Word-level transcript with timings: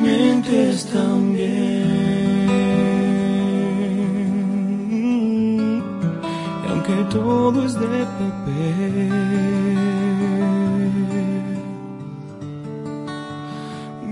mientes 0.00 0.86
también. 0.86 1.46
Y 4.92 6.68
aunque 6.68 6.94
todo 7.10 7.64
es 7.64 7.74
de 7.74 8.06
papel, 8.18 9.10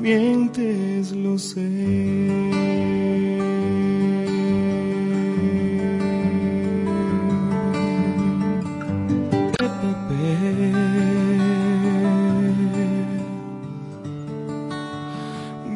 mientes, 0.01 1.13
lo 1.13 1.39
sé. 1.39 2.94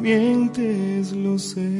Mientes, 0.09 1.11
lo 1.11 1.37
sé. 1.37 1.78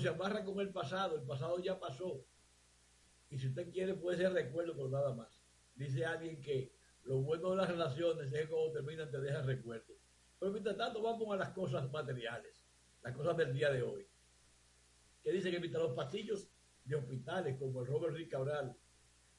Se 0.00 0.08
amarra 0.08 0.44
con 0.44 0.60
el 0.60 0.70
pasado, 0.70 1.16
el 1.16 1.22
pasado 1.22 1.58
ya 1.60 1.78
pasó. 1.78 2.24
Y 3.30 3.38
si 3.38 3.48
usted 3.48 3.70
quiere 3.70 3.94
puede 3.94 4.18
ser 4.18 4.32
recuerdo 4.32 4.76
por 4.76 4.90
nada 4.90 5.14
más. 5.14 5.40
Dice 5.74 6.04
alguien 6.04 6.40
que 6.40 6.72
lo 7.04 7.18
bueno 7.18 7.50
de 7.50 7.56
las 7.56 7.68
relaciones 7.68 8.32
es 8.32 8.48
cuando 8.48 8.72
terminan 8.72 9.10
te 9.10 9.20
dejan 9.20 9.46
recuerdos. 9.46 9.96
Pero 10.38 10.52
mientras 10.52 10.76
tanto 10.76 11.02
vamos 11.02 11.32
a 11.32 11.36
las 11.36 11.50
cosas 11.50 11.90
materiales, 11.90 12.64
las 13.02 13.14
cosas 13.14 13.36
del 13.36 13.52
día 13.52 13.70
de 13.70 13.82
hoy 13.82 14.06
que 15.22 15.32
dice 15.32 15.50
que 15.50 15.60
mientras 15.60 15.82
los 15.82 15.94
pasillos 15.94 16.48
de 16.84 16.96
hospitales 16.96 17.58
como 17.58 17.80
el 17.80 17.86
Robert 17.86 18.14
Rick 18.14 18.30
Cabral 18.30 18.76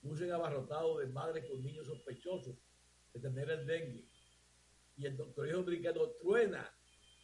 lucen 0.04 0.32
abarrotados 0.32 1.00
de 1.00 1.08
madres 1.08 1.46
con 1.50 1.62
niños 1.62 1.88
sospechosos 1.88 2.56
de 3.14 3.20
tener 3.20 3.50
el 3.50 3.66
dengue 3.66 4.08
y 4.98 5.06
el 5.06 5.18
doctor 5.18 5.52
dominicano 5.52 6.10
truena 6.22 6.72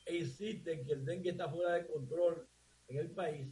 e 0.06 0.18
insiste 0.18 0.74
en 0.74 0.86
que 0.86 0.94
el 0.94 1.06
dengue 1.06 1.32
está 1.32 1.50
fuera 1.50 1.74
de 1.74 1.88
control 1.88 2.48
en 2.88 2.98
el 2.98 3.12
país, 3.12 3.48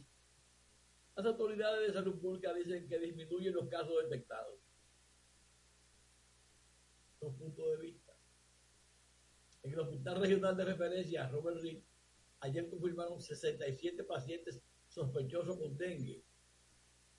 las 1.14 1.26
autoridades 1.26 1.88
de 1.88 1.92
salud 1.94 2.18
pública 2.20 2.52
dicen 2.52 2.86
que 2.88 2.98
disminuyen 2.98 3.54
los 3.54 3.68
casos 3.68 3.94
detectados. 4.04 4.58
Dos 7.20 7.34
puntos 7.34 7.70
de 7.70 7.76
vista. 7.78 8.12
En 9.62 9.72
el 9.72 9.80
Hospital 9.80 10.20
Regional 10.20 10.56
de 10.56 10.64
Referencia, 10.64 11.28
Robert 11.28 11.60
Rick, 11.60 11.82
ayer 12.40 12.68
confirmaron 12.68 13.20
67 13.20 14.04
pacientes 14.04 14.60
sospechosos 14.88 15.58
con 15.58 15.76
dengue. 15.76 16.22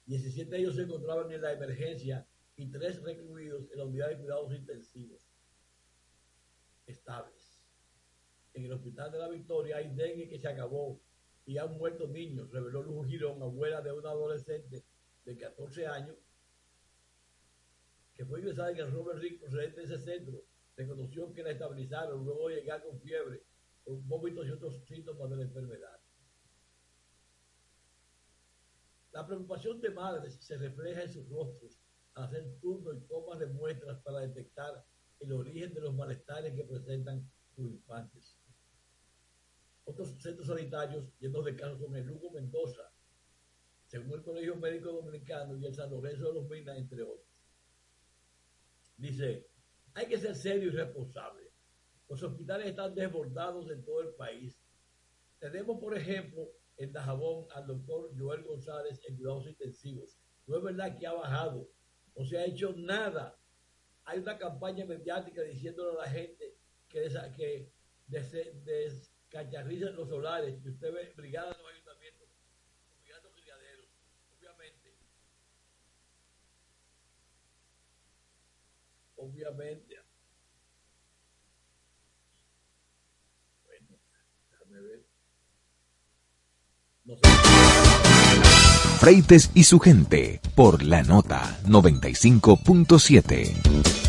17 0.06 0.50
de 0.50 0.60
ellos 0.60 0.76
se 0.76 0.84
encontraban 0.84 1.32
en 1.32 1.42
la 1.42 1.54
emergencia 1.54 2.26
y 2.56 2.68
tres 2.68 3.02
recluidos 3.02 3.70
en 3.72 3.80
la 3.80 3.86
unidad 3.86 4.10
de 4.10 4.18
cuidados 4.18 4.54
intensivos 4.54 5.28
estables. 6.86 7.60
En 8.54 8.64
el 8.64 8.72
Hospital 8.72 9.12
de 9.12 9.20
la 9.20 9.28
Victoria 9.28 9.78
hay 9.78 9.94
dengue 9.94 10.30
que 10.30 10.40
se 10.40 10.48
acabó 10.48 11.00
y 11.48 11.58
han 11.58 11.78
muerto 11.78 12.08
niños, 12.08 12.52
reveló 12.52 12.84
Luz 12.84 13.08
Girón, 13.08 13.42
abuela 13.42 13.82
de 13.82 13.94
una 13.94 14.10
adolescente 14.10 14.84
de 15.24 15.38
14 15.38 15.88
años, 15.88 16.18
que 18.14 18.26
fue 18.26 18.40
ingresada 18.42 18.72
en 18.72 18.78
el 18.80 18.92
Robert 18.92 19.20
Rick 19.20 19.40
procedente 19.40 19.80
de 19.80 19.86
ese 19.86 19.98
centro. 19.98 20.44
Reconoció 20.76 21.32
que 21.32 21.44
la 21.44 21.52
estabilizaron 21.52 22.26
luego 22.26 22.50
de 22.50 22.56
llegar 22.56 22.84
con 22.84 23.00
fiebre, 23.00 23.44
con 23.86 24.06
vómitos 24.10 24.46
y 24.46 24.52
otros 24.52 24.84
síntomas 24.86 25.30
de 25.30 25.38
la 25.38 25.44
enfermedad. 25.44 26.00
La 29.14 29.26
preocupación 29.26 29.80
de 29.80 29.92
madres 29.92 30.36
se 30.42 30.58
refleja 30.58 31.04
en 31.04 31.14
sus 31.14 31.30
rostros 31.30 31.80
al 32.16 32.26
hacer 32.26 32.60
turno 32.60 32.94
y 32.94 33.00
tomas 33.08 33.40
de 33.40 33.46
muestras 33.48 34.02
para 34.02 34.20
detectar 34.20 34.86
el 35.22 35.32
origen 35.32 35.74
de 35.74 35.80
los 35.80 35.96
malestares 35.96 36.54
que 36.54 36.66
presentan 36.66 37.26
sus 37.56 37.72
infantes. 37.72 38.37
Otros 39.88 40.22
centros 40.22 40.48
sanitarios 40.48 41.06
llenos 41.18 41.46
de 41.46 41.56
casos 41.56 41.80
son 41.80 41.96
el 41.96 42.06
Lugo 42.06 42.30
Mendoza, 42.32 42.92
según 43.86 44.12
el 44.12 44.22
Colegio 44.22 44.58
Médico 44.58 44.92
Dominicano 44.92 45.56
y 45.56 45.66
el 45.66 45.74
San 45.74 45.90
Lorenzo 45.90 46.28
de 46.28 46.34
los 46.34 46.50
Minas, 46.50 46.78
entre 46.78 47.04
otros. 47.04 47.26
Dice, 48.98 49.48
hay 49.94 50.08
que 50.08 50.18
ser 50.18 50.36
serio 50.36 50.68
y 50.68 50.72
responsable. 50.72 51.50
Los 52.10 52.22
hospitales 52.22 52.68
están 52.68 52.94
desbordados 52.96 53.72
en 53.72 53.86
todo 53.86 54.02
el 54.02 54.14
país. 54.16 54.62
Tenemos, 55.40 55.80
por 55.80 55.98
ejemplo, 55.98 56.52
en 56.76 56.92
Dajabón 56.92 57.46
al 57.56 57.66
doctor 57.66 58.12
Joel 58.20 58.44
González 58.44 59.00
en 59.08 59.16
cuidados 59.16 59.48
intensivos. 59.48 60.18
No 60.48 60.58
es 60.58 60.64
verdad 60.64 60.98
que 60.98 61.08
ha 61.08 61.14
bajado, 61.14 61.70
no 62.14 62.26
se 62.26 62.38
ha 62.38 62.46
hecho 62.46 62.74
nada. 62.76 63.40
Hay 64.04 64.20
una 64.20 64.38
campaña 64.38 64.86
mediática 64.86 65.44
diciéndole 65.44 65.98
a 65.98 66.04
la 66.04 66.10
gente 66.10 66.58
que, 66.90 67.00
desa, 67.00 67.32
que 67.32 67.72
des, 68.08 69.07
descacharrizan 69.30 69.96
los 69.96 70.10
solares. 70.10 70.56
Y 70.64 70.70
usted 70.70 70.94
ve 70.94 71.12
brigadas 71.16 71.56
en 71.56 71.62
los 71.64 71.72
ayuntamientos, 71.72 72.28
brigadas 73.02 73.32
criaderos, 73.36 73.86
obviamente, 74.36 74.94
obviamente, 79.18 79.96
bueno, 83.66 83.88
déjame 84.52 84.82
ver. 84.82 85.06
No 87.06 87.16
sé. 87.16 87.22
Freites 89.00 89.52
y 89.54 89.64
su 89.64 89.80
gente 89.80 90.42
por 90.56 90.84
la 90.84 91.04
nota 91.04 91.60
95.7. 91.66 94.07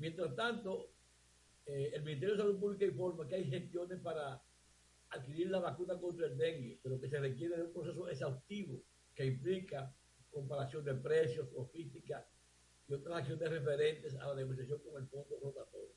mientras 0.00 0.34
tanto, 0.34 0.90
eh, 1.66 1.92
el 1.94 2.02
Ministerio 2.02 2.34
de 2.34 2.42
Salud 2.42 2.58
Pública 2.58 2.84
informa 2.84 3.28
que 3.28 3.36
hay 3.36 3.44
gestiones 3.44 4.00
para 4.00 4.42
adquirir 5.10 5.50
la 5.50 5.60
vacuna 5.60 5.98
contra 6.00 6.26
el 6.26 6.36
dengue, 6.36 6.80
pero 6.82 7.00
que 7.00 7.08
se 7.08 7.20
requiere 7.20 7.56
de 7.56 7.62
un 7.62 7.72
proceso 7.72 8.08
exhaustivo 8.08 8.82
que 9.14 9.26
implica 9.26 9.94
comparación 10.30 10.84
de 10.84 10.94
precios, 10.94 11.52
logística 11.52 12.26
y 12.88 12.94
otras 12.94 13.18
acciones 13.18 13.48
referentes 13.48 14.14
a 14.16 14.28
la 14.28 14.34
negociación 14.34 14.80
con 14.80 15.02
el 15.02 15.08
fondo 15.08 15.38
rotatorio. 15.40 15.94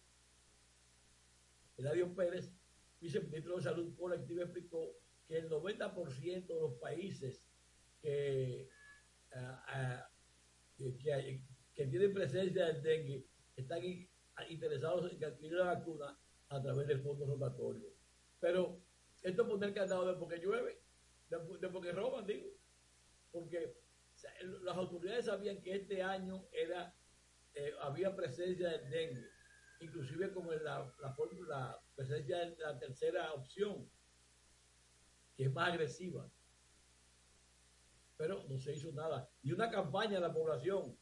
Eladio 1.78 2.14
Pérez, 2.14 2.52
viceministro 3.00 3.58
de 3.58 3.64
Salud 3.64 3.96
Colectiva, 3.96 4.44
explicó 4.44 4.96
que 5.28 5.38
el 5.38 5.50
90% 5.50 6.48
de 6.48 6.62
los 6.62 6.74
países 6.76 7.44
que 8.02 8.70
que, 10.78 10.98
que, 10.98 11.42
que 11.74 11.88
tienen 11.88 12.14
presencia 12.14 12.68
del 12.68 12.84
dengue 12.84 13.26
están 13.56 13.84
in, 13.84 14.10
interesados 14.50 15.12
en 15.12 15.24
adquirir 15.24 15.58
la 15.58 15.76
vacuna 15.76 16.20
a 16.50 16.62
través 16.62 16.88
del 16.88 17.02
fondo 17.02 17.26
rotatorio. 17.26 17.90
Pero 18.40 18.82
esto 19.22 19.44
es 19.44 19.48
poner 19.48 19.74
candado 19.74 20.06
de 20.06 20.20
porque 20.20 20.40
llueve, 20.40 20.82
de, 21.30 21.70
porque 21.70 21.92
roban, 21.92 22.26
digo. 22.26 22.50
Porque 23.32 23.76
las 24.62 24.78
autoridades 24.78 25.26
sabían 25.26 25.62
que 25.62 25.76
este 25.76 26.02
año 26.02 26.48
era 26.52 26.96
eh, 27.56 27.74
había 27.82 28.16
presencia 28.16 28.70
del 28.70 28.90
dengue, 28.90 29.30
inclusive 29.80 30.32
como 30.32 30.52
la, 30.52 30.94
la, 31.00 31.16
la 31.48 31.82
presencia 31.96 32.38
de 32.40 32.56
la 32.58 32.78
tercera 32.78 33.34
opción, 33.34 33.90
que 35.36 35.46
es 35.46 35.52
más 35.52 35.70
agresiva 35.70 36.30
pero 38.18 38.44
no 38.48 38.58
se 38.58 38.74
hizo 38.74 38.92
nada. 38.94 39.30
Y 39.42 39.52
una 39.52 39.70
campaña 39.70 40.14
de 40.14 40.22
la 40.22 40.34
población. 40.34 40.98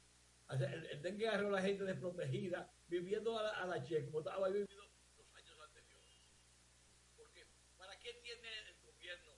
El 0.52 1.02
dengue 1.02 1.30
agarró 1.30 1.48
a 1.48 1.52
la 1.52 1.62
gente 1.62 1.86
desprotegida, 1.86 2.70
viviendo 2.90 3.40
a 3.40 3.44
la, 3.44 3.50
a 3.52 3.66
la 3.68 3.82
che, 3.82 4.04
como 4.06 4.20
estaba 4.20 4.50
viviendo 4.50 4.84
los 5.16 5.34
años 5.34 5.58
anteriores. 5.62 6.28
Porque, 7.16 7.48
¿para 7.78 7.98
qué 8.00 8.14
tiene 8.16 8.60
el 8.68 8.76
gobierno 8.84 9.32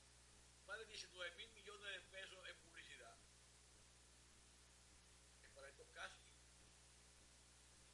más 0.65 0.80
de 0.80 0.86
19 0.88 1.36
mil 1.36 1.51
millones 1.51 1.94
de 1.94 2.00
pesos 2.10 2.39
en 2.50 2.57
publicidad? 2.65 3.15
Es 5.44 5.50
para 5.51 5.69
estos 5.69 5.88
casos. 5.89 6.18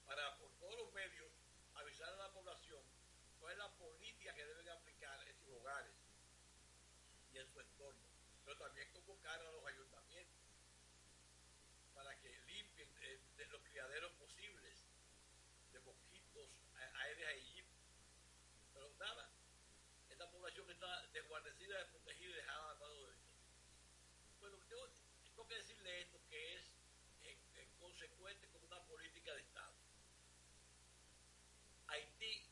Para, 0.06 0.38
por 0.38 0.52
todos 0.54 0.78
los 0.78 0.94
medios, 0.94 1.28
avisar 1.76 2.08
a 2.14 2.16
la 2.16 2.32
población 2.32 2.80
cuál 3.38 3.52
es 3.52 3.58
la 3.58 3.70
política 3.76 4.34
que 4.34 4.46
deben 4.46 4.70
aplicar 4.70 5.28
en 5.28 5.36
sus 5.36 5.50
hogares 5.60 5.92
y 7.34 7.38
en 7.38 7.48
su 7.52 7.60
entorno. 7.60 8.08
Pero 8.46 8.58
también 8.58 8.90
convocar 8.94 9.42
a 9.42 9.52
los 9.52 9.66
ayuntamientos 9.66 10.40
para 12.00 12.16
que 12.22 12.30
limpien 12.48 12.90
eh, 13.02 13.20
de 13.36 13.46
los 13.48 13.62
criaderos 13.62 14.12
posibles 14.14 14.76
de 15.74 15.80
mosquitos, 15.82 16.50
aéreas 16.96 17.36
y 17.36 17.64
Pero 18.74 18.90
nada, 18.98 19.30
esta 20.10 20.32
población 20.32 20.70
está 20.72 21.08
desguarnecida, 21.12 21.78
desprotegida 21.78 22.30
y 22.30 22.34
dejada 22.34 22.72
a 22.72 22.76
lado 22.76 23.06
de 23.06 23.12
esto. 23.12 23.30
Bueno, 24.40 24.58
yo 24.70 24.88
tengo 25.36 25.46
que 25.46 25.56
decirle 25.56 26.02
esto 26.02 26.20
que 26.30 26.56
es 26.56 26.64
en, 27.24 27.38
en 27.56 27.70
consecuente 27.80 28.48
con 28.48 28.64
una 28.64 28.82
política 28.84 29.34
de 29.34 29.42
Estado. 29.42 29.74
Haití 31.88 32.46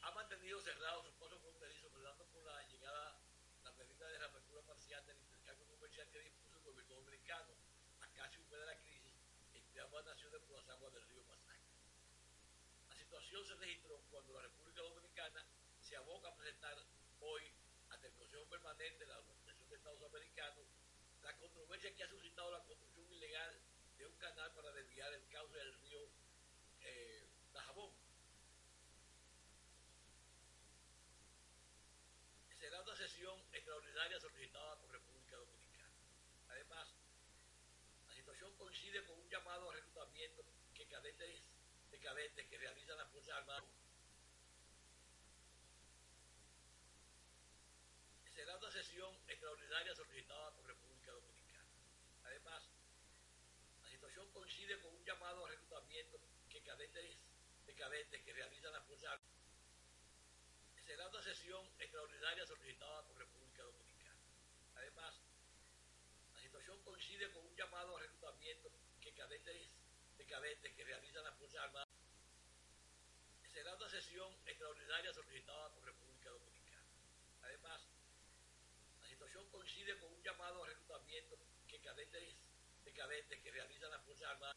ha 0.00 0.10
mantenido 0.12 0.58
cerrado 0.62 1.02
sus 1.04 1.12
pasos 1.16 1.38
fronterizos, 1.42 1.92
velando 1.92 2.24
por 2.32 2.42
la 2.44 2.62
llegada, 2.68 3.20
la 3.62 3.72
medida 3.72 4.08
de 4.08 4.18
reapertura 4.18 4.62
parcial 4.62 5.04
del 5.04 5.18
intercambio 5.18 5.66
comercial 5.66 6.08
que 6.10 6.20
dispuso 6.20 6.70
el 6.70 6.76
gobierno 7.30 7.54
dominicano 7.54 7.54
a 8.00 8.06
casi 8.08 8.38
un 8.38 8.50
mes 8.50 8.60
de 8.60 8.66
la 8.66 8.76
crisis 8.80 9.14
entre 9.54 9.80
ambas 9.80 10.04
naciones 10.04 10.40
por 10.42 10.56
las 10.56 10.68
aguas 10.70 10.92
del 10.92 11.06
río 11.06 11.22
Masacre. 11.24 11.70
La 12.88 12.96
situación 12.96 13.46
se 13.46 13.54
registró 13.54 14.02
cuando 14.10 14.34
la 14.34 14.42
República 14.42 14.82
Dominicana 14.82 15.44
se 15.80 15.96
aboca 15.96 16.28
a 16.28 16.34
presentar 16.34 16.76
hoy 17.20 17.42
ante 17.90 18.08
el 18.08 18.14
Consejo 18.14 18.44
Permanente 18.46 18.98
de 18.98 19.06
la 19.06 19.18
Organización 19.18 19.68
de 19.68 19.76
Estados 19.76 20.02
Americanos 20.02 20.66
la 21.22 21.36
controversia 21.36 21.94
que 21.94 22.02
ha 22.02 22.08
suscitado 22.08 22.50
la 22.50 22.64
construcción 22.64 23.06
ilegal 23.12 23.60
de 23.96 24.06
un 24.06 24.16
canal 24.16 24.50
para 24.52 24.72
desviar 24.72 25.12
el 25.12 25.28
cauce 25.28 25.56
del 25.56 25.74
río 25.74 26.08
eh. 26.82 27.26
Será 32.58 32.82
una 32.82 32.94
sesión 32.94 33.40
extraordinaria 33.52 34.20
solicitada 34.20 34.78
por 34.80 34.92
República 34.92 35.36
Dominicana. 35.38 35.94
Además, 36.50 36.94
coincide 38.48 39.04
con 39.04 39.18
un 39.18 39.28
llamado 39.28 39.70
a 39.70 39.74
reclutamiento 39.74 40.42
que 40.74 40.86
cadetes 40.86 41.42
de 41.90 41.98
cadetes 41.98 42.46
que 42.46 42.56
realizan 42.56 42.96
las 42.96 43.08
Fuerzas 43.10 43.36
Armadas 43.36 43.64
será 48.34 48.56
una 48.56 48.70
sesión 48.70 49.14
extraordinaria 49.28 49.94
solicitada 49.94 50.54
por 50.54 50.66
República 50.66 51.12
Dominicana. 51.12 51.68
Además, 52.24 52.62
la 53.82 53.88
situación 53.90 54.30
coincide 54.32 54.78
con 54.80 54.94
un 54.94 55.04
llamado 55.04 55.44
a 55.44 55.50
reclutamiento 55.50 56.18
que 56.48 56.62
cadetes 56.62 57.18
de 57.66 57.74
cadetes 57.74 58.22
que 58.22 58.32
realizan 58.32 58.72
las 58.72 58.84
Fuerzas 58.86 59.12
Armadas 59.12 59.40
será 60.86 61.06
una 61.08 61.22
sesión 61.22 61.64
extraordinaria 61.78 62.46
solicitada 62.46 63.06
por 63.06 63.18
República 63.18 63.62
Dominicana. 63.62 64.18
Además, 64.76 65.14
la 66.32 66.40
situación 66.40 66.82
coincide 66.82 67.30
con 67.30 67.46
un 67.46 67.54
llamado 67.54 67.96
a 67.96 68.00
reclutamiento 68.00 68.19
cadetes 69.30 69.70
de 70.18 70.26
cadetes 70.26 70.72
que 70.74 70.82
realizan 70.82 71.22
las 71.22 71.36
Fuerzas 71.36 71.62
Armadas 71.62 71.88
será 73.46 73.76
una 73.76 73.88
sesión 73.88 74.28
extraordinaria 74.44 75.12
solicitada 75.12 75.72
por 75.72 75.84
República 75.84 76.30
Dominicana. 76.30 76.82
Además, 77.42 77.80
la 79.00 79.06
situación 79.06 79.48
coincide 79.50 79.96
con 79.98 80.12
un 80.12 80.22
llamado 80.22 80.64
a 80.64 80.66
reclutamiento 80.66 81.38
que 81.68 81.78
cadetes 81.78 82.34
de 82.84 82.92
cadetes 82.92 83.40
que 83.40 83.52
realizan 83.52 83.90
las 83.92 84.02
Fuerzas 84.02 84.30
Armadas 84.30 84.56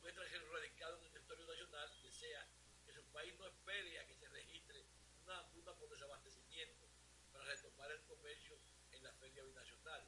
un 0.00 0.08
extranjero 0.08 0.50
radicado 0.52 0.96
en 0.96 1.04
el 1.04 1.12
territorio 1.12 1.46
nacional 1.46 1.92
desea 2.02 2.48
que 2.86 2.92
su 2.94 3.04
país 3.12 3.34
no 3.38 3.46
espere 3.46 3.98
a 3.98 4.06
que 4.06 4.16
se 4.16 4.28
registre 4.30 4.86
una 5.22 5.38
hambruna 5.38 5.74
por 5.74 5.90
desabastecimiento 5.90 6.88
para 7.30 7.44
retomar 7.44 7.90
el 7.90 8.00
comercio 8.04 8.56
en 8.90 9.02
la 9.02 9.12
feria 9.12 9.44
binacional. 9.44 10.02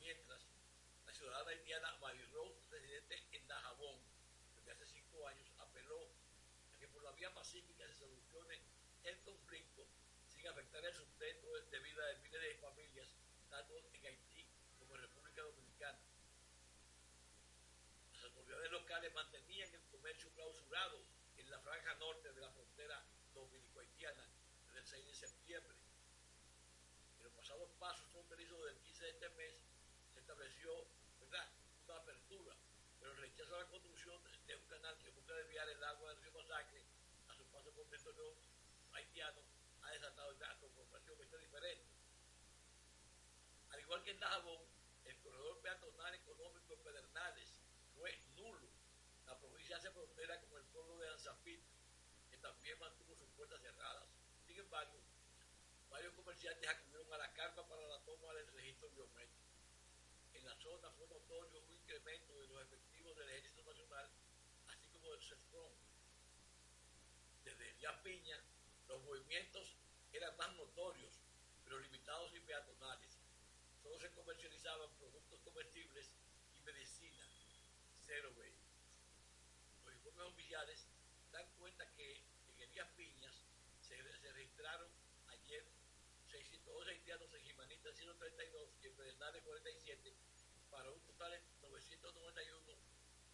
Mientras, 0.00 0.40
la 1.10 1.14
ciudadana 1.14 1.52
indiana 1.54 1.96
Mary 2.00 2.22
Rose, 2.32 2.60
residente 2.70 3.20
en 3.32 3.48
Dajabón 3.48 3.98
desde 4.54 4.70
hace 4.70 4.86
cinco 4.86 5.26
años, 5.26 5.48
apeló 5.58 5.98
a 6.72 6.78
que 6.78 6.86
por 6.86 7.02
la 7.02 7.08
vía 7.20 7.34
pacífica 7.34 7.86
se 7.86 7.92
solucione 7.92 8.58
el 9.04 9.20
conflicto 9.20 9.86
sin 10.26 10.48
afectar 10.48 10.82
el 10.82 10.94
sustento 10.94 11.52
de 11.52 11.78
vida 11.80 12.06
de 12.06 12.16
miles 12.20 12.40
de 12.40 12.54
familias, 12.54 13.08
tanto 13.50 13.76
en 13.76 14.06
Haití 14.06 14.48
como 14.78 14.96
en 14.96 15.02
República 15.02 15.42
Dominicana. 15.42 15.98
Las 18.14 18.24
autoridades 18.24 18.70
locales 18.72 19.12
mantenían 19.12 19.68
el 19.74 19.82
comercio 19.90 20.30
clausurado 20.32 21.04
en 21.36 21.50
la 21.50 21.58
franja 21.60 21.94
norte 21.96 22.32
de 22.32 22.40
la 22.40 22.50
frontera 22.52 23.04
dominico-haitiana 23.34 24.26
desde 24.64 24.78
el 24.80 24.86
6 24.86 25.06
de 25.08 25.14
septiembre. 25.14 25.76
En 27.18 27.24
los 27.24 27.32
pasados 27.34 27.68
pasos 27.78 28.08
fronterizos 28.12 28.64
del 28.64 28.78
15 28.78 29.04
de 29.04 29.10
este 29.10 29.28
mes 29.36 29.60
se 30.14 30.20
estableció 30.20 30.86
¿verdad? 31.20 31.52
una 31.84 31.96
apertura, 31.96 32.56
pero 32.98 33.12
el 33.12 33.18
rechazo 33.18 33.56
a 33.56 33.58
la 33.58 33.68
construcción 33.68 34.18
de 34.46 34.56
un 34.56 34.66
canal 34.68 34.96
que 34.98 35.10
busca 35.10 35.34
desviar 35.34 35.68
el 35.68 35.84
agua 35.84 36.14
del 36.14 36.22
río 36.22 36.32
Masacre 36.32 36.82
a 37.28 37.34
su 37.34 37.44
territorio 38.10 38.34
haitiano 38.92 39.40
ha 39.82 39.90
desatado 39.92 40.34
una 40.34 40.58
confrontación 40.58 41.20
está 41.20 41.36
diferente. 41.38 41.86
Al 43.70 43.80
igual 43.80 44.02
que 44.02 44.10
en 44.10 44.20
Dajabón, 44.20 44.62
el 45.04 45.16
corredor 45.18 45.60
peatonal 45.60 46.14
económico 46.14 46.74
en 46.74 46.82
Pedernales 46.82 47.60
fue 47.94 48.18
nulo. 48.36 48.68
La 49.26 49.38
provincia 49.38 49.76
hace 49.76 49.90
frontera 49.90 50.40
con 50.40 50.58
el 50.58 50.64
pueblo 50.66 50.98
de 50.98 51.08
Anzapit, 51.08 51.60
que 52.30 52.36
también 52.38 52.78
mantuvo 52.80 53.14
sus 53.16 53.30
puertas 53.30 53.60
cerradas. 53.62 54.08
Sin 54.46 54.58
embargo, 54.58 54.98
varios 55.88 56.12
comerciantes 56.14 56.68
acudieron 56.68 57.12
a 57.12 57.18
la 57.18 57.32
carpa 57.32 57.66
para 57.68 57.86
la 57.86 58.00
toma 58.04 58.34
del 58.34 58.52
registro 58.52 58.90
biométrico. 58.90 59.50
En 60.34 60.44
la 60.46 60.56
zona 60.56 60.90
fue 60.92 61.06
notorio 61.06 61.60
un 61.60 61.72
incremento 61.72 62.40
de 62.40 62.48
los 62.48 62.62
efectivos 62.62 62.79
Desde 67.80 67.96
Piña, 68.02 68.38
los 68.88 69.02
movimientos 69.04 69.74
eran 70.12 70.36
más 70.36 70.52
notorios, 70.56 71.14
pero 71.64 71.78
limitados 71.78 72.30
y 72.34 72.40
peatonales. 72.40 73.16
Solo 73.82 73.98
se 73.98 74.10
comercializaban 74.10 74.90
productos 74.98 75.40
comestibles 75.40 76.10
y 76.58 76.60
medicina, 76.60 77.24
cero 78.04 78.34
vehículos. 78.36 78.84
Los 79.86 79.94
informes 79.94 80.26
oficiales 80.28 80.86
dan 81.32 81.46
cuenta 81.58 81.90
que 81.96 82.16
en 82.16 82.60
Elías 82.60 82.88
Piñas 82.98 83.34
se, 83.80 83.96
registraron 83.96 84.88
ayer 85.28 85.64
602 86.30 86.86
haitianos 86.86 87.32
en 87.32 87.44
Jimanita 87.44 87.92
132 87.94 88.68
y 88.82 88.86
en 88.88 88.94
Pedernales 88.94 89.42
47 89.42 90.14
para 90.70 90.90
un 90.90 91.00
total 91.00 91.30
de 91.32 91.68
991 91.70 92.76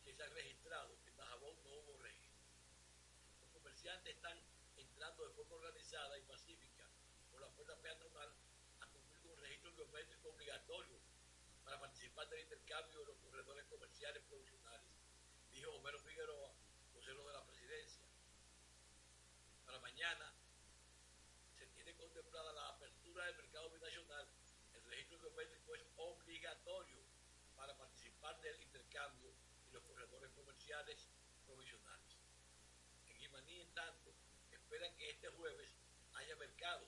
que 0.04 0.14
se 0.14 0.22
han 0.22 0.34
registrado. 0.34 0.96
En 1.04 1.16
Dajabón 1.16 1.56
no 1.64 1.70
hubo 1.70 1.98
registro. 1.98 2.46
Los 3.42 3.66
comerciantes 3.86 4.16
están 4.16 4.36
entrando 4.76 5.22
de 5.22 5.30
forma 5.30 5.54
organizada 5.54 6.18
y 6.18 6.22
pacífica 6.22 6.84
por 7.30 7.40
la 7.40 7.46
puerta 7.50 7.76
peatonal 7.80 8.34
a 8.80 8.86
cumplir 8.88 9.20
con 9.20 9.30
un 9.30 9.38
registro 9.38 9.70
biométrico 9.70 10.28
obligatorio 10.28 10.98
para 11.62 11.78
participar 11.78 12.28
del 12.28 12.40
intercambio 12.40 12.98
de 12.98 13.06
los 13.06 13.16
corredores 13.18 13.64
comerciales 13.66 14.24
provisionales, 14.24 14.90
dijo 15.52 15.70
Homero 15.70 16.00
Figueroa, 16.00 16.52
vocero 16.94 17.24
de 17.28 17.32
la 17.32 17.44
presidencia. 17.46 18.02
Para 19.64 19.78
mañana 19.78 20.34
se 21.56 21.66
tiene 21.66 21.94
contemplada 21.94 22.52
la 22.54 22.68
apertura 22.70 23.24
del 23.26 23.36
mercado 23.36 23.70
binacional. 23.70 24.26
El 24.74 24.84
registro 24.90 25.18
biométrico 25.20 25.76
es 25.76 25.82
obligatorio 25.96 26.98
para 27.54 27.76
participar 27.78 28.40
del 28.40 28.60
intercambio 28.62 29.30
y 29.68 29.70
los 29.70 29.84
corredores 29.84 30.32
comerciales 30.32 31.08
Tanto, 33.76 34.10
esperan 34.50 34.96
que 34.96 35.10
este 35.10 35.28
jueves 35.28 35.68
haya 36.14 36.34
mercado, 36.36 36.86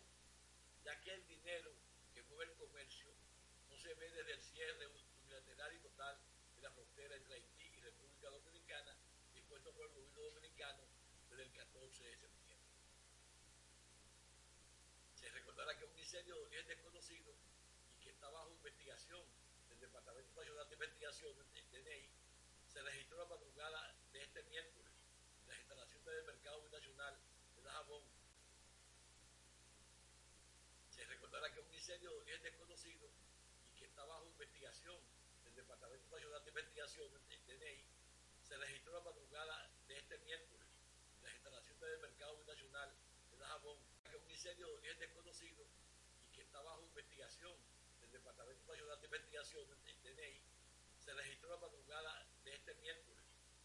ya 0.83 0.99
que 1.03 1.13
el 1.13 1.27
dinero 1.27 1.71
que 2.15 2.23
mueve 2.23 2.51
el 2.51 2.57
comercio 2.57 3.13
no 3.69 3.77
se 3.77 3.93
ve 3.93 4.11
desde 4.11 4.33
el 4.33 4.41
cierre 4.41 4.87
unilateral 4.87 5.77
y 5.77 5.81
total 5.81 6.17
de 6.57 6.63
la 6.63 6.71
frontera 6.71 7.15
entre 7.15 7.35
Haití 7.35 7.65
y 7.77 7.81
República 7.83 8.31
Dominicana, 8.31 8.97
dispuesto 9.35 9.71
por 9.75 9.85
el 9.85 9.93
gobierno 9.93 10.23
dominicano 10.23 10.83
desde 11.29 11.43
el 11.43 11.53
14 11.53 12.05
de 12.05 12.17
septiembre. 12.17 12.73
Se 15.15 15.29
recordará 15.31 15.77
que 15.77 15.85
un 15.85 15.99
incendio 15.99 16.37
de 16.37 16.43
origen 16.43 16.67
desconocido 16.69 17.35
y 17.93 18.03
que 18.03 18.11
está 18.11 18.31
bajo 18.31 18.51
investigación 18.51 19.27
del 19.69 19.79
Departamento 19.81 20.41
Nacional 20.41 20.67
de 20.69 20.75
Investigación, 20.75 21.37
del 21.53 21.71
DNI, 21.71 22.09
se 22.73 22.81
registró 22.81 23.19
la 23.19 23.27
madrugada 23.27 23.95
de 24.11 24.23
este 24.23 24.43
miércoles 24.45 24.89
en 25.43 25.49
las 25.49 25.59
instalaciones 25.59 26.17
del 26.17 26.25
mercado 26.25 26.63
binacional 26.63 27.15
de 27.57 27.63
Dajabón. 27.63 28.03
Se 30.91 31.05
recordará 31.05 31.53
que 31.53 31.61
un 31.61 31.71
origen 32.39 32.43
desconocido 32.43 33.11
y 33.67 33.79
que 33.79 33.85
está 33.87 34.05
bajo 34.05 34.27
investigación 34.27 34.97
del 35.45 35.55
Departamento 35.55 36.15
Nacional 36.15 36.45
de 36.45 36.51
Investigación, 36.51 37.11
del 37.27 37.47
DNI, 37.47 37.85
se 38.43 38.57
registró 38.57 38.93
la 38.93 39.01
madrugada 39.01 39.69
de 39.89 39.99
este 39.99 40.19
miércoles 40.19 40.69
en 41.19 41.23
las 41.25 41.35
instalaciones 41.35 41.81
del 41.81 42.01
mercado 42.01 42.39
binacional 42.39 42.95
de 43.31 43.37
Dajabón. 43.39 43.79
Que 44.09 44.17
un 44.17 44.31
incendio 44.31 44.69
de 44.69 44.73
origen 44.75 44.99
desconocido 45.01 45.67
y 46.25 46.31
que 46.31 46.43
está 46.43 46.63
bajo 46.63 46.83
investigación 46.83 47.53
del 48.01 48.13
Departamento 48.13 48.73
Nacional 48.73 49.01
de 49.01 49.07
Investigación, 49.07 49.69
del 49.85 50.03
DNI, 50.03 50.41
se 51.05 51.15
registró 51.15 51.51
la 51.51 51.57
madrugada 51.57 52.27
de 52.45 52.55
este 52.55 52.75
miércoles 52.77 53.25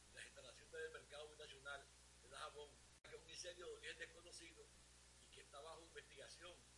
en 0.10 0.16
las 0.16 0.26
instalaciones 0.26 0.72
del 0.72 0.92
mercado 0.92 1.30
binacional 1.30 1.86
de 2.24 2.30
Dajabón. 2.30 2.70
Que 3.08 3.16
un 3.16 3.30
incendio 3.30 3.68
de 3.68 3.74
origen 3.74 4.00
desconocido 4.00 4.66
y 5.22 5.36
que 5.36 5.42
está 5.42 5.62
bajo 5.62 5.84
investigación 5.84 6.73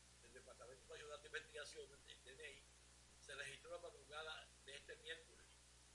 Departamento 0.55 0.87
Nacional 0.87 1.21
de 1.21 1.27
Investigación, 1.27 1.89
del 2.07 2.23
DNI, 2.23 2.63
se 3.19 3.35
registró 3.35 3.71
la 3.71 3.79
madrugada 3.79 4.47
de 4.63 4.75
este 4.75 4.95
miércoles 5.03 5.45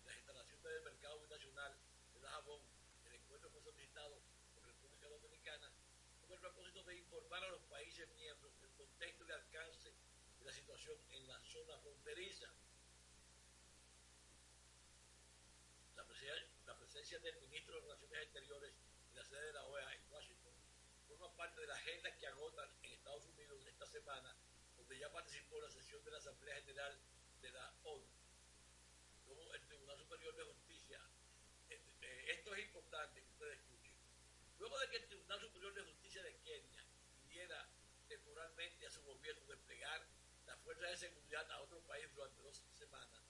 en 0.02 0.06
las 0.06 0.16
instalaciones 0.16 0.62
del 0.62 0.82
mercado 0.82 1.18
binacional 1.20 1.78
de 2.12 2.20
Dajabón. 2.20 2.60
El 3.06 3.14
encuentro 3.14 3.48
fue 3.50 3.62
solicitado 3.62 4.20
por 4.54 4.66
República 4.66 5.08
Dominicana 5.08 5.72
con 6.20 6.32
el 6.32 6.40
propósito 6.40 6.84
de 6.84 6.98
informar 6.98 7.42
a 7.42 7.48
los 7.48 7.62
países 7.72 8.06
miembros 8.16 8.52
del 8.60 8.70
contexto 8.72 9.24
y 9.24 9.30
alcance 9.30 9.94
de 10.38 10.44
la 10.44 10.52
situación 10.52 10.98
en 11.08 11.26
la 11.26 11.40
zona 11.40 11.78
fronteriza. 11.78 12.52
La 15.96 16.76
presencia, 16.76 17.18
del 17.20 17.40
ministro 17.40 17.76
de 17.76 17.80
Relaciones 17.80 18.22
Exteriores 18.24 18.74
en 19.08 19.16
la 19.16 19.24
sede 19.24 19.46
de 19.46 19.52
la 19.54 19.64
OEA 19.64 19.94
en 19.94 20.12
Washington 20.12 20.52
forma 21.08 21.34
parte 21.34 21.60
de 21.62 21.66
la 21.66 21.74
agenda 21.74 22.14
que 22.16 22.26
agotan 22.26 22.68
en 22.82 22.92
Estados 22.92 23.26
Unidos 23.26 23.66
esta 23.66 23.86
semana, 23.86 24.36
ya 25.00 25.10
participó 25.10 25.58
la 25.62 25.70
sesión 25.70 26.04
de 26.04 26.10
la 26.10 26.18
Asamblea 26.18 26.60
General 26.60 26.98
de 27.40 27.50
la 27.50 27.72
ONU. 27.84 28.06
Luego 29.26 29.54
el 29.54 29.62
Tribunal 29.62 29.96
Superior 29.96 30.36
de 30.36 30.44
Justicia, 30.44 31.00
eh, 31.70 31.80
eh, 32.02 32.24
esto 32.36 32.54
es 32.54 32.66
importante 32.66 33.22
que 33.22 33.30
ustedes 33.30 33.58
escuchen. 33.60 33.94
Luego 34.58 34.78
de 34.78 34.90
que 34.90 34.96
el 34.96 35.06
Tribunal 35.06 35.40
Superior 35.40 35.72
de 35.72 35.82
Justicia 35.84 36.22
de 36.22 36.36
Kenia 36.42 36.84
pidiera 37.22 37.66
temporalmente 38.08 38.86
a 38.86 38.90
su 38.90 39.02
gobierno 39.02 39.46
desplegar 39.46 40.06
las 40.46 40.58
fuerzas 40.60 40.90
de 40.90 40.96
seguridad 40.98 41.50
a 41.50 41.62
otro 41.62 41.80
país 41.86 42.06
durante 42.14 42.42
dos 42.42 42.62
semanas, 42.74 43.22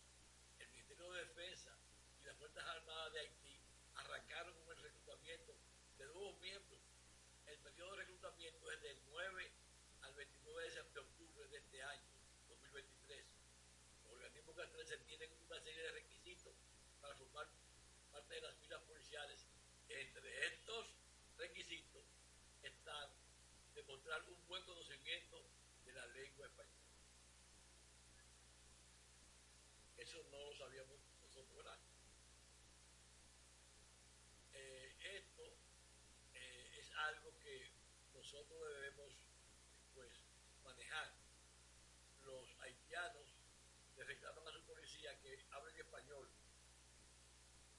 el 0.59 0.69
Ministerio 0.71 1.09
de 1.13 1.25
Defensa 1.25 1.79
y 2.21 2.27
las 2.27 2.37
Fuerzas 2.37 2.65
Armadas 2.67 3.13
de 3.13 3.21
Haití 3.21 3.61
arrancaron 3.95 4.55
con 4.65 4.77
el 4.77 4.83
reclutamiento 4.83 5.55
de 5.99 6.07
nuevos 6.07 6.37
miembros. 6.41 6.81
El 7.47 7.59
periodo 7.59 7.93
de 7.93 7.97
reclutamiento 7.99 8.73
es 8.73 8.83
del 8.83 8.99
9 9.07 9.53
al 10.03 10.15
29 10.15 10.71
de 10.95 11.01
octubre 11.01 11.49
de 11.49 11.59
este 11.59 11.83
año, 11.83 12.09
2023. 12.49 13.25
Organismos 14.61 14.85
castrenses 14.85 15.07
tienen 15.07 15.31
una 15.47 15.59
serie 15.61 15.83
de 15.83 15.93
requisitos 15.93 16.55
para 17.01 17.15
formar 17.15 17.49
parte 18.13 18.35
de 18.35 18.41
las 18.43 18.55
filas 18.57 18.83
policiales. 18.83 19.47
Entre 19.89 20.47
estos 20.49 20.87
requisitos 21.39 22.05
están 22.63 23.09
demostrar 23.75 24.23
un 24.29 24.47
buen 24.49 24.63
conocimiento 24.65 25.43
de 25.87 25.93
la 25.95 26.07
lengua 26.09 26.47
española. 26.47 26.77
Eso 29.97 30.23
no 30.31 30.45
lo 30.45 30.55
sabíamos 30.55 31.01
nosotros, 31.23 31.57
¿verdad? 31.57 31.79
Eh, 34.53 34.95
esto 35.17 35.57
eh, 36.35 36.77
es 36.81 36.91
algo 37.09 37.33
que 37.39 37.71
nosotros 38.13 38.61
debemos 38.75 39.15
pues 39.95 40.13
manejar. 40.65 41.15
Los 42.25 42.47
haitianos 42.61 43.41
le 44.01 44.07
reclaman 44.07 44.49
a 44.49 44.53
su 44.53 44.63
policía 44.63 45.15
que 45.21 45.45
hablen 45.51 45.77
español. 45.77 46.27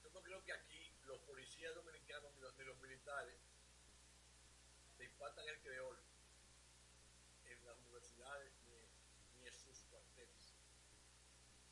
Yo 0.04 0.10
no 0.10 0.21
creo 0.32 0.44
que 0.44 0.52
aquí 0.54 0.90
los 1.04 1.20
policías 1.20 1.74
dominicanos 1.74 2.32
ni 2.32 2.64
los, 2.64 2.80
militares 2.80 3.36
le 4.96 5.04
impartan 5.04 5.46
el 5.46 5.60
creol 5.60 5.98
en 7.44 7.66
las 7.66 7.76
universidades 7.80 8.50
ni, 8.64 9.46
en 9.46 9.52
sus 9.52 9.84
cuarteles. 9.90 10.54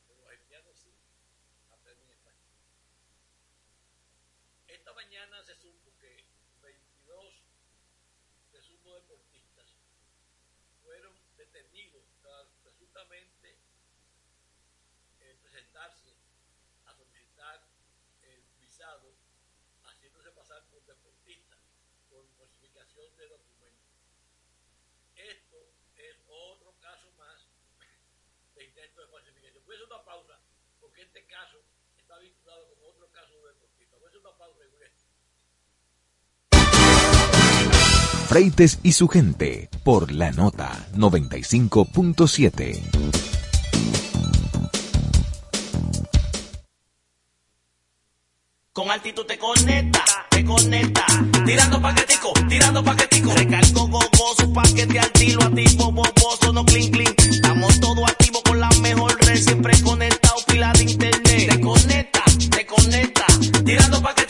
Pero 0.06 0.20
los 0.20 0.28
haitianos 0.28 0.76
sí 0.76 0.92
aprenden 1.72 2.10
español. 2.10 2.52
Esta 4.68 4.92
mañana 4.92 5.42
se 5.42 5.54
supo 5.56 5.96
que 5.98 6.22
22 6.60 7.42
presuntos 8.50 8.94
deportistas 8.94 9.74
fueron 10.82 11.16
detenidos 11.38 12.04
presuntamente 12.62 13.56
eh, 15.20 15.38
presentarse 15.40 16.14
a 16.84 16.94
solicitar 16.94 17.80
el 18.22 18.42
visado 18.60 19.12
haciéndose 19.84 20.30
pasar 20.32 20.62
por 20.70 20.84
deportistas 20.86 21.58
con 22.08 22.26
de 23.16 23.28
documentos. 23.28 23.88
Esto 25.16 25.56
es 25.96 26.16
otro 26.28 26.74
caso 26.80 27.10
más 27.18 27.46
de 28.56 28.64
intento 28.64 29.00
de 29.00 29.06
falsificación. 29.08 29.64
Voy 29.64 29.74
a 29.74 29.78
hacer 29.78 29.86
una 29.86 30.04
pausa 30.04 30.38
porque 30.80 31.00
este 31.02 31.24
caso 31.26 31.62
está 31.96 32.18
vinculado 32.18 32.68
con 32.68 32.78
otro 32.84 33.10
caso 33.12 33.32
de 33.40 33.48
deportista. 33.54 33.96
Voy 33.96 34.04
a 34.06 34.08
hacer 34.08 34.20
una 34.20 34.36
pausa 34.36 34.60
y 34.64 34.68
voy 34.70 34.82
a... 34.84 34.90
Freites 38.28 38.78
y 38.84 38.92
su 38.92 39.08
gente 39.08 39.68
por 39.82 40.12
la 40.12 40.30
nota 40.30 40.86
95.7. 40.94 42.80
Con 48.72 48.88
altitud 48.88 49.26
te 49.26 49.36
conecta, 49.36 50.04
conecta. 50.50 51.06
Tirando 51.46 51.80
paquetico, 51.80 52.32
tirando 52.48 52.82
paquetico. 52.82 53.32
Recargo 53.34 53.86
gogoso, 53.86 54.52
paquete 54.52 54.98
al 54.98 55.10
tiro, 55.12 55.42
activo, 55.42 55.92
boboso, 55.92 56.52
no 56.52 56.64
clean, 56.64 56.90
clean. 56.90 57.14
Estamos 57.18 57.78
todos 57.78 58.10
activos 58.10 58.42
con 58.42 58.58
la 58.58 58.68
mejor 58.80 59.16
red, 59.24 59.36
siempre 59.36 59.80
conectado, 59.82 60.34
pila 60.46 60.72
de 60.72 60.82
internet. 60.82 61.50
Te 61.50 61.60
conecta, 61.60 62.24
te 62.50 62.66
conecta. 62.66 63.26
Tirando 63.64 64.02
paquetico, 64.02 64.29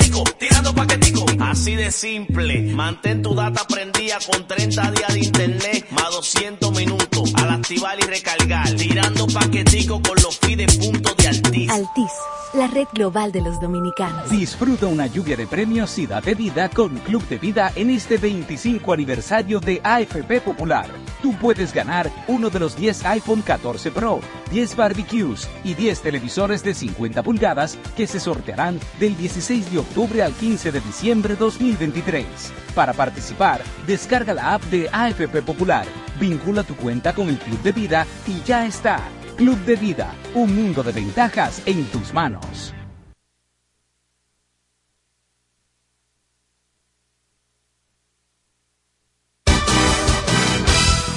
paquetico. 0.90 1.26
Así 1.40 1.74
de 1.74 1.90
simple, 1.90 2.62
mantén 2.74 3.22
tu 3.22 3.34
data 3.34 3.64
prendida 3.66 4.18
con 4.30 4.46
30 4.46 4.90
días 4.92 5.12
de 5.14 5.20
internet, 5.20 5.86
más 5.90 6.10
200 6.10 6.70
minutos 6.72 7.32
al 7.34 7.50
activar 7.50 7.98
y 7.98 8.02
recargar, 8.02 8.70
tirando 8.76 9.26
paquetico 9.26 10.00
con 10.02 10.16
los 10.22 10.38
fides 10.38 10.76
puntos 10.76 11.16
de 11.16 11.28
Altiz. 11.28 11.70
Altiz, 11.70 12.12
la 12.54 12.66
red 12.66 12.86
global 12.92 13.32
de 13.32 13.40
los 13.40 13.60
dominicanos. 13.60 14.30
Disfruta 14.30 14.86
una 14.86 15.06
lluvia 15.06 15.36
de 15.36 15.46
premios 15.46 15.98
y 15.98 16.06
da 16.06 16.20
de 16.20 16.34
vida 16.34 16.68
con 16.68 16.96
Club 16.98 17.26
de 17.28 17.38
Vida 17.38 17.72
en 17.74 17.90
este 17.90 18.18
25 18.18 18.92
aniversario 18.92 19.60
de 19.60 19.80
AFP 19.82 20.40
Popular. 20.40 20.88
Tú 21.22 21.34
puedes 21.36 21.72
ganar 21.72 22.10
uno 22.28 22.50
de 22.50 22.60
los 22.60 22.76
10 22.76 23.04
iPhone 23.06 23.42
14 23.42 23.90
Pro, 23.90 24.20
10 24.50 24.76
barbecues 24.76 25.48
y 25.64 25.74
10 25.74 26.00
televisores 26.00 26.62
de 26.62 26.74
50 26.74 27.22
pulgadas 27.22 27.78
que 27.96 28.06
se 28.06 28.20
sortearán 28.20 28.78
del 28.98 29.16
16 29.16 29.72
de 29.72 29.78
octubre 29.78 30.22
al 30.22 30.32
15 30.32 30.72
de 30.72 30.80
diciembre 30.80 30.89
2023. 30.90 32.26
Para 32.74 32.92
participar, 32.92 33.62
descarga 33.86 34.34
la 34.34 34.54
app 34.54 34.62
de 34.64 34.88
AFP 34.90 35.42
Popular, 35.42 35.86
vincula 36.18 36.62
tu 36.62 36.76
cuenta 36.76 37.14
con 37.14 37.28
el 37.28 37.38
Club 37.38 37.62
de 37.62 37.72
Vida 37.72 38.06
y 38.26 38.42
ya 38.42 38.66
está. 38.66 39.00
Club 39.36 39.58
de 39.64 39.76
Vida, 39.76 40.14
un 40.34 40.54
mundo 40.54 40.82
de 40.82 40.92
ventajas 40.92 41.62
en 41.66 41.84
tus 41.86 42.12
manos. 42.12 42.74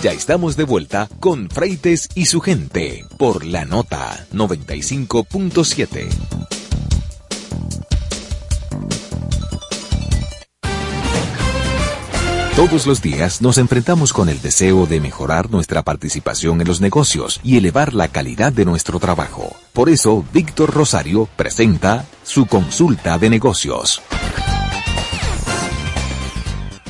Ya 0.03 0.11
estamos 0.11 0.57
de 0.57 0.65
vuelta 0.65 1.07
con 1.21 1.49
Freites 1.49 2.09
y 2.13 2.25
su 2.25 2.41
gente 2.41 3.05
por 3.17 3.45
la 3.45 3.63
nota 3.63 4.27
95.7. 4.33 6.52
Todos 12.55 12.85
los 12.85 13.01
días 13.01 13.41
nos 13.41 13.57
enfrentamos 13.57 14.13
con 14.13 14.29
el 14.29 14.39
deseo 14.39 14.85
de 14.85 15.01
mejorar 15.01 15.49
nuestra 15.49 15.81
participación 15.81 16.61
en 16.61 16.67
los 16.67 16.81
negocios 16.81 17.41
y 17.43 17.57
elevar 17.57 17.95
la 17.95 18.09
calidad 18.09 18.53
de 18.53 18.63
nuestro 18.63 18.99
trabajo. 18.99 19.55
Por 19.73 19.89
eso, 19.89 20.23
Víctor 20.31 20.71
Rosario 20.71 21.27
presenta 21.35 22.03
su 22.21 22.45
consulta 22.45 23.17
de 23.17 23.31
negocios. 23.31 24.03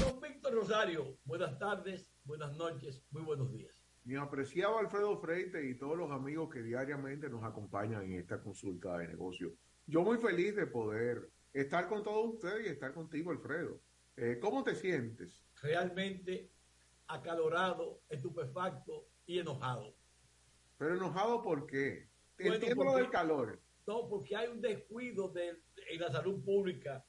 Don 0.02 0.20
Víctor 0.20 0.54
Rosario, 0.54 1.18
buenas 1.24 1.58
tardes, 1.58 2.10
buenas 2.26 2.52
noches, 2.58 3.02
muy 3.12 3.22
buenos 3.22 3.50
días. 3.54 3.72
Mi 4.04 4.18
apreciado 4.18 4.80
Alfredo 4.80 5.18
Freite 5.22 5.66
y 5.70 5.78
todos 5.78 5.98
los 5.98 6.12
amigos 6.12 6.50
que 6.52 6.62
diariamente 6.62 7.30
nos 7.30 7.42
acompañan 7.46 8.04
en 8.04 8.20
esta 8.20 8.42
consulta 8.42 8.98
de 8.98 9.08
negocios. 9.08 9.54
Yo 9.88 10.02
muy 10.02 10.18
feliz 10.18 10.58
de 10.58 10.68
poder 10.68 11.32
estar 11.54 11.88
con 11.88 12.04
todos 12.04 12.34
ustedes 12.34 12.68
y 12.68 12.70
estar 12.70 12.94
contigo, 12.94 13.32
Alfredo. 13.32 13.80
Eh, 14.16 14.38
¿Cómo 14.40 14.64
te 14.64 14.76
sientes? 14.76 15.44
Realmente 15.64 16.52
acalorado, 17.08 18.02
estupefacto 18.10 19.08
y 19.26 19.40
enojado. 19.40 19.96
Pero 20.78 20.96
enojado 20.96 21.42
¿por 21.42 21.66
qué? 21.66 22.10
Bueno, 22.38 22.56
Entiendo 22.56 22.84
porque- 22.84 23.02
del 23.02 23.10
calor. 23.10 23.60
No, 23.88 24.08
porque 24.10 24.36
hay 24.36 24.48
un 24.50 24.62
descuido 24.62 25.30
de, 25.30 25.62
en 25.90 26.02
la 26.02 26.12
salud 26.12 26.44
pública 26.44 27.04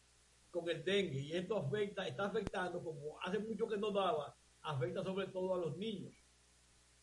con 0.51 0.69
el 0.69 0.85
dengue 0.85 1.19
y 1.21 1.33
esto 1.33 1.57
afecta, 1.57 2.07
está 2.07 2.27
afectando, 2.27 2.83
como 2.83 3.21
hace 3.23 3.39
mucho 3.41 3.67
que 3.67 3.77
no 3.77 3.91
daba, 3.91 4.37
afecta 4.63 5.03
sobre 5.03 5.27
todo 5.29 5.55
a 5.55 5.59
los 5.59 5.77
niños 5.77 6.13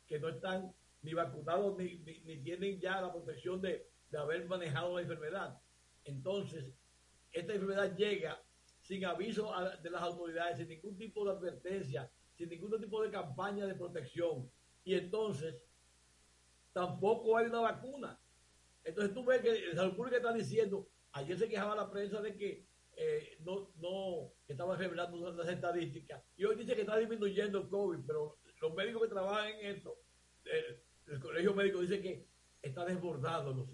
que 0.08 0.20
no 0.20 0.30
están 0.30 0.74
ni 1.02 1.14
vacunados 1.14 1.78
ni, 1.78 1.96
ni- 2.00 2.20
ni 2.22 2.38
tienen 2.44 2.80
ya 2.80 3.02
la 3.02 3.12
protección 3.12 3.62
de, 3.62 3.90
de 4.10 4.18
haber 4.18 4.46
manejado 4.48 4.96
la 4.96 5.02
enfermedad. 5.02 5.60
Entonces, 6.06 6.66
esta 7.32 7.54
enfermedad 7.54 7.96
llega 7.96 8.42
sin 8.92 9.06
aviso 9.06 9.50
de 9.82 9.90
las 9.90 10.02
autoridades, 10.02 10.58
sin 10.58 10.68
ningún 10.68 10.98
tipo 10.98 11.24
de 11.24 11.32
advertencia, 11.32 12.12
sin 12.36 12.50
ningún 12.50 12.78
tipo 12.78 13.02
de 13.02 13.10
campaña 13.10 13.66
de 13.66 13.74
protección. 13.74 14.52
Y 14.84 14.96
entonces, 14.96 15.64
tampoco 16.74 17.38
hay 17.38 17.46
una 17.46 17.62
vacuna. 17.62 18.20
Entonces 18.84 19.14
tú 19.14 19.24
ves 19.24 19.42
que 19.42 19.68
la 19.68 19.76
salud 19.76 19.96
pública 19.96 20.18
está 20.18 20.34
diciendo, 20.34 20.90
ayer 21.14 21.40
se 21.40 21.48
quejaba 21.48 21.74
la 21.74 21.90
prensa 21.90 22.22
de 22.22 22.36
que 22.36 22.68
eh, 22.98 23.38
no, 23.46 23.72
no 23.78 24.34
que 24.46 24.52
estaban 24.52 24.78
revelando 24.78 25.32
las 25.32 25.48
estadísticas 25.48 26.22
y 26.36 26.44
hoy 26.44 26.58
dice 26.58 26.76
que 26.76 26.82
está 26.82 26.98
disminuyendo 26.98 27.60
el 27.60 27.70
COVID, 27.70 28.00
pero 28.06 28.40
los 28.60 28.74
médicos 28.74 29.04
que 29.04 29.08
trabajan 29.08 29.54
en 29.54 29.78
esto, 29.78 29.96
el, 30.44 30.84
el 31.14 31.20
colegio 31.22 31.54
médico 31.54 31.80
dice 31.80 32.02
que 32.02 32.28
está 32.62 32.84
desbordado 32.84 33.54
los. 33.54 33.70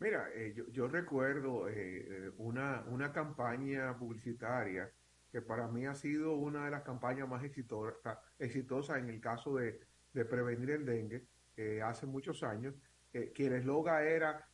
Mira, 0.00 0.30
eh, 0.34 0.54
yo, 0.56 0.66
yo 0.68 0.88
recuerdo 0.88 1.68
eh, 1.68 1.74
eh, 2.08 2.30
una, 2.38 2.82
una 2.88 3.12
campaña 3.12 3.96
publicitaria 3.98 4.90
que 5.30 5.42
para 5.42 5.68
mí 5.68 5.86
ha 5.86 5.94
sido 5.94 6.34
una 6.36 6.64
de 6.64 6.70
las 6.70 6.82
campañas 6.82 7.28
más 7.28 7.44
exitosas, 7.44 8.98
en 8.98 9.10
el 9.10 9.20
caso 9.20 9.54
de, 9.56 9.80
de 10.12 10.24
prevenir 10.24 10.70
el 10.70 10.84
dengue 10.86 11.26
eh, 11.56 11.82
hace 11.82 12.06
muchos 12.06 12.42
años, 12.42 12.74
eh, 13.12 13.30
que 13.32 13.46
el 13.46 13.52
eslogan 13.54 14.04
era 14.06 14.46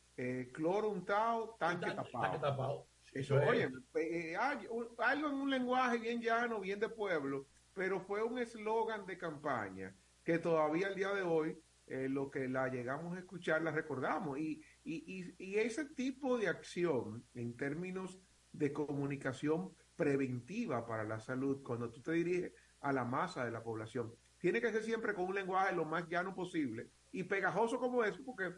cloro 0.51 0.89
untado, 0.89 1.55
tanque 1.59 1.89
Está- 1.89 2.03
tapado. 2.03 2.23
tanque 2.23 2.39
tapado. 2.39 2.87
Eso, 3.13 3.39
es. 3.39 3.47
oye, 3.49 4.35
hay 4.37 4.67
un- 4.69 4.89
algo 4.97 5.27
en 5.29 5.33
un 5.35 5.49
lenguaje 5.49 5.97
bien 5.99 6.21
llano, 6.21 6.59
bien 6.59 6.79
de 6.79 6.89
pueblo, 6.89 7.45
pero 7.73 7.99
fue 8.01 8.21
un 8.21 8.37
eslogan 8.39 9.05
de 9.05 9.17
campaña 9.17 9.95
que 10.23 10.39
todavía 10.39 10.87
al 10.87 10.95
día 10.95 11.13
de 11.13 11.21
hoy, 11.21 11.57
lo 11.87 12.29
que 12.29 12.49
la 12.49 12.67
llegamos 12.67 13.15
a 13.15 13.19
escuchar, 13.19 13.61
la 13.61 13.71
recordamos. 13.71 14.37
Y, 14.39 14.61
y, 14.87 15.03
y, 15.05 15.35
y 15.37 15.55
ese 15.59 15.85
tipo 15.85 16.37
de 16.37 16.47
acción 16.47 17.23
en 17.33 17.57
términos 17.57 18.19
de 18.53 18.71
comunicación 18.71 19.73
preventiva 19.95 20.85
para 20.85 21.03
la 21.03 21.19
salud, 21.19 21.61
cuando 21.61 21.91
tú 21.91 22.01
te 22.01 22.13
diriges 22.13 22.53
a 22.79 22.93
la 22.93 23.03
masa 23.03 23.43
de 23.43 23.51
la 23.51 23.63
población, 23.63 24.13
tiene 24.37 24.61
que 24.61 24.71
ser 24.71 24.83
siempre 24.83 25.13
con 25.13 25.25
un 25.25 25.35
lenguaje 25.35 25.75
lo 25.75 25.85
más 25.85 26.07
llano 26.07 26.33
posible 26.33 26.89
y 27.11 27.23
pegajoso 27.23 27.79
como 27.79 28.03
eso, 28.03 28.21
porque 28.25 28.53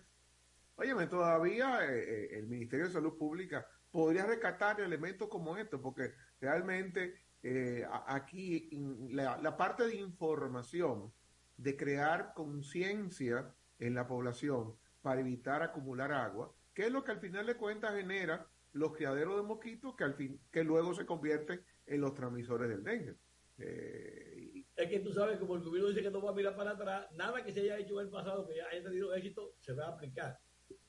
Óyeme, 0.79 1.07
todavía 1.07 1.85
eh, 1.85 1.99
eh, 1.99 2.39
el 2.39 2.47
Ministerio 2.47 2.85
de 2.85 2.93
Salud 2.93 3.17
Pública 3.17 3.67
podría 3.91 4.25
rescatar 4.25 4.79
elementos 4.79 5.27
como 5.27 5.57
estos, 5.57 5.81
porque 5.81 6.13
realmente 6.39 7.15
eh, 7.43 7.85
aquí 8.07 8.69
la 9.11 9.57
parte 9.57 9.87
de 9.87 9.97
información, 9.97 11.11
de 11.57 11.75
crear 11.75 12.33
conciencia 12.33 13.53
en 13.77 13.93
la 13.93 14.07
población 14.07 14.73
para 15.01 15.21
evitar 15.21 15.61
acumular 15.63 16.11
agua, 16.11 16.53
que 16.73 16.85
es 16.85 16.91
lo 16.91 17.03
que 17.03 17.11
al 17.11 17.19
final 17.19 17.45
de 17.45 17.55
cuentas 17.55 17.95
genera 17.95 18.45
los 18.73 18.95
criaderos 18.95 19.35
de 19.37 19.43
mosquitos 19.43 19.95
que, 19.95 20.03
al 20.03 20.13
fin, 20.15 20.39
que 20.51 20.63
luego 20.63 20.93
se 20.93 21.05
convierten 21.05 21.63
en 21.85 22.01
los 22.01 22.13
transmisores 22.13 22.69
del 22.69 22.83
dengue. 22.83 23.15
Eh, 23.57 24.63
Es 24.75 24.89
que 24.89 24.99
tú 24.99 25.11
sabes, 25.11 25.37
como 25.39 25.55
el 25.55 25.63
gobierno 25.63 25.89
dice 25.89 26.01
que 26.01 26.11
no 26.11 26.21
va 26.21 26.31
a 26.31 26.35
mirar 26.35 26.55
para 26.55 26.71
atrás, 26.71 27.07
nada 27.15 27.43
que 27.43 27.51
se 27.51 27.61
haya 27.61 27.77
hecho 27.79 27.99
en 27.99 28.07
el 28.07 28.11
pasado, 28.11 28.47
que 28.47 28.61
haya 28.61 28.83
tenido 28.83 29.13
éxito, 29.13 29.55
se 29.59 29.73
va 29.73 29.87
a 29.87 29.89
aplicar. 29.89 30.37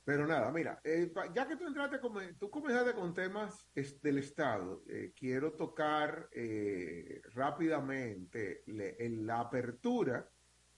Pero 0.05 0.27
nada, 0.27 0.51
mira, 0.53 0.81
eh, 0.85 1.13
ya 1.35 1.47
que 1.49 1.57
tú 1.57 1.67
entraste, 1.67 2.01
con, 2.01 2.37
tú 2.39 2.51
comenzaste 2.51 2.95
con 2.95 3.15
temas 3.15 3.67
es- 3.75 4.01
del 4.03 4.19
Estado, 4.19 4.83
eh, 4.89 5.13
quiero 5.17 5.53
tocar 5.53 6.29
eh, 6.33 7.21
rápidamente 7.35 8.63
le- 8.67 8.97
en 9.05 9.27
la 9.27 9.41
apertura 9.41 10.29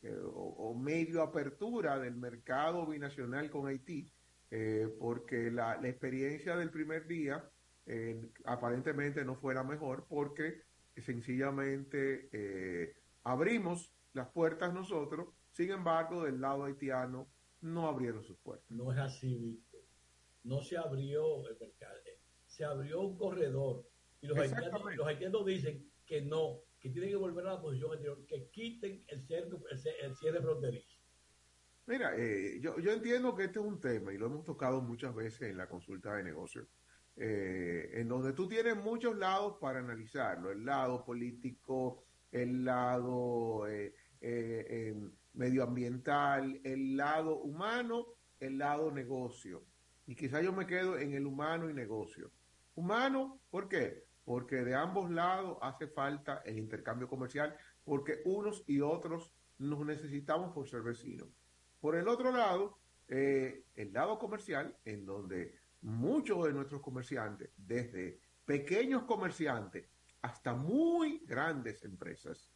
eh, 0.02 0.18
o, 0.22 0.74
medio 0.74 1.22
apertura 1.22 1.98
del 1.98 2.16
mercado 2.16 2.86
binacional 2.86 3.50
con 3.50 3.68
Haití, 3.68 4.10
eh, 4.50 4.88
porque 4.98 5.50
la, 5.50 5.80
la 5.80 5.88
experiencia 5.88 6.56
del 6.56 6.70
primer 6.70 7.06
día 7.06 7.44
eh, 7.86 8.30
aparentemente 8.44 9.24
no 9.24 9.36
fue 9.36 9.54
la 9.54 9.64
mejor, 9.64 10.06
porque 10.08 10.62
sencillamente 10.96 12.28
eh, 12.32 12.94
abrimos 13.24 13.92
las 14.12 14.28
puertas 14.28 14.72
nosotros, 14.72 15.28
sin 15.52 15.70
embargo, 15.70 16.24
del 16.24 16.40
lado 16.40 16.64
haitiano 16.64 17.28
no 17.60 17.88
abrieron 17.88 18.22
sus 18.22 18.38
puertas. 18.38 18.70
No 18.70 18.92
es 18.92 18.98
así, 18.98 19.36
Víctor. 19.38 19.80
No 20.44 20.62
se 20.62 20.76
abrió 20.76 21.48
el 21.48 21.58
mercado. 21.58 21.94
Se 22.46 22.64
abrió 22.64 23.00
un 23.00 23.16
corredor. 23.16 23.84
Y 24.22 24.28
los 24.28 24.38
haitianos, 24.38 24.66
Exactamente. 24.66 24.96
los 24.96 25.06
haitianos 25.06 25.46
dicen 25.46 25.92
que 26.06 26.22
no, 26.22 26.61
que 26.80 26.88
tienen 26.88 27.11
que 27.11 27.16
volver 27.16 27.46
a 27.46 27.54
la 27.54 27.61
posición 27.61 27.92
anterior, 27.92 28.24
que 28.26 28.48
quiten 28.50 29.04
el 29.08 29.20
cierre, 29.20 29.50
el 30.00 30.16
cierre 30.16 30.40
fronterizo. 30.40 30.88
Mira, 31.87 32.16
eh, 32.16 32.58
yo, 32.61 32.78
yo 32.78 32.92
entiendo 32.92 33.35
que 33.35 33.44
este 33.44 33.58
es 33.58 33.64
un 33.64 33.80
tema 33.80 34.12
y 34.12 34.18
lo 34.18 34.26
hemos 34.26 34.44
tocado 34.44 34.80
muchas 34.80 35.14
veces 35.14 35.50
en 35.50 35.58
la 35.58 35.68
consulta 35.68 36.14
de 36.14 36.22
negocios, 36.22 36.68
eh, 37.16 37.90
en 37.94 38.08
donde 38.08 38.32
tú 38.32 38.48
tienes 38.48 38.76
muchos 38.76 39.16
lados 39.16 39.58
para 39.61 39.80
analizarlo, 39.80 40.50
el 40.50 40.64
lado 40.64 41.04
político, 41.04 42.04
el 42.30 42.64
lado 42.64 43.68
eh, 43.68 43.94
eh, 44.20 44.88
em, 44.88 45.12
medioambiental, 45.35 46.61
el 46.64 46.96
lado 46.96 47.40
humano, 47.40 48.06
el 48.40 48.58
lado 48.58 48.90
negocio. 48.90 49.64
Y 50.06 50.14
quizá 50.14 50.40
yo 50.40 50.52
me 50.52 50.66
quedo 50.66 50.98
en 50.98 51.12
el 51.12 51.26
humano 51.26 51.68
y 51.68 51.74
negocio. 51.74 52.32
Humano, 52.74 53.40
¿por 53.50 53.68
qué? 53.68 54.04
Porque 54.24 54.56
de 54.56 54.74
ambos 54.74 55.11
lados 55.11 55.58
hace 55.62 55.88
falta 55.88 56.42
el 56.44 56.58
intercambio 56.58 57.08
comercial, 57.08 57.56
porque 57.85 58.20
unos 58.24 58.62
y 58.66 58.80
otros 58.80 59.32
nos 59.58 59.85
necesitamos 59.85 60.52
por 60.52 60.68
ser 60.68 60.82
vecinos. 60.82 61.28
Por 61.80 61.96
el 61.96 62.06
otro 62.08 62.30
lado, 62.30 62.78
eh, 63.08 63.66
el 63.74 63.92
lado 63.92 64.18
comercial, 64.18 64.76
en 64.85 65.04
donde 65.04 65.54
muchos 65.82 66.44
de 66.44 66.52
nuestros 66.52 66.80
comerciantes, 66.80 67.50
desde 67.56 68.20
pequeños 68.44 69.04
comerciantes 69.04 69.88
hasta 70.22 70.54
muy 70.54 71.24
grandes 71.26 71.85
empresas 71.85 72.52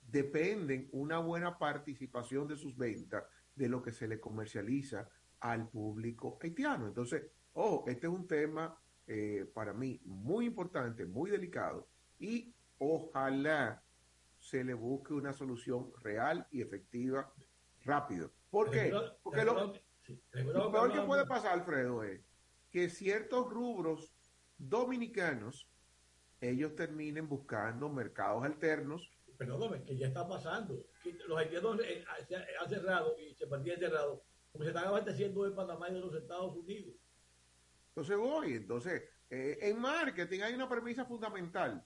dependen 0.00 0.88
una 0.92 1.18
buena 1.18 1.58
participación 1.58 2.48
de 2.48 2.56
sus 2.56 2.76
ventas 2.76 3.24
de 3.54 3.68
lo 3.68 3.82
que 3.82 3.92
se 3.92 4.08
le 4.08 4.20
comercializa 4.20 5.08
al 5.40 5.68
público 5.68 6.38
haitiano. 6.40 6.86
Entonces, 6.86 7.24
oh, 7.54 7.84
este 7.86 8.06
es 8.06 8.12
un 8.12 8.26
tema 8.26 8.76
eh, 9.08 9.50
para 9.54 9.72
mí 9.72 10.00
muy 10.04 10.44
importante, 10.44 11.06
muy 11.06 11.30
delicado 11.30 11.88
y 12.18 12.54
ojalá 12.78 13.82
se 14.38 14.62
le 14.62 14.74
busque 14.74 15.14
una 15.14 15.32
solución 15.32 15.90
real 16.02 16.46
y 16.50 16.60
efectiva 16.60 17.32
rápido. 17.84 18.30
¿Por 18.50 18.70
qué? 18.70 18.92
Porque 19.22 19.44
lo, 19.44 19.72
lo 20.52 20.70
peor 20.70 20.92
que 20.92 21.00
puede 21.00 21.26
pasar, 21.26 21.54
Alfredo, 21.54 22.04
es 22.04 22.20
que 22.70 22.90
ciertos 22.90 23.50
rubros 23.50 24.12
dominicanos, 24.58 25.66
ellos 26.40 26.74
terminen 26.76 27.28
buscando 27.28 27.88
mercados 27.88 28.44
alternos. 28.44 29.10
Perdóname, 29.38 29.84
que 29.84 29.96
ya 29.96 30.08
está 30.08 30.28
pasando. 30.28 30.84
los 31.26 31.38
haitianos 31.38 31.80
eh, 31.80 32.04
se 32.28 32.36
han 32.36 32.68
cerrado 32.68 33.16
y 33.18 33.34
se 33.34 33.46
mantienen 33.46 33.80
cerrados 33.80 34.20
porque 34.52 34.66
se 34.66 34.70
están 34.70 34.88
abasteciendo 34.88 35.44
de 35.44 35.52
Panamá 35.52 35.88
y 35.88 35.94
de 35.94 36.00
los 36.00 36.14
Estados 36.14 36.56
Unidos. 36.56 36.94
Entonces 37.98 38.16
voy, 38.16 38.52
entonces, 38.54 39.02
eh, 39.28 39.58
en 39.60 39.80
marketing 39.80 40.42
hay 40.42 40.54
una 40.54 40.68
premisa 40.68 41.04
fundamental. 41.04 41.84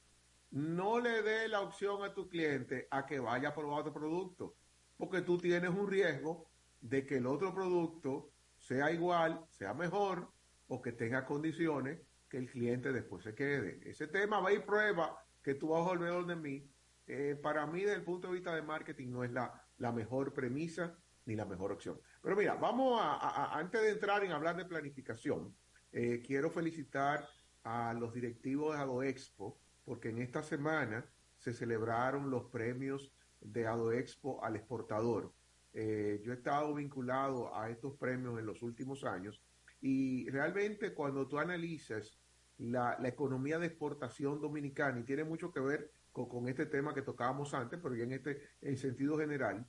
No 0.51 1.01
le 1.01 1.23
dé 1.23 1.49
la 1.49 1.63
opción 1.63 2.05
a 2.05 2.13
tu 2.13 2.29
cliente 2.29 2.87
a 2.91 3.07
que 3.07 3.19
vaya 3.19 3.49
a 3.49 3.55
probar 3.55 3.81
otro 3.81 3.95
producto, 3.95 4.57
porque 4.99 5.23
tú 5.23 5.39
tienes 5.39 5.71
un 5.71 5.89
riesgo 5.89 6.51
de 6.83 7.07
que 7.07 7.17
el 7.17 7.27
otro 7.27 7.55
producto 7.55 8.35
sea 8.59 8.93
igual, 8.93 9.47
sea 9.49 9.73
mejor 9.73 10.31
o 10.67 10.83
que 10.83 10.93
tenga 10.93 11.25
condiciones 11.25 11.99
que 12.29 12.37
el 12.37 12.51
cliente 12.51 12.93
después 12.93 13.25
se 13.25 13.35
quede. 13.35 13.81
Ese 13.89 14.07
tema 14.07 14.39
va 14.41 14.53
y 14.53 14.59
prueba 14.59 15.17
que 15.43 15.55
tú 15.55 15.69
vas 15.69 15.81
a 15.81 15.97
volver 15.97 16.27
de 16.27 16.37
mí. 16.37 16.71
Eh, 17.07 17.41
para 17.43 17.67
mí, 17.67 17.81
desde 17.81 17.95
el 17.95 18.05
punto 18.05 18.29
de 18.29 18.35
vista 18.35 18.55
de 18.55 18.61
marketing, 18.61 19.13
no 19.13 19.25
es 19.25 19.33
la, 19.33 19.67
la 19.79 19.93
mejor 19.93 20.35
premisa 20.35 20.95
ni 21.25 21.37
la 21.37 21.47
mejor 21.47 21.73
opción. 21.73 21.99
Pero 22.21 22.37
mira, 22.37 22.55
vamos 22.57 23.01
a, 23.01 23.59
antes 23.59 23.81
de 23.81 23.93
entrar 23.93 24.23
en 24.25 24.33
hablar 24.33 24.59
de 24.59 24.67
planificación, 24.67 25.57
eh, 25.93 26.23
quiero 26.27 26.51
felicitar 26.51 27.29
a 27.65 27.93
los 27.95 28.13
directivos 28.15 28.75
de 28.75 28.83
AdoExpo, 28.83 29.59
porque 29.85 30.09
en 30.09 30.19
esta 30.19 30.43
semana 30.43 31.05
se 31.39 31.53
celebraron 31.53 32.31
los 32.31 32.45
premios 32.51 33.13
de 33.41 33.67
AdoExpo 33.67 34.43
al 34.45 34.57
exportador. 34.57 35.33
Eh, 35.75 36.21
yo 36.25 36.33
he 36.33 36.37
estado 36.37 36.75
vinculado 36.75 37.55
a 37.57 37.71
estos 37.71 37.97
premios 37.97 38.39
en 38.39 38.47
los 38.47 38.63
últimos 38.63 39.05
años 39.05 39.43
y 39.81 40.29
realmente 40.31 40.93
cuando 40.95 41.27
tú 41.27 41.39
analizas 41.39 42.19
la, 42.59 42.97
economía 43.05 43.59
de 43.59 43.67
exportación 43.67 44.41
dominicana, 44.41 45.01
y 45.01 45.05
tiene 45.05 45.25
mucho 45.25 45.53
que 45.53 45.61
ver 45.61 45.91
con, 46.13 46.49
este 46.49 46.67
tema 46.67 46.95
que 46.95 47.03
tocábamos 47.03 47.53
antes, 47.55 47.81
pero 47.83 47.95
ya 47.95 48.05
en 48.05 48.13
este 48.13 48.43
en 48.61 48.77
sentido 48.77 49.19
general, 49.19 49.67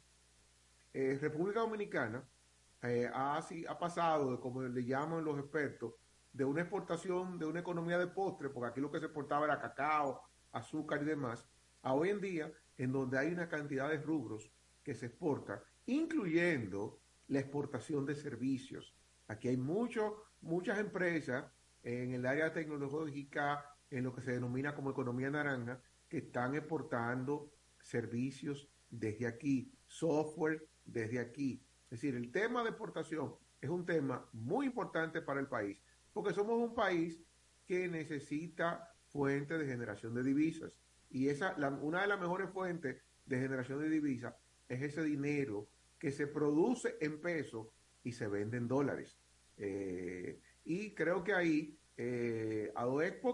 eh, 0.93 1.17
República 1.19 1.61
Dominicana 1.61 2.23
eh, 2.83 3.09
ha, 3.11 3.37
ha 3.37 3.79
pasado, 3.79 4.39
como 4.39 4.61
le 4.61 4.85
llaman 4.85 5.23
los 5.23 5.39
expertos, 5.39 5.95
de 6.33 6.45
una 6.45 6.61
exportación 6.61 7.37
de 7.37 7.45
una 7.45 7.59
economía 7.59 7.97
de 7.97 8.07
postre, 8.07 8.49
porque 8.49 8.69
aquí 8.69 8.81
lo 8.81 8.91
que 8.91 8.99
se 8.99 9.05
exportaba 9.05 9.45
era 9.45 9.61
cacao, 9.61 10.21
azúcar 10.51 11.01
y 11.03 11.05
demás, 11.05 11.47
a 11.83 11.93
hoy 11.93 12.09
en 12.09 12.19
día, 12.19 12.51
en 12.77 12.91
donde 12.91 13.19
hay 13.19 13.31
una 13.31 13.47
cantidad 13.47 13.89
de 13.89 13.97
rubros 13.97 14.51
que 14.83 14.95
se 14.95 15.05
exportan, 15.05 15.59
incluyendo 15.85 16.99
la 17.27 17.39
exportación 17.39 18.05
de 18.05 18.15
servicios. 18.15 18.95
Aquí 19.27 19.47
hay 19.47 19.57
mucho, 19.57 20.23
muchas 20.41 20.79
empresas 20.79 21.45
en 21.83 22.13
el 22.13 22.25
área 22.25 22.51
tecnológica, 22.51 23.65
en 23.89 24.03
lo 24.03 24.13
que 24.13 24.21
se 24.21 24.31
denomina 24.31 24.75
como 24.75 24.91
economía 24.91 25.29
naranja, 25.29 25.81
que 26.09 26.17
están 26.17 26.55
exportando 26.55 27.51
servicios 27.79 28.67
desde 28.89 29.27
aquí, 29.27 29.71
software 29.85 30.67
desde 30.85 31.19
aquí. 31.19 31.63
Es 31.85 32.01
decir, 32.01 32.15
el 32.15 32.31
tema 32.31 32.63
de 32.63 32.69
exportación 32.69 33.35
es 33.61 33.69
un 33.69 33.85
tema 33.85 34.27
muy 34.33 34.65
importante 34.65 35.21
para 35.21 35.39
el 35.39 35.47
país, 35.47 35.79
porque 36.13 36.33
somos 36.33 36.57
un 36.57 36.73
país 36.73 37.19
que 37.65 37.87
necesita 37.87 38.93
fuentes 39.07 39.59
de 39.59 39.65
generación 39.65 40.13
de 40.13 40.23
divisas. 40.23 40.79
Y 41.09 41.29
esa, 41.29 41.55
una 41.81 42.01
de 42.01 42.07
las 42.07 42.19
mejores 42.19 42.49
fuentes 42.49 43.01
de 43.25 43.39
generación 43.39 43.79
de 43.79 43.89
divisas 43.89 44.35
es 44.67 44.81
ese 44.81 45.03
dinero 45.03 45.67
que 45.99 46.11
se 46.11 46.27
produce 46.27 46.97
en 46.99 47.21
pesos 47.21 47.67
y 48.03 48.11
se 48.11 48.27
vende 48.27 48.57
en 48.57 48.67
dólares. 48.67 49.17
Eh, 49.57 50.39
y 50.65 50.93
creo 50.93 51.23
que 51.23 51.33
ahí 51.33 51.77
eh, 51.95 52.73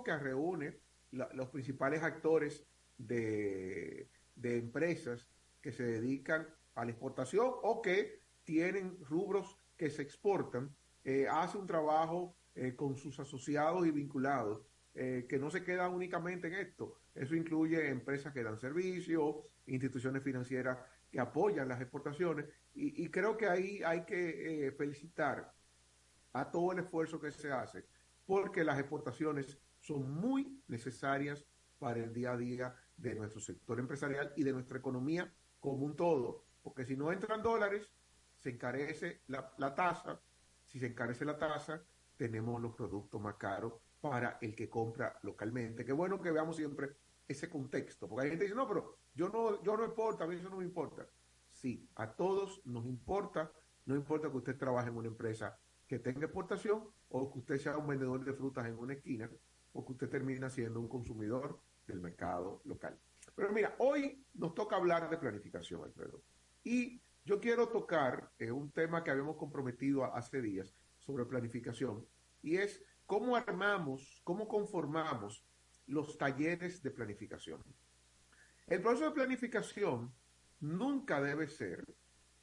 que 0.06 0.18
reúne 0.18 0.80
los 1.12 1.50
principales 1.50 2.04
actores 2.04 2.66
de, 2.98 4.10
empresas 4.44 5.28
que 5.62 5.72
se 5.72 5.84
dedican 5.84 6.48
a 6.76 6.86
la 6.86 6.92
exportación 6.92 7.52
o 7.64 7.82
que 7.82 8.22
tienen 8.44 8.98
rubros 9.06 9.58
que 9.78 9.90
se 9.90 10.02
exportan, 10.02 10.76
eh, 11.04 11.28
hace 11.30 11.58
un 11.58 11.66
trabajo 11.66 12.36
eh, 12.60 12.76
con 12.76 12.96
sus 12.96 13.20
asociados 13.20 13.86
y 13.88 13.92
vinculados 13.92 14.62
que 14.92 15.40
no 15.40 15.50
se 15.50 15.64
queda 15.64 15.88
únicamente 15.88 16.48
en 16.48 16.56
esto. 16.56 16.98
Eso 17.16 17.34
incluye 17.34 17.88
empresas 17.88 18.34
que 18.34 18.44
dan 18.44 18.60
servicios, 18.60 19.38
instituciones 19.68 20.22
financieras 20.22 20.78
que 21.10 21.22
apoyan 21.22 21.70
las 21.70 21.80
exportaciones. 21.80 22.48
Y, 22.74 23.06
y 23.06 23.10
creo 23.10 23.38
que 23.38 23.48
ahí 23.48 23.82
hay 23.86 24.04
que 24.04 24.74
felicitar 24.78 25.54
a 26.34 26.52
todo 26.52 26.74
el 26.74 26.80
esfuerzo 26.80 27.18
que 27.18 27.32
se 27.32 27.50
hace, 27.50 27.86
porque 28.26 28.66
las 28.66 28.78
exportaciones 28.78 29.58
son 29.80 30.12
muy 30.12 30.62
necesarias 30.68 31.46
para 31.78 32.04
el 32.04 32.14
día 32.14 32.34
a 32.34 32.38
día 32.38 32.76
de 32.98 33.16
nuestro 33.16 33.40
sector 33.40 33.80
empresarial 33.80 34.34
y 34.36 34.44
de 34.44 34.52
nuestra 34.52 34.78
economía 34.78 35.34
como 35.60 35.86
un 35.86 35.96
todo, 35.96 36.44
porque 36.62 36.86
si 36.86 36.96
no 36.96 37.12
entran 37.12 37.42
dólares, 37.42 37.90
se 38.38 38.50
encarece 38.52 39.22
la, 39.28 39.76
tasa, 39.76 40.22
si 40.66 40.80
se 40.80 40.88
encarece 40.88 41.26
la 41.26 41.38
tasa, 41.38 41.82
tenemos 42.20 42.62
los 42.62 42.76
productos 42.76 43.22
más 43.22 43.36
caros 43.36 43.76
para 44.02 44.38
el 44.42 44.54
que 44.54 44.70
compra 44.70 45.18
localmente. 45.24 45.86
Qué 45.86 45.94
bueno 45.94 46.22
que 46.22 46.32
veamos 46.32 46.58
siempre 46.58 46.98
ese 47.26 47.50
contexto, 47.50 48.10
porque 48.10 48.26
hay 48.26 48.30
gente 48.32 48.44
que 48.44 48.50
dice, 48.50 48.58
no, 48.58 48.68
pero 48.68 48.98
yo 49.16 49.30
no, 49.30 49.64
yo 49.64 49.78
no 49.78 49.86
importa, 49.86 50.26
a 50.26 50.28
mí 50.28 50.36
eso 50.36 50.50
no 50.50 50.58
me 50.58 50.66
importa. 50.66 51.08
Sí, 51.48 51.88
a 51.96 52.12
todos 52.12 52.62
nos 52.66 52.86
importa, 52.86 53.54
no 53.86 53.96
importa 53.96 54.30
que 54.30 54.36
usted 54.36 54.58
trabaje 54.58 54.90
en 54.90 54.98
una 54.98 55.08
empresa 55.08 55.58
que 55.88 56.00
tenga 56.00 56.26
exportación 56.26 56.90
o 57.08 57.32
que 57.32 57.40
usted 57.40 57.58
sea 57.58 57.78
un 57.78 57.88
vendedor 57.88 58.26
de 58.26 58.34
frutas 58.34 58.68
en 58.68 58.78
una 58.78 58.96
esquina 58.96 59.30
o 59.72 59.86
que 59.86 59.94
usted 59.94 60.10
termine 60.10 60.50
siendo 60.50 60.82
un 60.82 60.90
consumidor 60.90 61.58
del 61.88 62.02
mercado 62.02 62.62
local. 62.66 63.00
Pero 63.34 63.54
mira, 63.54 63.76
hoy 63.78 64.26
nos 64.34 64.54
toca 64.54 64.76
hablar 64.76 65.10
de 65.10 65.18
planificación, 65.18 65.84
Alfredo. 65.86 66.22
Y 66.66 67.02
yo 67.24 67.40
quiero 67.40 67.70
tocar 67.70 68.30
eh, 68.40 68.52
un 68.52 68.72
tema 68.72 69.06
que 69.06 69.12
habíamos 69.12 69.38
comprometido 69.38 70.04
hace 70.04 70.42
días 70.42 70.76
sobre 71.10 71.26
planificación 71.26 72.06
y 72.44 72.58
es 72.58 72.84
cómo 73.08 73.36
armamos, 73.36 74.22
cómo 74.24 74.48
conformamos 74.48 75.44
los 75.88 76.20
talleres 76.20 76.84
de 76.84 76.92
planificación. 76.92 77.64
El 78.68 78.84
proceso 78.84 79.06
de 79.06 79.16
planificación 79.16 80.14
nunca 80.60 81.20
debe 81.20 81.48
ser 81.48 81.84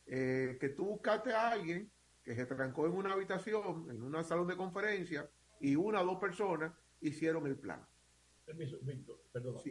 eh, 0.07 0.59
que 0.61 0.71
tú 0.71 0.87
buscaste 0.87 1.33
a 1.33 1.51
alguien 1.51 1.93
que 2.25 2.35
se 2.35 2.45
trancó 2.47 2.87
en 2.87 2.95
una 2.95 3.13
habitación, 3.13 3.89
en 3.89 4.03
una 4.03 4.25
salón 4.25 4.49
de 4.49 4.57
conferencia, 4.57 5.31
y 5.61 5.77
una 5.77 6.03
o 6.03 6.05
dos 6.07 6.19
personas 6.19 6.75
hicieron 7.01 7.47
el 7.47 7.57
plan. 7.57 7.87
Permiso, 8.45 8.79
Víctor, 8.83 9.23
perdón. 9.33 9.63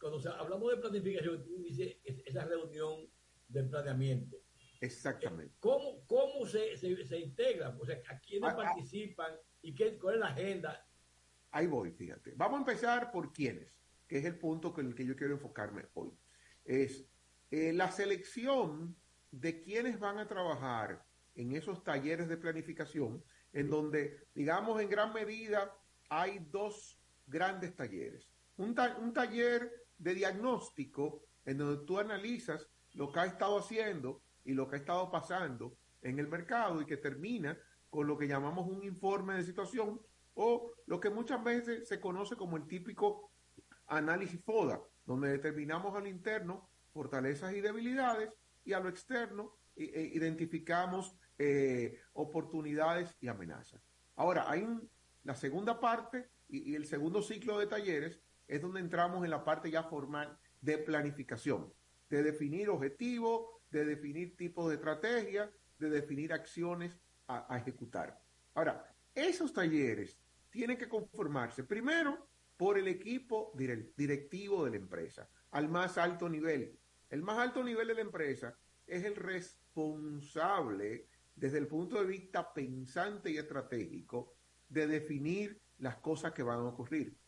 Cuando 0.00 0.32
hablamos 0.32 0.70
de 0.70 0.76
planificación, 0.78 1.44
tú 1.44 1.62
dices 1.62 1.98
esa 2.02 2.46
reunión 2.46 3.06
de 3.48 3.64
planeamiento. 3.64 4.38
Exactamente. 4.84 5.54
¿Cómo, 5.60 6.04
cómo 6.06 6.46
se, 6.46 6.76
se, 6.76 7.18
integran? 7.18 7.78
O 7.80 7.84
sea, 7.84 8.00
¿a 8.08 8.18
quiénes 8.20 8.50
ah, 8.50 8.56
ah. 8.58 8.62
participan 8.62 9.32
y 9.62 9.74
qué, 9.74 9.98
cuál 9.98 10.14
es 10.14 10.20
la 10.20 10.26
agenda? 10.28 10.86
Ahí 11.50 11.66
voy, 11.66 11.90
fíjate. 11.92 12.32
Vamos 12.36 12.56
a 12.56 12.60
empezar 12.60 13.10
por 13.10 13.32
quiénes, 13.32 13.74
que 14.06 14.18
es 14.18 14.24
el 14.24 14.38
punto 14.38 14.72
con 14.72 14.86
el 14.86 14.94
que 14.94 15.06
yo 15.06 15.16
quiero 15.16 15.34
enfocarme 15.34 15.86
hoy. 15.94 16.10
Es 16.64 17.06
eh, 17.50 17.72
la 17.72 17.90
selección 17.90 18.96
de 19.30 19.62
quiénes 19.62 19.98
van 19.98 20.18
a 20.18 20.28
trabajar 20.28 21.04
en 21.34 21.52
esos 21.52 21.82
talleres 21.82 22.28
de 22.28 22.36
planificación, 22.36 23.24
en 23.52 23.70
donde, 23.70 24.28
digamos, 24.34 24.80
en 24.80 24.88
gran 24.88 25.12
medida 25.12 25.72
hay 26.08 26.38
dos 26.50 27.00
grandes 27.26 27.74
talleres. 27.74 28.28
Un, 28.56 28.74
taller 28.74 29.72
de 29.98 30.14
diagnóstico, 30.14 31.26
en 31.44 31.58
donde 31.58 31.84
tú 31.84 31.98
analizas 31.98 32.68
lo 32.92 33.10
que 33.10 33.20
ha 33.20 33.26
estado 33.26 33.58
haciendo 33.58 34.22
y 34.44 34.52
lo 34.52 34.68
que 34.68 34.76
ha 34.76 34.78
estado 34.80 35.10
pasando 35.10 35.76
en 36.02 36.18
el 36.18 36.28
mercado 36.28 36.80
y 36.80 36.86
que 36.86 36.96
termina 36.96 37.58
con 37.90 38.06
lo 38.06 38.18
que 38.18 38.28
llamamos 38.28 38.66
un 38.68 38.82
informe 38.84 39.34
de 39.34 39.44
situación 39.44 40.00
o 40.34 40.72
lo 40.86 41.00
que 41.00 41.10
muchas 41.10 41.42
veces 41.42 41.88
se 41.88 42.00
conoce 42.00 42.36
como 42.36 42.56
el 42.56 42.66
típico 42.66 43.30
análisis 43.86 44.42
FODA, 44.44 44.80
donde 45.04 45.28
determinamos 45.28 45.94
a 45.94 46.00
lo 46.00 46.08
interno 46.08 46.68
fortalezas 46.92 47.54
y 47.54 47.60
debilidades 47.60 48.30
y 48.64 48.72
a 48.72 48.80
lo 48.80 48.88
externo 48.88 49.56
e, 49.76 49.84
e 49.84 50.02
identificamos 50.14 51.16
eh, 51.38 52.00
oportunidades 52.12 53.16
y 53.20 53.28
amenazas. 53.28 53.82
Ahora, 54.16 54.48
hay 54.48 54.66
la 55.24 55.34
segunda 55.34 55.80
parte 55.80 56.30
y, 56.48 56.74
el 56.74 56.86
segundo 56.86 57.22
ciclo 57.22 57.58
de 57.58 57.66
talleres 57.66 58.20
es 58.46 58.62
donde 58.62 58.80
entramos 58.80 59.24
en 59.24 59.30
la 59.30 59.44
parte 59.44 59.70
ya 59.70 59.82
formal 59.82 60.38
de 60.60 60.78
planificación, 60.78 61.72
de 62.14 62.22
definir 62.22 62.68
objetivos, 62.68 63.48
de 63.70 63.84
definir 63.84 64.36
tipos 64.36 64.68
de 64.68 64.76
estrategia, 64.76 65.50
de 65.78 65.90
definir 65.90 66.32
acciones 66.32 66.96
a, 67.26 67.52
a 67.52 67.58
ejecutar. 67.58 68.20
Ahora, 68.54 68.84
esos 69.14 69.52
talleres 69.52 70.18
tienen 70.50 70.78
que 70.78 70.88
conformarse 70.88 71.64
primero 71.64 72.28
por 72.56 72.78
el 72.78 72.86
equipo 72.86 73.52
directivo 73.96 74.64
de 74.64 74.70
la 74.70 74.76
empresa, 74.76 75.28
al 75.50 75.68
más 75.68 75.98
alto 75.98 76.28
nivel. 76.28 76.78
El 77.10 77.22
más 77.22 77.38
alto 77.38 77.64
nivel 77.64 77.88
de 77.88 77.94
la 77.94 78.00
empresa 78.02 78.56
es 78.86 79.04
el 79.04 79.16
responsable 79.16 81.08
desde 81.34 81.58
el 81.58 81.66
punto 81.66 81.98
de 82.00 82.06
vista 82.06 82.52
pensante 82.52 83.30
y 83.30 83.38
estratégico 83.38 84.34
de 84.68 84.86
definir 84.86 85.60
las 85.78 85.96
cosas 85.96 86.32
que 86.32 86.44
van 86.44 86.60
a 86.60 86.68
ocurrir. 86.68 87.18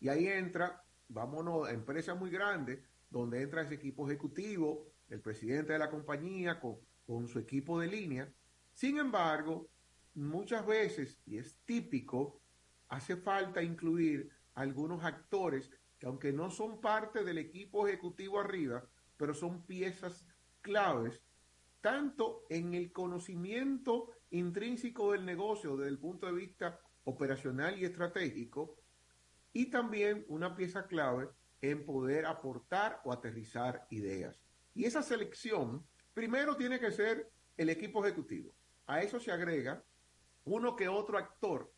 Y 0.00 0.08
ahí 0.08 0.26
entra, 0.26 0.82
vámonos, 1.08 1.68
empresas 1.70 2.18
muy 2.18 2.30
grandes, 2.30 2.80
donde 3.16 3.42
entra 3.42 3.62
ese 3.62 3.74
equipo 3.74 4.06
ejecutivo, 4.06 4.86
el 5.08 5.20
presidente 5.20 5.72
de 5.72 5.78
la 5.78 5.90
compañía 5.90 6.60
con, 6.60 7.28
su 7.28 7.38
equipo 7.38 7.80
de 7.80 7.86
línea. 7.86 8.32
Sin 8.74 8.98
embargo, 8.98 9.70
muchas 10.14 10.66
veces, 10.66 11.20
y 11.24 11.38
es 11.38 11.56
típico, 11.64 12.42
hace 12.88 13.16
falta 13.16 13.62
incluir 13.62 14.28
algunos 14.54 15.04
actores 15.04 15.70
que 15.98 16.06
aunque 16.06 16.32
no 16.32 16.50
son 16.50 16.80
parte 16.80 17.24
del 17.24 17.38
equipo 17.38 17.86
ejecutivo 17.86 18.40
arriba, 18.40 18.84
pero 19.16 19.34
son 19.34 19.64
piezas 19.64 20.26
claves, 20.60 21.22
tanto 21.80 22.44
en 22.50 22.74
el 22.74 22.92
conocimiento 22.92 24.10
intrínseco 24.30 25.12
del 25.12 25.24
negocio 25.24 25.76
desde 25.76 25.90
el 25.90 25.98
punto 25.98 26.26
de 26.26 26.34
vista 26.34 26.80
operacional 27.04 27.78
y 27.78 27.84
estratégico, 27.84 28.76
y 29.52 29.70
también 29.70 30.24
una 30.28 30.54
pieza 30.54 30.86
clave 30.86 31.28
en 31.60 31.84
poder 31.84 32.26
aportar 32.26 33.00
o 33.04 33.12
aterrizar 33.12 33.86
ideas. 33.90 34.42
Y 34.74 34.84
esa 34.84 35.02
selección, 35.02 35.86
primero 36.12 36.56
tiene 36.56 36.78
que 36.78 36.90
ser 36.90 37.30
el 37.56 37.70
equipo 37.70 38.04
ejecutivo. 38.04 38.52
A 38.86 39.02
eso 39.02 39.18
se 39.18 39.32
agrega 39.32 39.82
uno 40.44 40.76
que 40.76 40.88
otro 40.88 41.18
actor, 41.18 41.72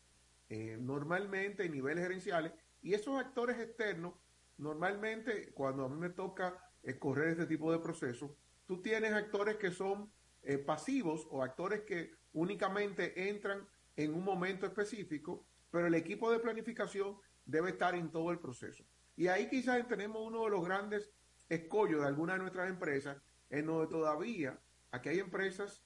eh, 0.49 0.77
normalmente 0.79 1.65
en 1.65 1.71
niveles 1.71 2.03
gerenciales, 2.03 2.53
y 2.81 2.93
esos 2.93 3.19
actores 3.19 3.59
externos, 3.59 4.13
normalmente 4.57 5.51
cuando 5.53 5.85
a 5.85 5.89
mí 5.89 5.95
me 5.95 6.09
toca 6.09 6.61
eh, 6.83 6.97
correr 6.97 7.29
este 7.29 7.45
tipo 7.47 7.71
de 7.71 7.79
procesos, 7.79 8.31
tú 8.65 8.81
tienes 8.81 9.13
actores 9.13 9.57
que 9.57 9.71
son 9.71 10.11
eh, 10.43 10.57
pasivos 10.57 11.27
o 11.31 11.43
actores 11.43 11.81
que 11.81 12.11
únicamente 12.33 13.29
entran 13.29 13.67
en 13.95 14.13
un 14.13 14.23
momento 14.23 14.65
específico, 14.65 15.45
pero 15.71 15.87
el 15.87 15.95
equipo 15.95 16.31
de 16.31 16.39
planificación 16.39 17.17
debe 17.45 17.71
estar 17.71 17.95
en 17.95 18.11
todo 18.11 18.31
el 18.31 18.39
proceso. 18.39 18.85
Y 19.19 19.27
ahí 19.27 19.49
quizás 19.49 19.85
tenemos 19.85 20.25
uno 20.25 20.45
de 20.45 20.51
los 20.51 20.63
grandes 20.63 21.11
escollos 21.49 21.99
de 21.99 22.07
algunas 22.07 22.37
de 22.37 22.39
nuestras 22.43 22.69
empresas, 22.69 23.21
en 23.49 23.65
donde 23.65 23.87
todavía 23.87 24.57
aquí 24.91 25.09
hay 25.09 25.19
empresas 25.19 25.83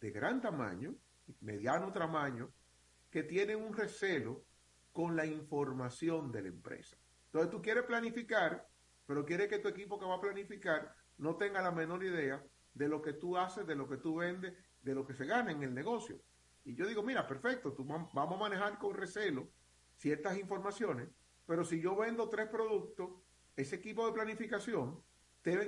de 0.00 0.10
gran 0.10 0.40
tamaño, 0.40 0.92
mediano 1.42 1.92
tamaño, 1.92 2.52
que 3.08 3.22
tienen 3.22 3.62
un 3.62 3.72
recelo 3.72 4.44
con 4.90 5.14
la 5.14 5.24
información 5.24 6.32
de 6.32 6.42
la 6.42 6.48
empresa. 6.48 6.96
Entonces 7.26 7.52
tú 7.52 7.62
quieres 7.62 7.84
planificar, 7.84 8.66
pero 9.06 9.24
quieres 9.24 9.46
que 9.46 9.60
tu 9.60 9.68
equipo 9.68 9.96
que 9.96 10.06
va 10.06 10.16
a 10.16 10.20
planificar 10.20 10.92
no 11.18 11.36
tenga 11.36 11.62
la 11.62 11.70
menor 11.70 12.02
idea 12.02 12.44
de 12.74 12.88
lo 12.88 13.00
que 13.00 13.12
tú 13.12 13.36
haces, 13.36 13.64
de 13.64 13.76
lo 13.76 13.88
que 13.88 13.98
tú 13.98 14.16
vendes, 14.16 14.54
de 14.82 14.92
lo 14.92 15.06
que 15.06 15.14
se 15.14 15.24
gana 15.24 15.52
en 15.52 15.62
el 15.62 15.72
negocio. 15.72 16.20
Y 16.64 16.74
yo 16.74 16.88
digo, 16.88 17.04
mira, 17.04 17.28
perfecto, 17.28 17.74
tú 17.74 17.84
vamos 17.84 18.12
a 18.12 18.36
manejar 18.36 18.76
con 18.80 18.92
recelo 18.92 19.52
ciertas 19.94 20.36
informaciones, 20.36 21.10
pero 21.52 21.66
si 21.66 21.82
yo 21.82 21.94
vendo 21.94 22.30
tres 22.30 22.48
productos, 22.48 23.10
ese 23.56 23.76
equipo 23.76 24.06
de 24.06 24.14
planificación 24.14 25.04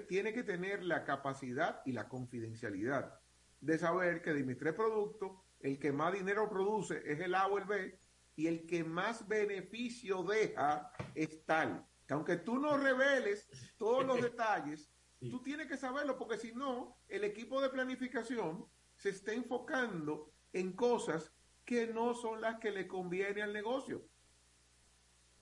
tiene 0.08 0.32
que 0.32 0.42
tener 0.42 0.82
la 0.82 1.04
capacidad 1.04 1.82
y 1.84 1.92
la 1.92 2.08
confidencialidad 2.08 3.20
de 3.60 3.76
saber 3.76 4.22
que 4.22 4.32
de 4.32 4.44
mis 4.44 4.56
tres 4.56 4.72
productos, 4.72 5.32
el 5.60 5.78
que 5.78 5.92
más 5.92 6.14
dinero 6.14 6.48
produce 6.48 7.02
es 7.04 7.20
el 7.20 7.34
A 7.34 7.48
o 7.48 7.58
el 7.58 7.66
B, 7.66 8.00
y 8.34 8.46
el 8.46 8.64
que 8.64 8.82
más 8.82 9.28
beneficio 9.28 10.22
deja 10.22 10.90
es 11.14 11.44
tal. 11.44 11.86
Que 12.06 12.14
aunque 12.14 12.38
tú 12.38 12.58
no 12.58 12.78
reveles 12.78 13.46
todos 13.76 14.06
los 14.06 14.22
detalles, 14.22 14.90
tú 15.20 15.42
tienes 15.42 15.66
que 15.66 15.76
saberlo, 15.76 16.16
porque 16.16 16.38
si 16.38 16.52
no, 16.52 16.96
el 17.08 17.24
equipo 17.24 17.60
de 17.60 17.68
planificación 17.68 18.64
se 18.96 19.10
está 19.10 19.34
enfocando 19.34 20.32
en 20.54 20.72
cosas 20.72 21.30
que 21.62 21.86
no 21.88 22.14
son 22.14 22.40
las 22.40 22.58
que 22.58 22.70
le 22.70 22.88
conviene 22.88 23.42
al 23.42 23.52
negocio. 23.52 24.08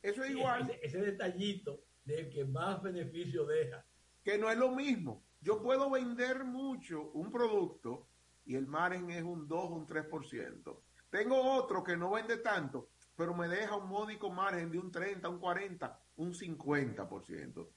Eso 0.03 0.25
es 0.25 0.31
igual. 0.31 0.71
Ese, 0.83 0.99
detallito 0.99 1.85
del 2.05 2.29
que 2.31 2.45
más 2.45 2.83
beneficio 2.83 3.47
deja. 3.47 3.85
Que 4.23 4.39
no 4.39 4.51
es 4.51 4.59
lo 4.59 4.71
mismo. 4.73 5.25
Yo 5.41 5.63
puedo 5.63 5.91
vender 5.91 6.45
mucho 6.45 7.11
un 7.13 7.31
producto 7.31 8.09
y 8.45 8.57
el 8.57 8.67
margen 8.67 9.11
es 9.11 9.23
un 9.23 9.49
2 9.49 9.59
o 9.59 9.75
un 9.75 9.87
3%. 9.87 10.81
Tengo 11.11 11.41
otro 11.53 11.85
que 11.85 11.97
no 11.97 12.11
vende 12.13 12.39
tanto, 12.39 12.91
pero 13.17 13.35
me 13.35 13.49
deja 13.49 13.77
un 13.77 13.89
módico 13.89 14.31
margen 14.31 14.71
de 14.71 14.79
un 14.79 14.91
30, 14.91 15.29
un 15.29 15.39
40, 15.39 16.01
un 16.17 16.33
50%. 16.33 17.69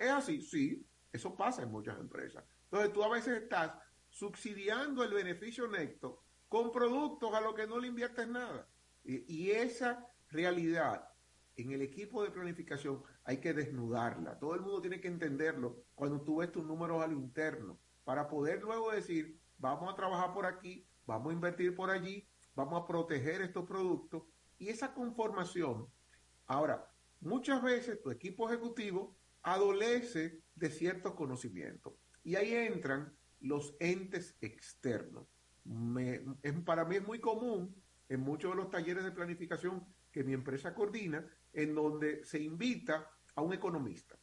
¿Es 0.00 0.10
así? 0.10 0.40
Sí, 0.40 0.86
eso 1.12 1.34
pasa 1.36 1.62
en 1.62 1.70
muchas 1.70 1.98
empresas. 1.98 2.44
Entonces 2.64 2.92
tú 2.92 3.02
a 3.02 3.08
veces 3.08 3.42
estás 3.42 3.72
subsidiando 4.08 5.02
el 5.02 5.12
beneficio 5.12 5.66
neto 5.66 6.22
con 6.48 6.70
productos 6.70 7.34
a 7.34 7.40
los 7.40 7.54
que 7.54 7.66
no 7.66 7.78
le 7.78 7.88
inviertes 7.88 8.28
nada. 8.28 8.68
Y, 9.02 9.50
esa 9.50 10.08
realidad 10.30 11.06
en 11.56 11.72
el 11.72 11.82
equipo 11.82 12.22
de 12.22 12.30
planificación 12.30 13.02
hay 13.24 13.38
que 13.38 13.54
desnudarla. 13.54 14.38
Todo 14.38 14.54
el 14.54 14.60
mundo 14.60 14.80
tiene 14.80 15.00
que 15.00 15.08
entenderlo 15.08 15.84
cuando 15.94 16.20
tú 16.22 16.36
ves 16.36 16.52
tus 16.52 16.64
números 16.64 17.02
al 17.02 17.12
interno, 17.12 17.78
para 18.04 18.28
poder 18.28 18.62
luego 18.62 18.90
decir, 18.90 19.40
vamos 19.58 19.92
a 19.92 19.96
trabajar 19.96 20.32
por 20.32 20.46
aquí, 20.46 20.86
vamos 21.06 21.30
a 21.30 21.34
invertir 21.34 21.74
por 21.74 21.90
allí, 21.90 22.28
vamos 22.54 22.82
a 22.82 22.86
proteger 22.86 23.40
estos 23.42 23.66
productos. 23.66 24.24
Y 24.58 24.68
esa 24.68 24.92
conformación, 24.94 25.88
ahora, 26.46 26.90
muchas 27.20 27.62
veces 27.62 28.02
tu 28.02 28.10
equipo 28.10 28.48
ejecutivo 28.48 29.16
adolece 29.42 30.42
de 30.54 30.70
ciertos 30.70 31.14
conocimientos. 31.14 31.94
Y 32.22 32.36
ahí 32.36 32.54
entran 32.54 33.16
los 33.40 33.76
entes 33.80 34.36
externos 34.40 35.26
para 36.64 36.84
mí 36.84 36.96
es 36.96 37.06
muy 37.06 37.20
común 37.20 37.74
en 38.08 38.20
muchos 38.20 38.50
de 38.50 38.56
los 38.56 38.70
talleres 38.70 39.04
de 39.04 39.12
planificación 39.12 39.86
que 40.12 40.24
mi 40.24 40.32
empresa 40.32 40.74
coordina, 40.74 41.26
en 41.54 41.74
donde 41.74 42.24
se 42.24 42.40
invita 42.40 43.10
a 43.34 43.42
un 43.42 43.52
economista. 43.52 44.16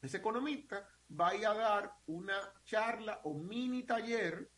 Ese 0.00 0.18
economista 0.18 0.88
va 1.18 1.30
a 1.30 1.54
dar 1.54 1.92
una 2.06 2.36
charla 2.64 3.20
o 3.24 3.34
mini 3.34 3.84
taller 3.84 4.50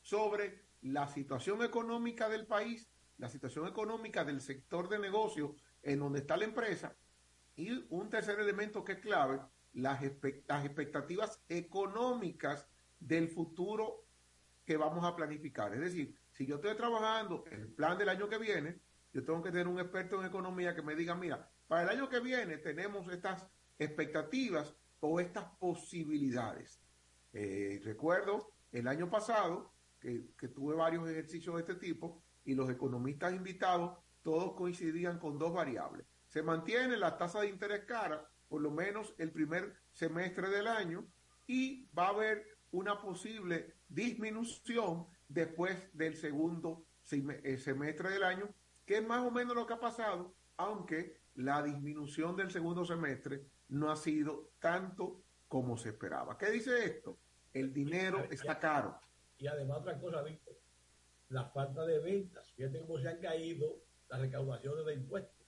sobre 0.00 0.64
la 0.82 1.06
situación 1.08 1.62
económica 1.62 2.28
del 2.28 2.46
país, 2.46 2.90
la 3.18 3.28
situación 3.28 3.66
económica 3.66 4.24
del 4.24 4.40
sector 4.40 4.88
de 4.88 4.98
negocio 4.98 5.54
en 5.82 5.98
donde 5.98 6.20
está 6.20 6.36
la 6.36 6.44
empresa 6.44 6.96
y 7.56 7.86
un 7.90 8.08
tercer 8.08 8.40
elemento 8.40 8.84
que 8.84 8.92
es 8.92 8.98
clave, 9.00 9.40
las, 9.74 10.02
expectativas 10.02 11.42
económicas 11.48 12.66
del 12.98 13.28
futuro 13.28 14.06
que 14.64 14.76
vamos 14.76 15.04
a 15.04 15.14
planificar. 15.14 15.74
Es 15.74 15.80
decir, 15.80 16.14
si 16.30 16.46
yo 16.46 16.56
estoy 16.56 16.74
trabajando 16.76 17.44
el 17.50 17.68
plan 17.68 17.98
del 17.98 18.08
año 18.08 18.28
que 18.28 18.38
viene, 18.38 18.80
yo 19.12 19.24
tengo 19.24 19.42
que 19.42 19.50
tener 19.50 19.68
un 19.68 19.80
experto 19.80 20.20
en 20.20 20.26
economía 20.26 20.74
que 20.74 20.82
me 20.82 20.94
diga, 20.94 21.14
mira, 21.14 21.50
para 21.66 21.82
el 21.82 21.88
año 21.98 22.08
que 22.08 22.20
viene 22.20 22.58
tenemos 22.58 23.10
estas 23.12 23.46
expectativas 23.78 24.74
o 25.00 25.20
estas 25.20 25.44
posibilidades. 25.58 26.80
Eh, 27.32 27.80
recuerdo 27.84 28.52
el 28.72 28.86
año 28.88 29.10
pasado 29.10 29.72
que, 30.00 30.32
tuve 30.54 30.74
varios 30.74 31.08
ejercicios 31.08 31.56
de 31.56 31.60
este 31.60 31.74
tipo 31.74 32.22
y 32.44 32.54
los 32.54 32.70
economistas 32.70 33.32
invitados 33.32 33.98
todos 34.22 34.54
coincidían 34.54 35.18
con 35.18 35.38
dos 35.38 35.52
variables. 35.52 36.06
Se 36.28 36.42
mantiene 36.42 36.96
la 36.96 37.16
tasa 37.16 37.40
de 37.40 37.48
interés 37.48 37.84
cara 37.84 38.28
por 38.48 38.60
lo 38.60 38.70
menos 38.70 39.14
el 39.18 39.30
primer 39.30 39.76
semestre 39.92 40.48
del 40.50 40.66
año 40.66 41.06
y 41.46 41.88
va 41.96 42.06
a 42.06 42.10
haber 42.10 42.44
una 42.72 43.00
posible 43.00 43.76
disminución 43.88 45.06
después 45.28 45.76
del 45.92 46.16
segundo 46.16 46.84
eh, 47.12 47.58
semestre 47.58 48.10
del 48.10 48.24
año, 48.24 48.52
que 48.90 48.96
es 48.96 49.06
más 49.06 49.24
o 49.24 49.30
menos 49.30 49.54
lo 49.54 49.68
que 49.68 49.74
ha 49.74 49.78
pasado, 49.78 50.34
aunque 50.56 51.20
la 51.36 51.62
disminución 51.62 52.34
del 52.34 52.50
segundo 52.50 52.84
semestre 52.84 53.46
no 53.68 53.88
ha 53.88 53.94
sido 53.94 54.50
tanto 54.58 55.22
como 55.46 55.76
se 55.76 55.90
esperaba. 55.90 56.36
¿Qué 56.36 56.50
dice 56.50 56.84
esto? 56.84 57.16
El 57.52 57.72
dinero 57.72 58.26
está 58.32 58.58
caro. 58.58 59.00
Y 59.38 59.46
además 59.46 59.78
otra 59.78 59.96
cosa, 59.96 60.24
Víctor, 60.24 60.56
la 61.28 61.44
falta 61.50 61.86
de 61.86 62.00
ventas. 62.00 62.50
Fíjate 62.56 62.80
cómo 62.80 62.98
se 62.98 63.08
han 63.10 63.20
caído 63.20 63.80
las 64.08 64.22
recaudaciones 64.22 64.84
de 64.84 64.94
impuestos. 64.94 65.46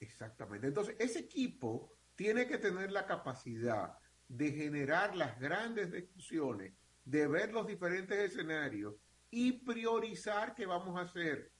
Exactamente. 0.00 0.68
Entonces, 0.68 0.96
ese 0.98 1.18
equipo 1.18 1.92
tiene 2.14 2.46
que 2.46 2.56
tener 2.56 2.90
la 2.90 3.04
capacidad 3.04 3.98
de 4.28 4.50
generar 4.50 5.14
las 5.14 5.38
grandes 5.38 5.92
discusiones, 5.92 6.72
de 7.04 7.26
ver 7.26 7.52
los 7.52 7.66
diferentes 7.66 8.18
escenarios 8.18 8.94
y 9.30 9.52
priorizar 9.66 10.54
qué 10.54 10.64
vamos 10.64 10.98
a 10.98 11.02
hacer. 11.02 11.52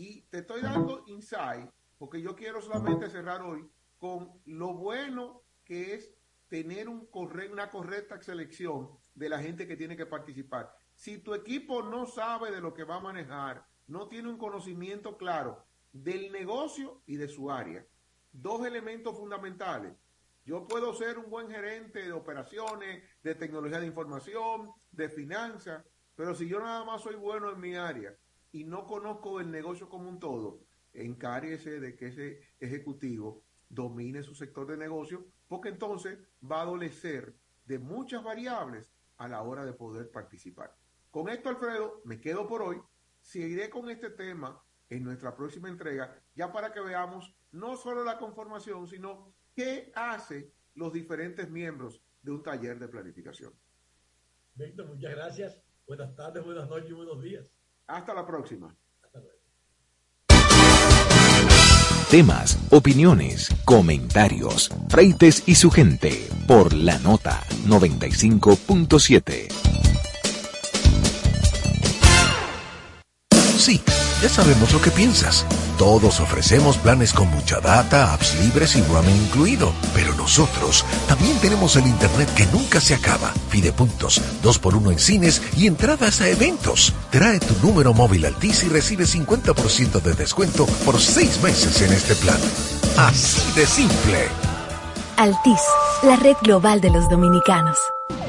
Y 0.00 0.20
te 0.30 0.38
estoy 0.38 0.62
dando 0.62 1.02
insight, 1.08 1.68
porque 1.98 2.22
yo 2.22 2.36
quiero 2.36 2.62
solamente 2.62 3.10
cerrar 3.10 3.42
hoy 3.42 3.68
con 3.98 4.30
lo 4.44 4.74
bueno 4.74 5.42
que 5.64 5.94
es 5.94 6.14
tener 6.46 6.88
una 6.88 7.68
correcta 7.68 8.22
selección 8.22 8.90
de 9.12 9.28
la 9.28 9.40
gente 9.40 9.66
que 9.66 9.76
tiene 9.76 9.96
que 9.96 10.06
participar. 10.06 10.72
Si 10.94 11.18
tu 11.18 11.34
equipo 11.34 11.82
no 11.82 12.06
sabe 12.06 12.52
de 12.52 12.60
lo 12.60 12.72
que 12.74 12.84
va 12.84 12.98
a 12.98 13.00
manejar, 13.00 13.66
no 13.88 14.06
tiene 14.06 14.28
un 14.28 14.38
conocimiento 14.38 15.16
claro 15.16 15.66
del 15.92 16.30
negocio 16.30 17.02
y 17.04 17.16
de 17.16 17.26
su 17.26 17.50
área, 17.50 17.84
dos 18.30 18.64
elementos 18.64 19.18
fundamentales. 19.18 19.96
Yo 20.44 20.64
puedo 20.68 20.94
ser 20.94 21.18
un 21.18 21.28
buen 21.28 21.50
gerente 21.50 22.02
de 22.02 22.12
operaciones, 22.12 23.02
de 23.24 23.34
tecnología 23.34 23.80
de 23.80 23.88
información, 23.88 24.70
de 24.92 25.08
finanzas, 25.08 25.84
pero 26.14 26.36
si 26.36 26.46
yo 26.46 26.60
nada 26.60 26.84
más 26.84 27.02
soy 27.02 27.16
bueno 27.16 27.50
en 27.50 27.58
mi 27.58 27.74
área 27.74 28.16
y 28.52 28.64
no 28.64 28.86
conozco 28.86 29.40
el 29.40 29.50
negocio 29.50 29.88
como 29.88 30.08
un 30.08 30.18
todo, 30.18 30.60
encárguese 30.92 31.80
de 31.80 31.96
que 31.96 32.08
ese 32.08 32.40
ejecutivo 32.60 33.44
domine 33.68 34.22
su 34.22 34.34
sector 34.34 34.66
de 34.66 34.76
negocio, 34.76 35.26
porque 35.46 35.68
entonces 35.68 36.18
va 36.42 36.58
a 36.58 36.62
adolecer 36.62 37.34
de 37.64 37.78
muchas 37.78 38.22
variables 38.22 38.92
a 39.18 39.28
la 39.28 39.42
hora 39.42 39.64
de 39.64 39.72
poder 39.72 40.10
participar. 40.10 40.74
Con 41.10 41.28
esto, 41.28 41.48
Alfredo, 41.48 42.00
me 42.04 42.20
quedo 42.20 42.46
por 42.46 42.62
hoy. 42.62 42.80
Seguiré 43.20 43.68
con 43.68 43.90
este 43.90 44.10
tema 44.10 44.62
en 44.88 45.04
nuestra 45.04 45.36
próxima 45.36 45.68
entrega, 45.68 46.18
ya 46.34 46.50
para 46.52 46.72
que 46.72 46.80
veamos 46.80 47.34
no 47.52 47.76
solo 47.76 48.04
la 48.04 48.18
conformación, 48.18 48.86
sino 48.86 49.34
qué 49.54 49.92
hace 49.94 50.52
los 50.74 50.92
diferentes 50.92 51.50
miembros 51.50 52.00
de 52.22 52.30
un 52.30 52.42
taller 52.42 52.78
de 52.78 52.88
planificación. 52.88 53.52
Víctor, 54.54 54.86
muchas 54.86 55.10
gracias. 55.10 55.62
Buenas 55.86 56.14
tardes, 56.14 56.44
buenas 56.44 56.68
noches 56.68 56.94
buenos 56.94 57.22
días. 57.22 57.57
Hasta 57.88 58.14
la 58.14 58.24
próxima. 58.26 58.74
Temas, 62.10 62.58
opiniones, 62.70 63.48
comentarios, 63.64 64.70
freites 64.88 65.42
y 65.46 65.54
su 65.54 65.70
gente 65.70 66.28
por 66.46 66.74
la 66.74 66.98
nota 66.98 67.42
95.7. 67.66 69.48
Sí, 73.58 73.82
ya 74.22 74.28
sabemos 74.28 74.72
lo 74.72 74.80
que 74.80 74.90
piensas. 74.90 75.46
Todos 75.76 76.20
ofrecemos 76.20 76.76
planes 76.76 77.12
con 77.12 77.28
mucha 77.28 77.60
data, 77.60 78.12
apps 78.12 78.34
libres 78.40 78.76
y 78.76 78.82
roaming 78.82 79.16
incluido. 79.16 79.72
Pero 79.94 80.14
nosotros 80.14 80.84
también 81.06 81.38
tenemos 81.38 81.76
el 81.76 81.86
internet 81.86 82.28
que 82.34 82.46
nunca 82.46 82.80
se 82.80 82.94
acaba. 82.94 83.32
Pide 83.50 83.72
puntos, 83.72 84.20
2x1 84.42 84.92
en 84.92 84.98
cines 84.98 85.42
y 85.56 85.66
entradas 85.66 86.20
a 86.20 86.28
eventos. 86.28 86.92
Trae 87.10 87.38
tu 87.38 87.54
número 87.66 87.94
móvil 87.94 88.26
Altis 88.26 88.64
y 88.64 88.68
recibe 88.68 89.04
50% 89.04 90.00
de 90.02 90.14
descuento 90.14 90.66
por 90.84 91.00
6 91.00 91.42
meses 91.42 91.80
en 91.82 91.92
este 91.92 92.14
plan. 92.16 92.38
Así 92.96 93.40
de 93.54 93.66
simple. 93.66 94.28
Altis, 95.16 95.60
la 96.02 96.16
red 96.16 96.36
global 96.42 96.80
de 96.80 96.90
los 96.90 97.08
dominicanos. 97.08 97.78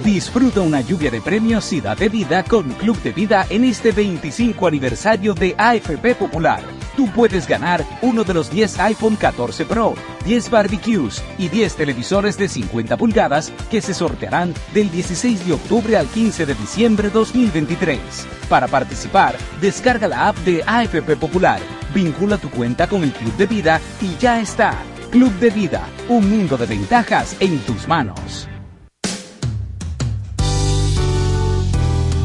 Disfruta 0.04 0.62
una 0.62 0.82
lluvia 0.82 1.12
de 1.12 1.22
premios 1.22 1.74
y 1.74 1.82
date 1.82 2.08
vida 2.08 2.44
con 2.44 2.70
Club 2.72 3.02
de 3.02 3.12
Vida 3.12 3.46
en 3.50 3.66
este 3.66 3.92
25 3.92 4.66
aniversario 4.66 5.34
de 5.34 5.54
AFP 5.58 6.16
Popular. 6.16 6.62
Tú 6.96 7.12
puedes 7.12 7.48
ganar 7.48 7.86
uno 8.02 8.24
de 8.24 8.34
los 8.34 8.50
10 8.50 8.80
iPhone 8.80 9.16
14 9.18 9.66
Pro, 9.66 9.96
10 10.26 10.50
barbecues 10.50 11.22
y 11.38 11.50
10 11.50 11.76
televisores 11.76 12.38
de 12.38 12.48
50 12.48 12.98
pulgadas 12.98 13.52
que 13.70 13.82
se 13.82 13.94
sortearán 13.94 14.54
del 14.74 14.90
16 14.90 15.46
de 15.46 15.54
octubre 15.54 15.98
al 15.98 16.08
15 16.08 16.46
de 16.46 16.56
diciembre 16.56 17.10
2023. 17.10 18.00
Para 18.48 18.68
participar, 18.68 19.36
descarga 19.62 20.08
la 20.08 20.30
app 20.30 20.38
de 20.38 20.64
AFP 20.66 21.18
Popular, 21.18 21.60
vincula 21.94 22.38
tu 22.38 22.50
cuenta 22.50 22.88
con 22.88 23.04
el 23.04 23.12
Club 23.12 23.36
de 23.36 23.48
Vida 23.48 23.82
y 24.02 24.16
ya 24.18 24.42
está. 24.42 24.76
Club 25.12 25.34
de 25.40 25.50
Vida, 25.50 25.88
un 26.08 26.30
mundo 26.30 26.58
de 26.58 26.66
ventajas 26.66 27.36
en 27.40 27.60
tus 27.60 27.88
manos. 27.88 28.48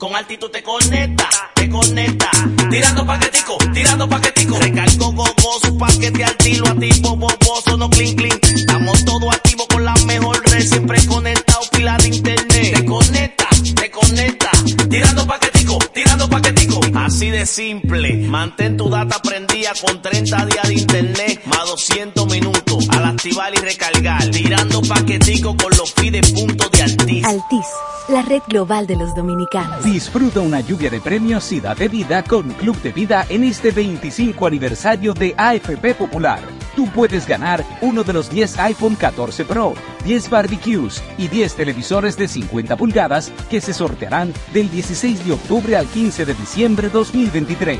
con 0.00 0.16
altitud 0.16 0.50
te 0.50 0.62
conecta, 0.62 1.28
te 1.54 1.68
conecta. 1.68 2.30
Tirando 2.70 3.06
paquetico, 3.06 3.58
tirando 3.74 4.08
paquetico. 4.08 4.58
Recargo 4.58 5.12
gogoso, 5.12 5.76
paquete 5.78 6.24
al 6.24 6.36
tiro, 6.38 6.66
activo, 6.66 7.16
boboso, 7.16 7.76
no 7.76 7.90
clink 7.90 8.18
clink. 8.18 8.44
Estamos 8.46 9.04
todos 9.04 9.34
activos 9.34 9.66
con 9.68 9.84
la 9.84 9.94
mejor 10.06 10.42
red, 10.48 10.66
siempre 10.66 11.04
conectado, 11.06 11.60
pila 11.70 11.98
de 11.98 12.08
internet. 12.08 12.76
Te 12.76 12.84
conecta, 12.86 13.48
te 13.76 13.90
conecta. 13.90 14.50
Tirando 14.88 15.26
paquetico, 15.26 15.59
tirando 15.92 16.28
paquetico. 16.28 16.80
Así 16.94 17.30
de 17.30 17.46
simple. 17.46 18.16
Mantén 18.28 18.76
tu 18.76 18.88
data 18.88 19.20
prendida 19.22 19.72
con 19.80 20.00
30 20.02 20.46
días 20.46 20.68
de 20.68 20.74
internet, 20.74 21.42
más 21.46 21.66
200 21.66 22.26
minutos. 22.26 22.88
Al 22.90 23.04
activar 23.04 23.52
y 23.54 23.58
recargar. 23.58 24.30
Tirando 24.30 24.82
paquetico 24.82 25.56
con 25.56 25.70
los 25.76 25.92
pide 25.92 26.20
puntos 26.22 26.70
de 26.70 26.82
Altis. 26.82 27.24
Altis 27.24 27.66
la 28.10 28.22
red 28.22 28.42
global 28.48 28.86
de 28.86 28.96
los 28.96 29.14
dominicanos. 29.14 29.84
Disfruta 29.84 30.40
una 30.40 30.60
lluvia 30.60 30.90
de 30.90 31.00
premios 31.00 31.52
y 31.52 31.60
date 31.60 31.88
vida 31.88 32.24
con 32.24 32.50
Club 32.54 32.80
de 32.82 32.92
Vida 32.92 33.24
en 33.28 33.44
este 33.44 33.70
25 33.70 34.46
aniversario 34.46 35.14
de 35.14 35.34
AFP 35.36 35.94
Popular. 35.94 36.40
Tú 36.74 36.86
puedes 36.88 37.26
ganar 37.26 37.64
uno 37.82 38.02
de 38.02 38.12
los 38.12 38.28
10 38.30 38.58
iPhone 38.58 38.96
14 38.96 39.44
Pro, 39.44 39.74
10 40.04 40.30
barbecues 40.30 41.02
y 41.18 41.28
10 41.28 41.54
televisores 41.54 42.16
de 42.16 42.26
50 42.26 42.76
pulgadas 42.76 43.30
que 43.48 43.60
se 43.60 43.72
sortearán 43.72 44.32
del 44.52 44.70
16 44.70 45.26
de 45.26 45.32
octubre 45.32 45.59
al 45.60 45.86
15 45.86 46.24
de 46.24 46.34
diciembre 46.34 46.88
2023. 46.88 47.78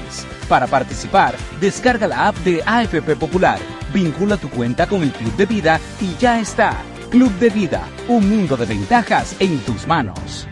Para 0.49 0.67
participar, 0.67 1.35
descarga 1.61 2.07
la 2.07 2.29
app 2.29 2.37
de 2.39 2.63
AFP 2.65 3.17
Popular, 3.17 3.59
vincula 3.93 4.37
tu 4.37 4.51
cuenta 4.51 4.87
con 4.87 5.03
el 5.03 5.13
Club 5.13 5.35
de 5.37 5.47
Vida 5.47 5.81
y 6.01 6.15
ya 6.17 6.39
está. 6.39 6.77
Club 7.11 7.33
de 7.39 7.51
Vida, 7.51 7.83
un 8.07 8.29
mundo 8.29 8.57
de 8.57 8.67
ventajas 8.67 9.35
en 9.41 9.59
tus 9.61 9.87
manos. 9.87 10.50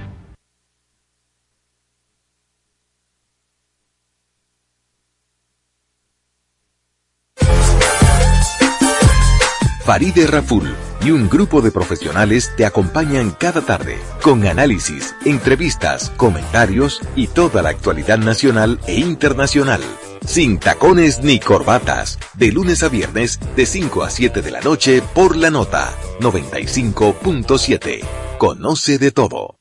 Faride 9.89 10.26
Raful 10.26 10.68
y 11.01 11.12
un 11.12 11.30
grupo 11.30 11.62
de 11.62 11.70
profesionales 11.70 12.53
te 12.59 12.66
acompañan 12.66 13.30
cada 13.30 13.62
tarde 13.62 13.97
con 14.20 14.47
análisis, 14.47 15.14
entrevistas, 15.24 16.11
comentarios 16.11 17.01
y 17.16 17.28
toda 17.28 17.62
la 17.62 17.70
actualidad 17.70 18.18
nacional 18.18 18.78
e 18.86 18.97
internacional 18.97 19.80
sin 20.26 20.59
tacones 20.59 21.22
ni 21.22 21.41
corbatas, 21.41 22.18
de 22.34 22.53
lunes 22.53 22.82
a 22.82 22.91
viernes 22.91 23.41
de 23.57 23.64
5 23.64 24.03
a 24.03 24.11
7 24.11 24.43
de 24.43 24.51
la 24.51 24.61
noche 24.61 25.03
por 25.14 25.36
la 25.36 25.51
nota 25.51 25.91
95.7. 26.20 28.01
Conoce 28.36 28.99
de 28.99 29.11
todo. 29.11 29.58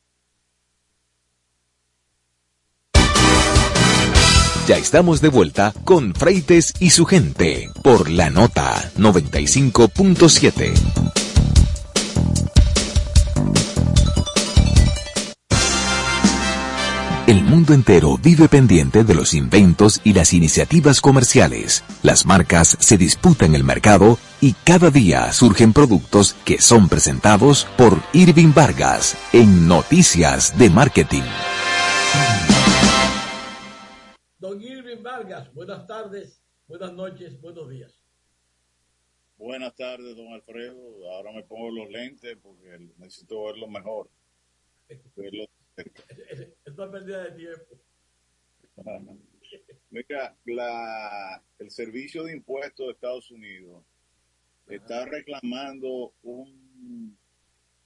Ya 4.68 4.76
estamos 4.76 5.22
de 5.22 5.30
vuelta 5.30 5.74
con 5.86 6.14
Freites 6.14 6.74
y 6.82 6.90
su 6.90 7.06
gente 7.06 7.72
por 7.84 8.10
la 8.10 8.30
nota 8.30 8.92
95.7. 8.98 10.74
El 17.28 17.44
mundo 17.46 17.74
entero 17.74 18.18
vive 18.22 18.50
pendiente 18.50 19.06
de 19.06 19.16
los 19.16 19.34
inventos 19.34 20.02
y 20.04 20.12
las 20.12 20.34
iniciativas 20.34 21.00
comerciales. 21.00 21.86
Las 22.04 22.26
marcas 22.26 22.76
se 22.82 22.98
disputan 22.98 23.56
el 23.56 23.64
mercado 23.64 24.20
y 24.42 24.52
cada 24.66 24.92
día 24.92 25.32
surgen 25.32 25.72
productos 25.72 26.36
que 26.44 26.60
son 26.60 26.90
presentados 26.90 27.66
por 27.78 28.02
Irving 28.12 28.52
Vargas 28.54 29.16
en 29.32 29.70
Noticias 29.70 30.58
de 30.58 30.70
Marketing. 30.70 31.24
Don 34.48 34.62
Irving 34.62 35.04
Vargas, 35.04 35.54
buenas 35.54 35.86
tardes, 35.86 36.42
buenas 36.70 36.94
noches, 36.94 37.38
buenos 37.42 37.70
días. 37.70 38.02
Buenas 39.38 39.76
tardes, 39.76 40.16
don 40.16 40.32
Alfredo. 40.32 41.12
Ahora 41.12 41.34
me 41.34 41.44
pongo 41.44 41.70
los 41.70 41.90
lentes 41.90 42.38
porque 42.42 42.80
necesito 42.98 43.44
verlo 43.44 43.68
mejor. 43.68 44.10
Verlo 45.18 45.50
es 45.76 46.78
una 46.78 46.90
pérdida 46.90 47.26
de 47.26 47.32
tiempo. 47.32 47.78
Mira, 49.90 50.38
la, 50.46 51.44
el 51.60 51.70
Servicio 51.70 52.24
de 52.24 52.32
Impuestos 52.32 52.88
de 52.88 52.94
Estados 52.94 53.30
Unidos 53.30 53.84
está 54.70 55.04
reclamando 55.08 56.14
un, 56.24 57.18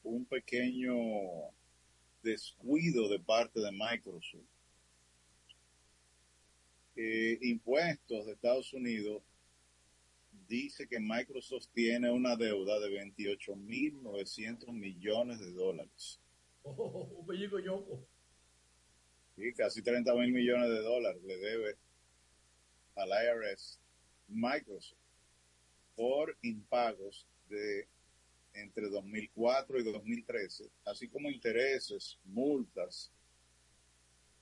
un 0.04 0.26
pequeño 0.26 0.94
descuido 2.22 3.10
de 3.10 3.20
parte 3.20 3.60
de 3.60 3.72
Microsoft. 3.72 4.51
Eh, 7.04 7.40
impuestos 7.42 8.28
de 8.28 8.34
Estados 8.34 8.72
Unidos 8.74 9.24
dice 10.48 10.88
que 10.88 11.00
Microsoft 11.00 11.70
tiene 11.74 12.12
una 12.12 12.36
deuda 12.36 12.80
de 12.80 12.90
28.900 12.90 14.72
millones 14.72 15.40
de 15.40 15.52
dólares. 15.52 16.20
Oh, 16.62 17.10
un 17.18 17.26
pellico 17.26 17.58
yoco. 17.58 18.06
Sí, 19.36 19.52
casi 19.54 19.82
30 19.82 20.14
mil 20.14 20.32
millones 20.32 20.70
de 20.70 20.82
dólares 20.82 21.24
le 21.24 21.38
debe 21.38 21.76
al 22.94 23.10
IRS 23.10 23.80
Microsoft 24.28 25.00
por 25.96 26.38
impagos 26.44 27.26
de 27.50 27.88
entre 28.54 28.90
2004 28.90 29.80
y 29.80 29.84
2013, 29.92 30.70
así 30.86 31.08
como 31.08 31.32
intereses, 31.32 32.20
multas. 32.26 33.12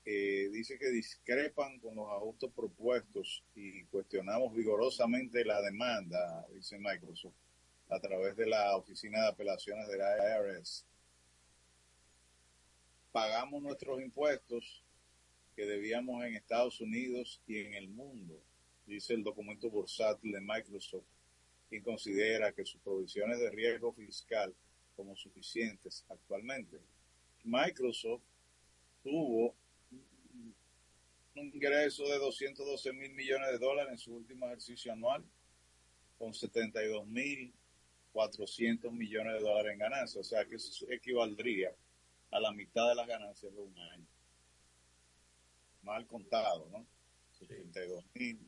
Dice 0.10 0.80
que 0.80 0.89
discrepan 0.89 1.80
con 1.80 1.95
los 1.95 2.10
ajustes 2.10 2.49
propuestos 2.55 3.43
y 3.53 3.84
cuestionamos 3.86 4.55
vigorosamente 4.55 5.45
la 5.45 5.62
demanda, 5.62 6.47
dice 6.51 6.80
Microsoft, 6.80 7.36
a 7.89 7.99
través 7.99 8.36
de 8.36 8.47
la 8.47 8.76
Oficina 8.76 9.22
de 9.22 9.28
Apelaciones 9.28 9.88
de 9.88 9.97
la 9.99 10.16
IRS. 10.18 10.84
Pagamos 13.12 13.62
nuestros 13.62 14.01
impuestos 14.01 14.84
que 15.55 15.66
debíamos 15.66 16.26
en 16.26 16.36
Estados 16.36 16.82
Unidos 16.82 17.39
y 17.45 17.60
en 17.60 17.76
el 17.76 17.88
mundo, 17.88 18.41
dice 18.88 19.14
el 19.14 19.24
documento 19.24 19.70
bursátil 19.70 20.32
de 20.32 20.41
Microsoft, 20.41 21.05
quien 21.70 21.84
considera 21.84 22.51
que 22.51 22.66
sus 22.66 22.82
provisiones 22.82 23.39
de 23.39 23.51
riesgo 23.51 23.93
fiscal 23.93 24.55
como 24.95 25.16
suficientes 25.16 26.03
actualmente. 26.10 26.80
Microsoft 27.43 28.24
tuvo 29.03 29.53
ingreso 31.40 32.04
de 32.08 32.18
212 32.18 32.94
mil 32.94 33.14
millones 33.14 33.52
de 33.52 33.58
dólares 33.58 33.92
en 33.92 33.98
su 33.98 34.16
último 34.16 34.46
ejercicio 34.48 34.94
anual, 34.94 35.24
con 36.18 36.34
72 36.34 37.08
mil 37.08 37.54
400 38.12 38.92
millones 38.92 39.34
de 39.34 39.40
dólares 39.40 39.74
en 39.74 39.80
ganancias, 39.80 40.18
o 40.18 40.24
sea 40.24 40.46
que 40.46 40.56
eso 40.56 40.86
equivaldría 40.90 41.72
a 42.32 42.40
la 42.40 42.52
mitad 42.52 42.90
de 42.90 42.96
las 42.96 43.08
ganancias 43.08 43.54
de 43.54 43.62
un 43.62 43.78
año 43.78 44.08
mal 45.84 46.06
contado, 46.08 46.68
¿no? 46.72 46.86
72 47.40 48.04
mil, 48.16 48.40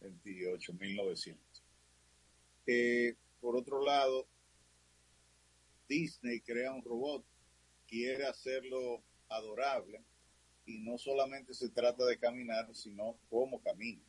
28 0.00 0.72
mil 0.74 0.96
900. 0.96 1.62
Eh, 2.66 3.14
por 3.40 3.56
otro 3.56 3.84
lado, 3.84 4.26
Disney 5.88 6.40
crea 6.40 6.72
un 6.72 6.82
robot, 6.82 7.24
quiere 7.86 8.26
hacerlo 8.26 9.02
adorable 9.28 10.00
y 10.66 10.78
no 10.78 10.98
solamente 10.98 11.54
se 11.54 11.70
trata 11.70 12.04
de 12.04 12.18
caminar, 12.18 12.74
sino 12.74 13.16
cómo 13.30 13.62
camina. 13.62 14.02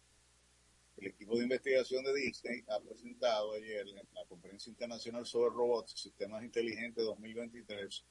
El 0.98 1.08
equipo 1.08 1.38
de 1.38 1.44
investigación 1.44 2.04
de 2.04 2.14
Disney 2.16 2.64
ha 2.68 2.80
presentado 2.80 3.54
ayer 3.54 3.88
en 3.88 3.96
la 3.96 4.26
Conferencia 4.28 4.72
Internacional 4.72 5.26
sobre 5.26 5.52
Robots 5.52 5.94
y 5.94 5.98
Sistemas 5.98 6.44
Inteligentes 6.44 7.06
2023 7.06 8.04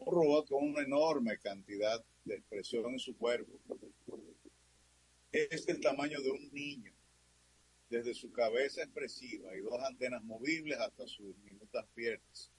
un 0.00 0.14
robot 0.14 0.48
con 0.48 0.64
una 0.64 0.82
enorme 0.82 1.38
cantidad 1.38 2.02
de 2.24 2.36
expresión 2.36 2.92
en 2.92 2.98
su 2.98 3.16
cuerpo. 3.16 3.52
Es 5.30 5.68
el 5.68 5.80
tamaño 5.80 6.20
de 6.20 6.30
un 6.30 6.52
niño, 6.52 6.92
desde 7.88 8.14
su 8.14 8.32
cabeza 8.32 8.82
expresiva 8.82 9.54
y 9.54 9.60
dos 9.60 9.80
antenas 9.82 10.22
movibles 10.22 10.78
hasta 10.78 11.06
sus 11.06 11.36
diminutas 11.36 11.86
piernas. 11.94 12.50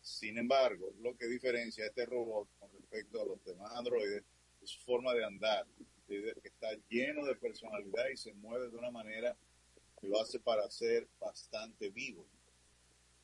Sin 0.00 0.38
embargo, 0.38 0.92
lo 1.00 1.16
que 1.16 1.26
diferencia 1.26 1.84
a 1.84 1.88
este 1.88 2.06
robot 2.06 2.48
con 2.58 2.72
respecto 2.72 3.20
a 3.20 3.26
los 3.26 3.44
demás 3.44 3.70
androides 3.76 4.24
su 4.66 4.80
forma 4.80 5.14
de 5.14 5.24
andar, 5.24 5.66
que 6.08 6.34
está 6.44 6.68
lleno 6.88 7.24
de 7.24 7.34
personalidad 7.36 8.08
y 8.12 8.16
se 8.16 8.32
mueve 8.34 8.68
de 8.68 8.76
una 8.76 8.90
manera 8.90 9.36
que 10.00 10.08
lo 10.08 10.20
hace 10.20 10.40
para 10.40 10.70
ser 10.70 11.08
bastante 11.20 11.90
vivo 11.90 12.26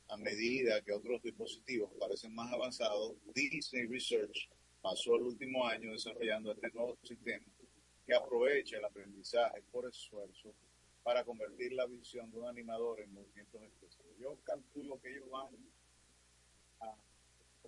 a 0.09 0.17
medida 0.17 0.81
que 0.81 0.91
otros 0.91 1.21
dispositivos 1.21 1.91
parecen 1.99 2.33
más 2.33 2.51
avanzados, 2.51 3.13
Disney 3.33 3.85
Research 3.85 4.49
pasó 4.81 5.15
el 5.15 5.21
último 5.21 5.67
año 5.67 5.91
desarrollando 5.91 6.51
este 6.51 6.71
nuevo 6.71 6.97
sistema 7.03 7.45
que 8.05 8.15
aprovecha 8.15 8.77
el 8.77 8.85
aprendizaje 8.85 9.61
por 9.71 9.87
esfuerzo 9.87 10.55
para 11.03 11.23
convertir 11.23 11.73
la 11.73 11.85
visión 11.85 12.31
de 12.31 12.39
un 12.39 12.47
animador 12.47 12.99
en 13.01 13.13
movimientos 13.13 13.61
especiales. 13.61 14.17
Yo 14.19 14.35
calculo 14.43 14.99
que 14.99 15.11
ellos 15.11 15.29
van 15.29 15.55
a 16.81 16.95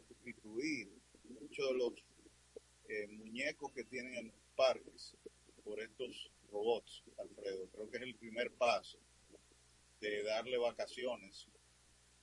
sustituir 0.07 0.89
muchos 1.29 1.67
de 1.67 1.73
los 1.75 1.93
eh, 2.91 3.07
muñecos 3.07 3.71
que 3.71 3.85
tienen 3.85 4.13
en 4.15 4.27
los 4.27 4.35
parques 4.53 5.15
por 5.63 5.79
estos 5.79 6.29
robots, 6.51 7.03
Alfredo. 7.17 7.69
Creo 7.71 7.89
que 7.89 7.97
es 7.97 8.03
el 8.03 8.15
primer 8.15 8.51
paso 8.51 8.99
de 10.01 10.23
darle 10.23 10.57
vacaciones 10.57 11.47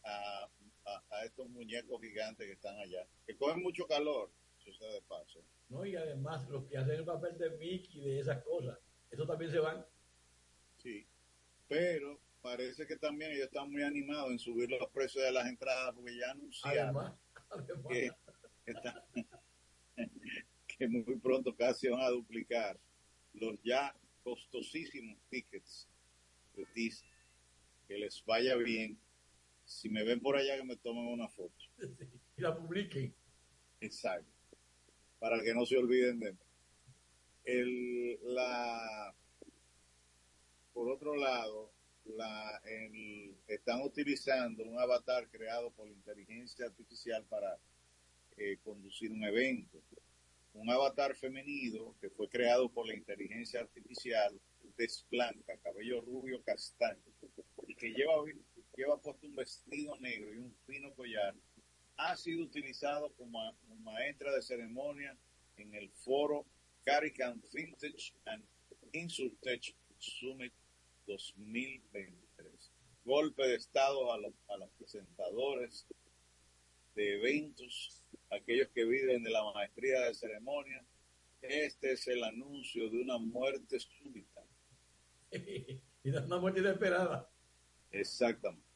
a, 0.05 0.47
a, 1.11 1.25
estos 1.25 1.49
muñecos 1.49 1.99
gigantes 2.03 2.47
que 2.47 2.53
están 2.53 2.79
allá, 2.79 3.07
que 3.27 3.35
cogen 3.37 3.63
mucho 3.63 3.87
calor, 3.87 4.31
eso 4.61 4.73
sea 4.75 4.93
de 4.93 5.01
paso. 5.03 5.43
No, 5.71 5.87
y 5.87 5.97
además 5.97 6.47
los 6.51 6.67
que 6.67 6.77
hacen 6.77 6.97
el 6.97 7.05
papel 7.07 7.39
de 7.39 7.51
Mickey, 7.57 8.03
de 8.03 8.21
esas 8.21 8.43
cosas, 8.45 8.79
eso 9.11 9.27
también 9.27 9.51
se 9.51 9.61
van. 9.61 9.87
Sí, 10.83 11.07
pero 11.67 12.21
parece 12.43 12.87
que 12.87 12.97
también 12.97 13.33
ellos 13.33 13.47
están 13.47 13.71
muy 13.71 13.83
animados 13.83 14.33
en 14.33 14.39
subir 14.39 14.69
los 14.71 14.91
precios 14.91 15.25
de 15.25 15.33
las 15.33 15.47
entradas 15.47 15.95
porque 15.95 16.15
ya 16.15 16.31
anunciaron 16.31 17.19
que, 17.89 18.11
que 20.79 20.89
muy 20.89 21.17
pronto 21.17 21.55
casi 21.57 21.89
van 21.89 22.01
a 22.01 22.11
duplicar 22.11 22.79
los 23.35 23.61
ya 23.63 23.95
costosísimos 24.23 25.19
tickets 25.29 25.89
de 26.55 26.67
Disney. 26.75 27.11
Que 27.87 27.99
les 27.99 28.25
vaya 28.25 28.55
bien 28.57 28.99
si 29.65 29.89
me 29.89 30.05
ven 30.05 30.21
por 30.21 30.37
allá 30.37 30.57
que 30.57 30.65
me 30.65 30.77
tomen 30.77 31.07
una 31.07 31.29
foto. 31.29 31.55
y 32.37 32.41
la 32.41 32.57
publiquen. 32.57 33.15
Exacto. 33.81 34.31
Para 35.19 35.43
que 35.43 35.53
no 35.55 35.67
se 35.67 35.77
olviden 35.77 36.21
de 36.21 36.33
mí. 36.33 36.39
El, 37.45 38.19
la, 38.35 39.15
por 40.73 40.91
otro 40.91 41.17
lado, 41.17 41.73
la, 42.05 42.63
están 43.47 43.83
utilizando 43.83 44.65
un 44.65 44.79
avatar 44.79 45.29
creado 45.31 45.71
por 45.71 45.87
la 45.87 45.95
inteligencia 45.95 46.67
artificial 46.67 47.25
para 47.25 47.59
eh, 48.37 48.59
conducir 48.63 49.11
un 49.11 49.25
evento. 49.25 49.83
Un 50.59 50.71
avatar 50.71 51.15
femenino 51.15 51.95
que 52.01 52.11
fue 52.11 52.29
creado 52.29 52.69
por 52.69 52.87
la 52.87 52.95
inteligencia 52.95 53.61
artificial, 53.61 54.39
es 54.77 55.07
blanca, 55.11 55.57
cabello 55.59 56.01
rubio 56.01 56.43
castaño, 56.43 57.03
y 57.67 57.75
que 57.75 57.91
lleva 57.91 58.25
lleva 58.77 59.01
puesto 59.01 59.27
un 59.27 59.35
vestido 59.35 59.97
negro 59.99 60.33
y 60.33 60.39
un 60.39 60.55
fino 60.67 60.95
collar, 60.95 61.35
ha 61.97 62.17
sido 62.17 62.45
utilizado 62.45 63.13
como, 63.15 63.41
maestra 63.81 64.33
de 64.33 64.43
ceremonia 64.43 65.17
en 65.57 65.75
el 65.75 65.91
foro 65.91 66.47
Carican 66.85 67.43
Vintage 67.53 68.15
and 68.27 68.45
Insurtech 68.93 69.75
Summit 69.99 70.53
2023. 71.07 72.73
Golpe 73.05 73.47
de 73.49 73.57
estado 73.57 74.13
a 74.13 74.19
los, 74.19 74.35
a 74.49 74.59
los 74.59 74.71
presentadores 74.79 75.87
de 76.95 77.15
eventos, 77.17 77.98
aquellos 78.31 78.69
que 78.69 78.85
viven 78.85 79.23
de 79.23 79.31
la 79.31 79.45
maestría 79.53 80.01
de 80.03 80.15
ceremonia. 80.15 80.85
Este 81.41 81.93
es 81.93 82.07
el 82.09 82.25
anuncio 82.25 82.89
de 82.91 83.01
una 83.03 83.19
muerte 83.19 83.79
súbita. 83.79 84.43
y 85.33 86.11
de 86.11 86.19
una 86.19 86.39
muerte 86.39 86.61
inesperada. 86.61 87.31
Exactamente. 87.91 88.67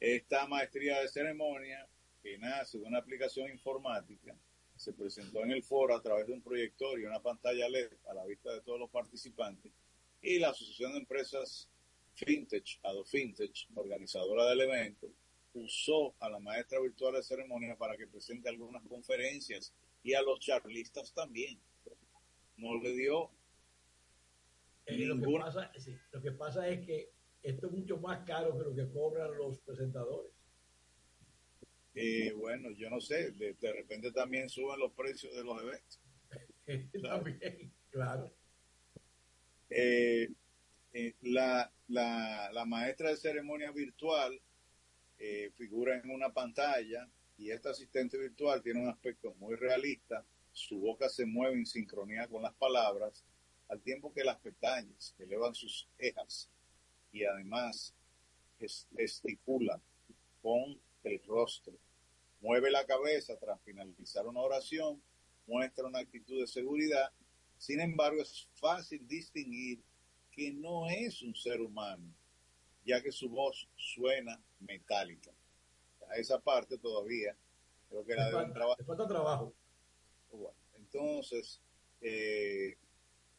Esta 0.00 0.46
maestría 0.46 1.00
de 1.00 1.08
ceremonia, 1.08 1.88
que 2.22 2.38
nace 2.38 2.78
de 2.78 2.84
una 2.84 2.98
aplicación 2.98 3.50
informática, 3.50 4.36
se 4.76 4.92
presentó 4.92 5.42
en 5.42 5.50
el 5.50 5.62
foro 5.64 5.96
a 5.96 6.02
través 6.02 6.26
de 6.26 6.32
un 6.32 6.42
proyector 6.42 7.00
y 7.00 7.04
una 7.04 7.20
pantalla 7.20 7.68
LED 7.68 7.92
a 8.08 8.14
la 8.14 8.24
vista 8.24 8.52
de 8.52 8.60
todos 8.60 8.78
los 8.78 8.90
participantes 8.90 9.72
y 10.22 10.38
la 10.38 10.50
Asociación 10.50 10.92
de 10.92 10.98
Empresas 10.98 11.68
Fintech, 12.14 12.78
Ado 12.82 13.04
Fintech, 13.04 13.68
organizadora 13.74 14.46
del 14.46 14.62
evento, 14.62 15.08
usó 15.58 16.14
a 16.20 16.28
la 16.28 16.38
maestra 16.38 16.80
virtual 16.80 17.14
de 17.14 17.22
ceremonia 17.22 17.76
para 17.76 17.96
que 17.96 18.06
presente 18.06 18.48
algunas 18.48 18.82
conferencias 18.86 19.74
y 20.02 20.14
a 20.14 20.22
los 20.22 20.40
charlistas 20.40 21.12
también. 21.12 21.60
No 22.56 22.80
le 22.80 22.92
dio 22.94 23.30
eh, 24.86 25.06
lo, 25.06 25.20
que 25.20 25.38
pasa, 25.38 25.70
sí, 25.78 25.96
lo 26.12 26.22
que 26.22 26.32
pasa 26.32 26.66
es 26.68 26.86
que 26.86 27.12
esto 27.42 27.66
es 27.66 27.72
mucho 27.72 27.98
más 27.98 28.24
caro 28.24 28.56
que 28.56 28.64
lo 28.64 28.74
que 28.74 28.90
cobran 28.90 29.36
los 29.36 29.58
presentadores. 29.60 30.32
Eh, 31.94 32.32
bueno, 32.32 32.70
yo 32.70 32.88
no 32.88 33.00
sé, 33.00 33.32
de, 33.32 33.54
de, 33.54 33.72
repente 33.72 34.12
también 34.12 34.48
suben 34.48 34.78
los 34.78 34.92
precios 34.92 35.34
de 35.34 35.44
los 35.44 35.60
eventos. 35.62 36.00
también, 37.02 37.72
claro. 37.90 38.32
Eh, 39.68 40.28
eh, 40.92 41.14
la, 41.22 41.70
la, 41.88 42.50
la, 42.52 42.64
maestra 42.64 43.10
de 43.10 43.16
ceremonia 43.16 43.70
virtual 43.72 44.40
eh, 45.18 45.50
figura 45.56 45.98
en 45.98 46.10
una 46.10 46.32
pantalla 46.32 47.08
y 47.36 47.50
esta 47.50 47.70
asistente 47.70 48.18
virtual 48.18 48.62
tiene 48.62 48.80
un 48.80 48.88
aspecto 48.88 49.34
muy 49.38 49.54
realista, 49.54 50.24
su 50.52 50.78
boca 50.80 51.08
se 51.08 51.24
mueve 51.24 51.56
en 51.56 51.66
sincronía 51.66 52.26
con 52.26 52.42
las 52.42 52.54
palabras, 52.54 53.24
al 53.68 53.80
tiempo 53.80 54.12
que 54.12 54.24
las 54.24 54.38
pestañas 54.38 55.14
elevan 55.18 55.54
sus 55.54 55.88
cejas 55.96 56.48
y 57.12 57.24
además 57.24 57.94
gesticula 58.96 59.80
con 60.42 60.78
el 61.04 61.22
rostro. 61.24 61.74
Mueve 62.40 62.70
la 62.70 62.86
cabeza 62.86 63.36
tras 63.38 63.60
finalizar 63.62 64.26
una 64.26 64.40
oración, 64.40 65.00
muestra 65.46 65.86
una 65.86 66.00
actitud 66.00 66.40
de 66.40 66.46
seguridad, 66.46 67.10
sin 67.56 67.80
embargo 67.80 68.22
es 68.22 68.48
fácil 68.54 69.06
distinguir 69.06 69.80
que 70.30 70.52
no 70.52 70.88
es 70.88 71.22
un 71.22 71.34
ser 71.34 71.60
humano, 71.60 72.04
ya 72.88 73.02
que 73.02 73.12
su 73.12 73.28
voz 73.28 73.68
suena 73.76 74.40
metálica. 74.60 75.30
A 76.08 76.16
esa 76.16 76.40
parte 76.40 76.78
todavía 76.78 77.36
creo 77.90 78.04
que 78.04 78.14
la 78.14 78.30
deben 78.30 78.52
trabajar. 78.54 78.86
falta 78.86 79.06
trabajo. 79.06 79.54
Bueno, 80.32 80.56
entonces, 80.74 81.60
eh, 82.00 82.78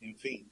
en 0.02 0.16
fin, 0.16 0.52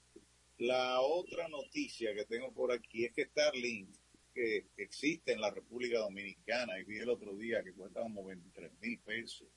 la 0.57 0.99
otra 1.01 1.47
noticia 1.47 2.15
que 2.15 2.25
tengo 2.25 2.51
por 2.51 2.71
aquí 2.71 3.05
es 3.05 3.13
que 3.13 3.25
Starlink, 3.25 3.95
que 4.33 4.65
existe 4.77 5.31
en 5.31 5.41
la 5.41 5.51
República 5.51 5.99
Dominicana, 5.99 6.79
y 6.79 6.83
vi 6.83 6.97
el 6.97 7.09
otro 7.09 7.35
día 7.35 7.63
que 7.63 7.73
cuesta 7.73 8.01
como 8.01 8.25
23 8.25 8.71
mil 8.81 8.97
pesos 8.99 9.47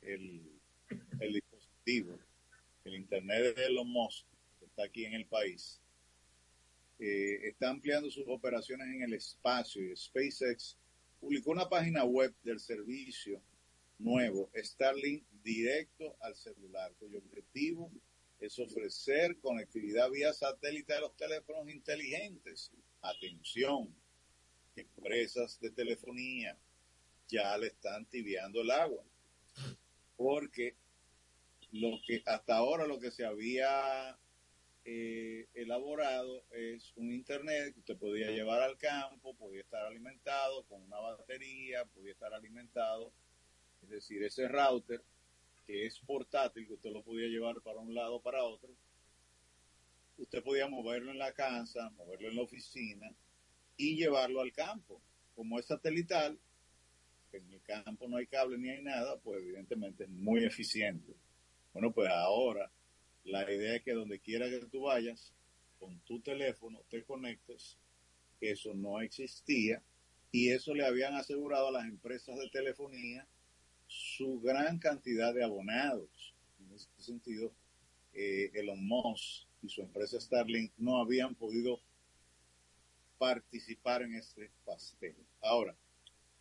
el, 0.00 0.40
el 1.20 1.32
dispositivo, 1.34 2.18
el 2.84 2.94
Internet 2.94 3.56
de 3.56 3.66
Elon 3.66 3.88
Musk, 3.88 4.24
que 4.58 4.64
está 4.64 4.84
aquí 4.84 5.04
en 5.04 5.14
el 5.14 5.26
país, 5.26 5.82
eh, 6.98 7.48
está 7.48 7.70
ampliando 7.70 8.10
sus 8.10 8.24
operaciones 8.26 8.88
en 8.88 9.02
el 9.02 9.14
espacio 9.14 9.82
y 9.82 9.96
SpaceX 9.96 10.78
publicó 11.20 11.50
una 11.50 11.68
página 11.68 12.04
web 12.04 12.34
del 12.42 12.60
servicio 12.60 13.40
nuevo 13.98 14.50
Starlink 14.54 15.24
directo 15.42 16.16
al 16.20 16.34
celular, 16.36 16.92
cuyo 16.98 17.18
objetivo 17.18 17.90
es 18.40 18.58
ofrecer 18.58 19.38
conectividad 19.40 20.10
vía 20.10 20.32
satélite 20.32 20.92
a 20.94 21.00
los 21.00 21.16
teléfonos 21.16 21.68
inteligentes. 21.70 22.70
Atención, 23.00 23.94
empresas 24.74 25.58
de 25.60 25.70
telefonía 25.70 26.58
ya 27.28 27.56
le 27.58 27.68
están 27.68 28.06
tibiando 28.06 28.60
el 28.60 28.70
agua, 28.70 29.04
porque 30.16 30.76
lo 31.72 32.00
que 32.06 32.22
hasta 32.26 32.56
ahora 32.56 32.86
lo 32.86 32.98
que 32.98 33.10
se 33.10 33.24
había 33.24 34.16
eh, 34.88 35.48
elaborado 35.54 36.44
es 36.52 36.92
un 36.94 37.12
internet 37.12 37.74
que 37.74 37.80
usted 37.80 37.96
podía 37.96 38.30
llevar 38.30 38.62
al 38.62 38.78
campo, 38.78 39.34
podía 39.34 39.62
estar 39.62 39.84
alimentado 39.84 40.64
con 40.66 40.80
una 40.80 41.00
batería, 41.00 41.84
podía 41.86 42.12
estar 42.12 42.32
alimentado, 42.32 43.12
es 43.82 43.88
decir, 43.88 44.22
ese 44.22 44.46
router 44.46 45.02
que 45.66 45.86
es 45.86 45.98
portátil, 45.98 46.68
que 46.68 46.74
usted 46.74 46.92
lo 46.92 47.02
podía 47.02 47.26
llevar 47.26 47.60
para 47.62 47.80
un 47.80 47.94
lado 47.94 48.20
para 48.22 48.44
otro, 48.44 48.70
usted 50.18 50.40
podía 50.44 50.68
moverlo 50.68 51.10
en 51.10 51.18
la 51.18 51.32
casa, 51.32 51.90
moverlo 51.96 52.28
en 52.28 52.36
la 52.36 52.42
oficina 52.42 53.12
y 53.76 53.96
llevarlo 53.96 54.40
al 54.40 54.52
campo. 54.52 55.02
Como 55.34 55.58
es 55.58 55.66
satelital, 55.66 56.38
en 57.32 57.52
el 57.52 57.60
campo 57.62 58.06
no 58.06 58.18
hay 58.18 58.28
cable 58.28 58.56
ni 58.56 58.70
hay 58.70 58.82
nada, 58.84 59.18
pues 59.18 59.42
evidentemente 59.42 60.04
es 60.04 60.10
muy 60.10 60.44
eficiente. 60.44 61.12
Bueno, 61.72 61.92
pues 61.92 62.08
ahora 62.08 62.70
la 63.26 63.50
idea 63.52 63.76
es 63.76 63.82
que 63.82 63.92
donde 63.92 64.18
quiera 64.20 64.48
que 64.48 64.60
tú 64.66 64.82
vayas, 64.82 65.32
con 65.78 65.98
tu 66.00 66.20
teléfono 66.20 66.80
te 66.88 67.02
conectes, 67.02 67.76
eso 68.40 68.74
no 68.74 69.00
existía, 69.00 69.82
y 70.32 70.50
eso 70.50 70.74
le 70.74 70.84
habían 70.84 71.14
asegurado 71.14 71.68
a 71.68 71.72
las 71.72 71.84
empresas 71.86 72.36
de 72.38 72.48
telefonía 72.50 73.26
su 73.86 74.40
gran 74.40 74.78
cantidad 74.78 75.32
de 75.34 75.44
abonados. 75.44 76.34
En 76.60 76.74
ese 76.74 76.88
sentido, 76.98 77.52
eh, 78.12 78.50
Elon 78.54 78.86
Musk 78.86 79.46
y 79.62 79.68
su 79.68 79.82
empresa 79.82 80.20
Starlink 80.20 80.72
no 80.78 80.98
habían 80.98 81.34
podido 81.34 81.80
participar 83.18 84.02
en 84.02 84.14
este 84.14 84.50
pastel. 84.64 85.16
Ahora, 85.40 85.74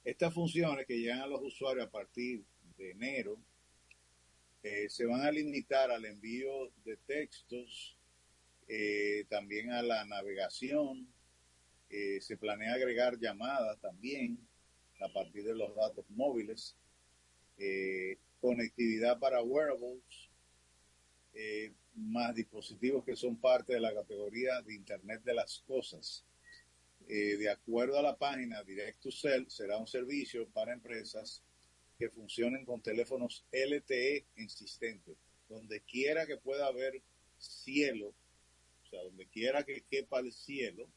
estas 0.03 0.33
funciones 0.33 0.85
que 0.85 0.99
llegan 0.99 1.21
a 1.21 1.27
los 1.27 1.41
usuarios 1.41 1.87
a 1.87 1.91
partir 1.91 2.43
de 2.77 2.91
enero 2.91 3.39
eh, 4.67 4.89
se 4.89 5.05
van 5.05 5.21
a 5.21 5.31
limitar 5.31 5.91
al 5.91 6.05
envío 6.05 6.71
de 6.83 6.97
textos, 6.97 7.95
eh, 8.67 9.23
también 9.29 9.69
a 9.69 9.83
la 9.83 10.03
navegación, 10.05 11.07
eh, 11.91 12.19
se 12.19 12.35
planea 12.35 12.73
agregar 12.73 13.19
llamadas 13.19 13.79
también 13.79 14.39
a 15.01 15.13
partir 15.13 15.43
de 15.43 15.53
los 15.53 15.75
datos 15.75 16.03
móviles 16.09 16.75
conectividad 18.41 19.19
para 19.19 19.43
wearables, 19.43 20.29
más 21.93 22.33
dispositivos 22.35 23.05
que 23.05 23.15
son 23.15 23.37
parte 23.37 23.73
de 23.73 23.79
la 23.79 23.93
categoría 23.93 24.61
de 24.63 24.73
Internet 24.73 25.21
de 25.23 25.35
las 25.35 25.63
Cosas. 25.67 26.25
De 27.07 27.49
acuerdo 27.49 27.97
a 27.97 28.01
la 28.01 28.17
página 28.17 28.63
Direct 28.63 28.99
to 28.99 29.11
Cell, 29.11 29.45
será 29.47 29.77
un 29.77 29.87
servicio 29.87 30.49
para 30.49 30.73
empresas 30.73 31.44
que 31.97 32.09
funcionen 32.09 32.65
con 32.65 32.81
teléfonos 32.81 33.45
LTE 33.51 34.25
existentes. 34.35 35.17
Donde 35.47 35.81
quiera 35.81 36.25
que 36.25 36.37
pueda 36.37 36.67
haber 36.67 37.01
cielo, 37.37 38.07
o 38.83 38.87
sea, 38.89 39.01
donde 39.03 39.27
quiera 39.27 39.63
que 39.63 39.83
quepa 39.89 40.19
el 40.19 40.31
cielo, 40.31 40.89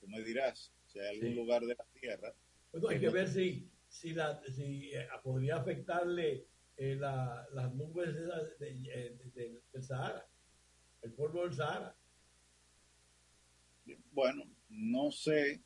tú 0.00 0.08
me 0.08 0.22
dirás, 0.22 0.72
si 0.86 0.98
hay 0.98 1.16
algún 1.16 1.34
lugar 1.34 1.62
de 1.62 1.74
la 1.74 1.86
Tierra. 2.00 2.34
Bueno, 2.72 2.88
hay 2.88 3.00
que 3.00 3.10
ver 3.10 3.28
si 3.28 3.68
si, 3.94 4.12
la, 4.12 4.42
si 4.52 4.90
eh, 4.92 5.06
podría 5.22 5.56
afectarle 5.56 6.46
eh, 6.76 6.96
la, 6.96 7.46
las 7.52 7.72
nubes 7.74 8.12
de, 8.12 8.26
de, 8.58 9.30
de, 9.34 9.62
del 9.72 9.82
Sahara, 9.84 10.26
el 11.02 11.12
polvo 11.12 11.44
del 11.44 11.54
Sahara. 11.54 11.96
Bueno, 14.10 14.44
no 14.68 15.12
sé, 15.12 15.62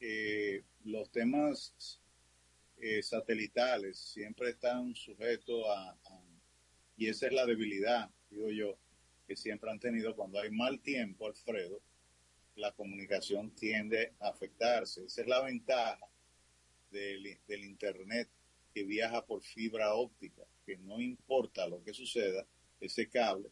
eh, 0.00 0.64
los 0.84 1.10
temas 1.10 1.99
eh, 2.80 3.02
satelitales 3.02 3.98
siempre 3.98 4.50
están 4.50 4.94
sujetos 4.94 5.64
a, 5.68 5.90
a, 5.90 6.22
y 6.96 7.08
esa 7.08 7.26
es 7.26 7.32
la 7.32 7.46
debilidad, 7.46 8.10
digo 8.30 8.50
yo, 8.50 8.78
que 9.26 9.36
siempre 9.36 9.70
han 9.70 9.80
tenido 9.80 10.14
cuando 10.16 10.40
hay 10.40 10.50
mal 10.50 10.80
tiempo, 10.80 11.26
Alfredo, 11.26 11.80
la 12.56 12.72
comunicación 12.72 13.54
tiende 13.54 14.12
a 14.20 14.28
afectarse. 14.28 15.04
Esa 15.04 15.22
es 15.22 15.28
la 15.28 15.42
ventaja 15.42 15.98
del, 16.90 17.38
del 17.46 17.64
Internet 17.64 18.28
que 18.74 18.84
viaja 18.84 19.24
por 19.24 19.42
fibra 19.42 19.94
óptica, 19.94 20.42
que 20.66 20.76
no 20.78 21.00
importa 21.00 21.66
lo 21.68 21.82
que 21.82 21.94
suceda, 21.94 22.46
ese 22.80 23.08
cable 23.08 23.50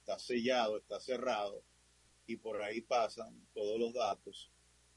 está 0.00 0.18
sellado, 0.18 0.78
está 0.78 1.00
cerrado 1.00 1.62
y 2.26 2.36
por 2.36 2.62
ahí 2.62 2.80
pasan 2.80 3.46
todos 3.52 3.78
los 3.78 3.92
datos 3.92 4.50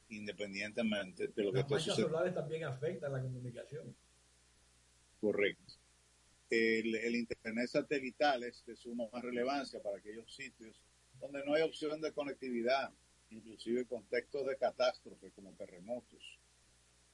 independientemente 0.09 1.27
de 1.27 1.43
lo 1.43 1.51
Las 1.51 1.65
que 1.65 1.75
esté 1.75 1.91
solares 1.91 2.33
también 2.33 2.63
afectan 2.65 3.13
la 3.13 3.21
comunicación. 3.21 3.95
Correcto. 5.21 5.73
El, 6.49 6.95
el, 6.95 7.15
Internet 7.15 7.67
satelital 7.67 8.43
es 8.43 8.65
de 8.65 8.75
suma 8.75 9.07
relevancia 9.21 9.81
para 9.81 9.97
aquellos 9.97 10.33
sitios 10.33 10.81
donde 11.19 11.45
no 11.45 11.53
hay 11.53 11.61
opción 11.61 12.01
de 12.01 12.11
conectividad, 12.11 12.91
inclusive 13.29 13.85
contextos 13.85 14.47
de 14.47 14.57
catástrofe 14.57 15.29
como 15.31 15.53
terremotos 15.53 16.39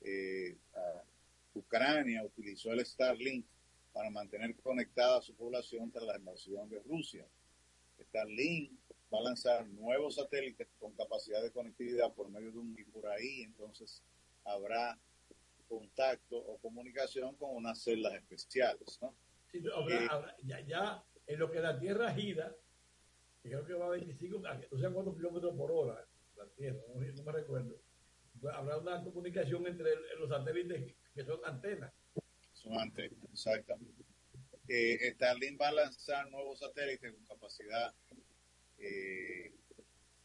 eh, 0.05 0.55
Ucrania 1.55 2.23
utilizó 2.23 2.71
el 2.73 2.85
Starlink 2.85 3.45
para 3.93 4.09
mantener 4.09 4.55
conectada 4.57 5.17
a 5.19 5.21
su 5.21 5.33
población 5.35 5.91
tras 5.91 6.03
la 6.03 6.17
invasión 6.17 6.69
de 6.69 6.79
Rusia. 6.79 7.25
Starlink 7.99 8.71
va 9.15 9.21
a 9.21 9.23
lanzar 9.23 9.67
nuevos 9.67 10.15
satélites 10.15 10.67
con 10.79 10.93
capacidad 10.93 11.41
de 11.41 11.51
conectividad 11.51 12.13
por 12.13 12.29
medio 12.29 12.51
de 12.51 12.59
un 12.59 12.75
y 12.77 12.83
por 12.83 13.07
ahí, 13.07 13.41
entonces 13.43 14.03
habrá 14.43 14.99
contacto 15.67 16.37
o 16.37 16.57
comunicación 16.59 17.35
con 17.35 17.55
unas 17.55 17.81
celdas 17.81 18.13
especiales, 18.13 18.99
¿no? 19.01 19.15
Sí, 19.51 19.63
habrá, 19.73 19.95
eh, 19.95 20.07
habrá, 20.09 20.35
ya, 20.43 20.59
ya, 20.61 21.03
en 21.27 21.39
lo 21.39 21.51
que 21.51 21.59
la 21.59 21.79
Tierra 21.79 22.13
gira, 22.13 22.55
creo 23.41 23.65
que 23.65 23.73
va 23.73 23.87
a 23.87 23.89
25, 23.89 24.39
no 24.39 24.79
sé 24.79 24.93
cuántos 24.93 25.15
kilómetros 25.15 25.55
por 25.55 25.71
hora, 25.71 26.05
la 26.35 26.47
Tierra, 26.49 26.79
no, 26.93 27.01
no 27.01 27.23
me 27.23 27.31
recuerdo. 27.31 27.81
Pues 28.39 28.53
habrá 28.53 28.77
una 28.77 29.03
comunicación 29.03 29.65
entre 29.65 29.95
los 30.19 30.29
satélites 30.29 30.93
que 31.13 31.23
son 31.23 31.39
antenas. 31.45 31.93
Son 32.53 32.77
antenas, 32.77 33.17
exactamente. 33.31 34.03
Eh, 34.67 35.13
Starlink 35.13 35.61
va 35.61 35.69
a 35.69 35.73
lanzar 35.73 36.29
nuevos 36.31 36.59
satélites 36.59 37.13
con 37.13 37.25
capacidad 37.25 37.93
eh, 38.77 39.53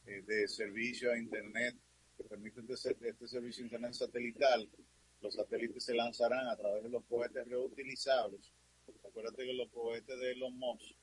eh, 0.07 0.23
de 0.23 0.49
servicio 0.49 1.13
a 1.13 1.19
Internet 1.19 1.77
que 2.17 2.25
permiten 2.25 2.67
este, 2.69 2.97
este 3.01 3.29
servicio 3.29 3.63
a 3.63 3.67
Internet 3.67 3.93
satelital. 3.95 4.69
Los 5.21 5.35
satélites 5.35 5.85
se 5.85 5.95
lanzarán 5.95 6.49
a 6.49 6.57
través 6.57 6.83
de 6.83 6.91
los 6.91 7.05
cohetes 7.05 7.47
reutilizables. 7.47 8.53
Acuérdate 9.07 9.45
que 9.45 9.55
los 9.55 9.71
cohetes 9.71 10.19
de 10.19 10.33
Elon 10.33 10.57
Musk 10.57 10.97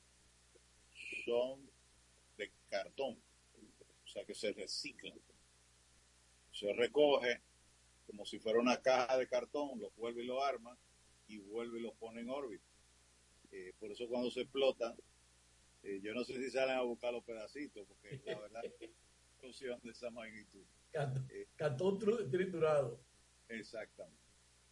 son 1.25 1.69
de 2.37 2.51
cartón, 2.69 3.17
o 4.03 4.07
sea 4.07 4.25
que 4.25 4.33
se 4.33 4.51
reciclan. 4.51 5.19
Se 6.51 6.73
recoge 6.73 7.41
como 8.07 8.25
si 8.25 8.39
fuera 8.39 8.59
una 8.59 8.81
caja 8.81 9.17
de 9.17 9.27
cartón, 9.27 9.79
lo 9.79 9.91
vuelve 9.91 10.23
y 10.23 10.25
lo 10.25 10.43
arma 10.43 10.77
y 11.27 11.39
vuelve 11.39 11.79
y 11.79 11.83
lo 11.83 11.93
pone 11.93 12.21
en 12.21 12.29
órbita. 12.29 12.65
Eh, 13.51 13.73
por 13.79 13.91
eso 13.91 14.07
cuando 14.07 14.31
se 14.31 14.41
explotan, 14.41 14.95
eh, 15.87 15.99
yo 16.01 16.13
no 16.13 16.23
sé 16.23 16.35
si 16.35 16.51
salen 16.51 16.75
a 16.77 16.81
buscar 16.81 17.13
los 17.13 17.23
pedacitos, 17.23 17.87
porque 17.87 18.21
la 18.25 18.39
verdad 18.39 18.61
es 18.65 18.73
una 18.81 18.91
explosión 19.31 19.79
de 19.83 19.91
esa 19.91 20.09
magnitud. 20.11 20.63
Cartón, 20.91 21.27
cartón 21.55 21.99
tru- 21.99 22.29
triturado. 22.29 22.99
Exactamente. 23.49 24.21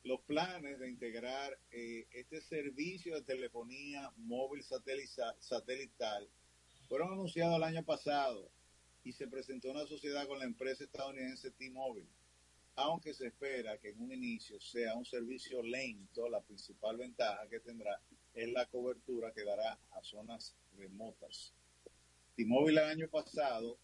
Los 0.04 0.22
planes 0.22 0.78
de 0.80 0.88
integrar 0.90 1.58
eh, 1.72 2.08
este 2.12 2.40
servicio 2.42 3.16
de 3.16 3.22
telefonía 3.24 4.12
móvil 4.18 4.64
satelital 4.64 6.30
fueron 6.88 7.14
anunciados 7.14 7.56
el 7.58 7.64
año 7.64 7.84
pasado 7.84 8.52
y 9.04 9.12
se 9.14 9.28
presentó 9.28 9.72
una 9.72 9.86
sociedad 9.88 10.28
con 10.28 10.38
la 10.40 10.46
empresa 10.46 10.84
estadounidense 10.84 11.52
T-Mobile. 11.52 12.08
Aunque 12.76 13.14
se 13.14 13.28
espera 13.28 13.78
que 13.80 13.90
en 13.90 14.02
un 14.02 14.12
inicio 14.12 14.60
sea 14.60 14.96
un 14.96 15.06
servicio 15.06 15.64
lento, 15.64 16.28
la 16.30 16.42
principal 16.42 16.98
ventaja 16.98 17.48
que 17.50 17.60
tendrá 17.62 18.00
es 18.36 18.52
la 18.52 18.66
cobertura 18.66 19.32
que 19.32 19.44
dará 19.44 19.80
a 19.92 20.04
zonas 20.04 20.56
remotas. 20.78 21.54
T-Mobile 22.36 22.82
el 22.82 22.90
año 22.90 23.08
pasado 23.10 23.78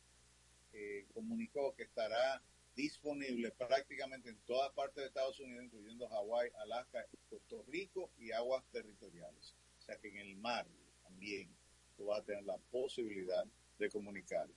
eh, 0.73 1.05
comunicó 1.13 1.73
que 1.75 1.83
estará 1.83 2.43
disponible 2.75 3.51
prácticamente 3.51 4.29
en 4.29 4.37
todas 4.45 4.71
partes 4.73 4.95
de 4.97 5.07
Estados 5.07 5.39
Unidos, 5.39 5.65
incluyendo 5.65 6.07
Hawái, 6.07 6.49
Alaska, 6.59 7.05
Puerto 7.29 7.63
Rico 7.67 8.11
y 8.17 8.31
aguas 8.31 8.63
territoriales. 8.71 9.55
O 9.79 9.81
sea 9.83 9.97
que 9.97 10.09
en 10.09 10.17
el 10.17 10.35
mar 10.35 10.67
también 11.03 11.49
tú 11.97 12.05
vas 12.05 12.19
a 12.19 12.25
tener 12.25 12.43
la 12.43 12.57
posibilidad 12.71 13.45
de 13.79 13.89
comunicar. 13.89 14.47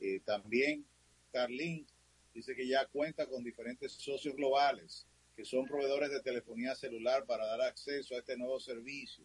Eh, 0.00 0.20
también 0.20 0.84
Starlink 1.28 1.88
dice 2.34 2.54
que 2.54 2.66
ya 2.66 2.86
cuenta 2.86 3.26
con 3.26 3.44
diferentes 3.44 3.92
socios 3.92 4.34
globales 4.34 5.06
que 5.36 5.44
son 5.44 5.66
proveedores 5.66 6.10
de 6.10 6.22
telefonía 6.22 6.74
celular 6.74 7.26
para 7.26 7.46
dar 7.46 7.60
acceso 7.60 8.14
a 8.14 8.18
este 8.18 8.38
nuevo 8.38 8.58
servicio. 8.58 9.24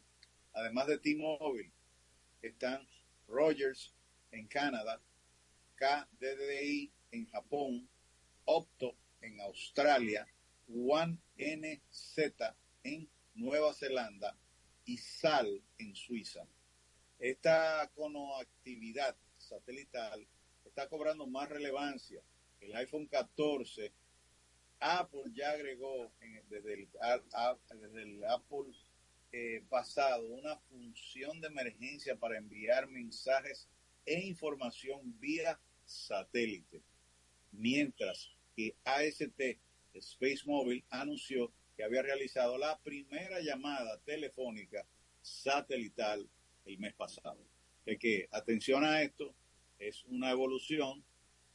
Además 0.53 0.87
de 0.87 0.97
T-Mobile, 0.97 1.71
están 2.41 2.85
Rogers 3.29 3.93
en 4.31 4.45
Canadá, 4.47 5.01
KDDI 5.75 6.91
en 7.11 7.25
Japón, 7.27 7.89
Opto 8.43 8.93
en 9.21 9.39
Australia, 9.39 10.27
One 10.67 11.17
NZ 11.37 12.17
en 12.83 13.09
Nueva 13.35 13.73
Zelanda 13.73 14.35
y 14.83 14.97
SAL 14.97 15.63
en 15.77 15.95
Suiza. 15.95 16.45
Esta 17.19 17.89
conoactividad 17.95 19.15
satelital 19.37 20.27
está 20.65 20.89
cobrando 20.89 21.25
más 21.25 21.47
relevancia. 21.47 22.21
El 22.59 22.75
iPhone 22.75 23.07
14, 23.07 23.93
Apple 24.81 25.31
ya 25.33 25.51
agregó 25.51 26.11
desde, 26.49 26.73
el, 26.73 28.23
Apple 28.25 28.73
eh, 29.31 29.63
pasado 29.69 30.27
una 30.27 30.57
función 30.57 31.39
de 31.39 31.47
emergencia 31.47 32.15
para 32.15 32.37
enviar 32.37 32.87
mensajes 32.87 33.69
e 34.05 34.19
información 34.21 35.17
vía 35.19 35.59
satélite. 35.85 36.81
Mientras 37.51 38.31
que 38.55 38.75
AST 38.83 39.59
Space 39.93 40.41
Mobile 40.45 40.83
anunció 40.89 41.53
que 41.77 41.83
había 41.83 42.01
realizado 42.01 42.57
la 42.57 42.79
primera 42.79 43.39
llamada 43.39 43.99
telefónica 43.99 44.85
satelital 45.21 46.27
el 46.65 46.79
mes 46.79 46.93
pasado. 46.95 47.37
Que, 47.85 48.27
atención 48.31 48.83
a 48.83 49.01
esto, 49.01 49.35
es 49.77 50.03
una 50.05 50.31
evolución 50.31 51.03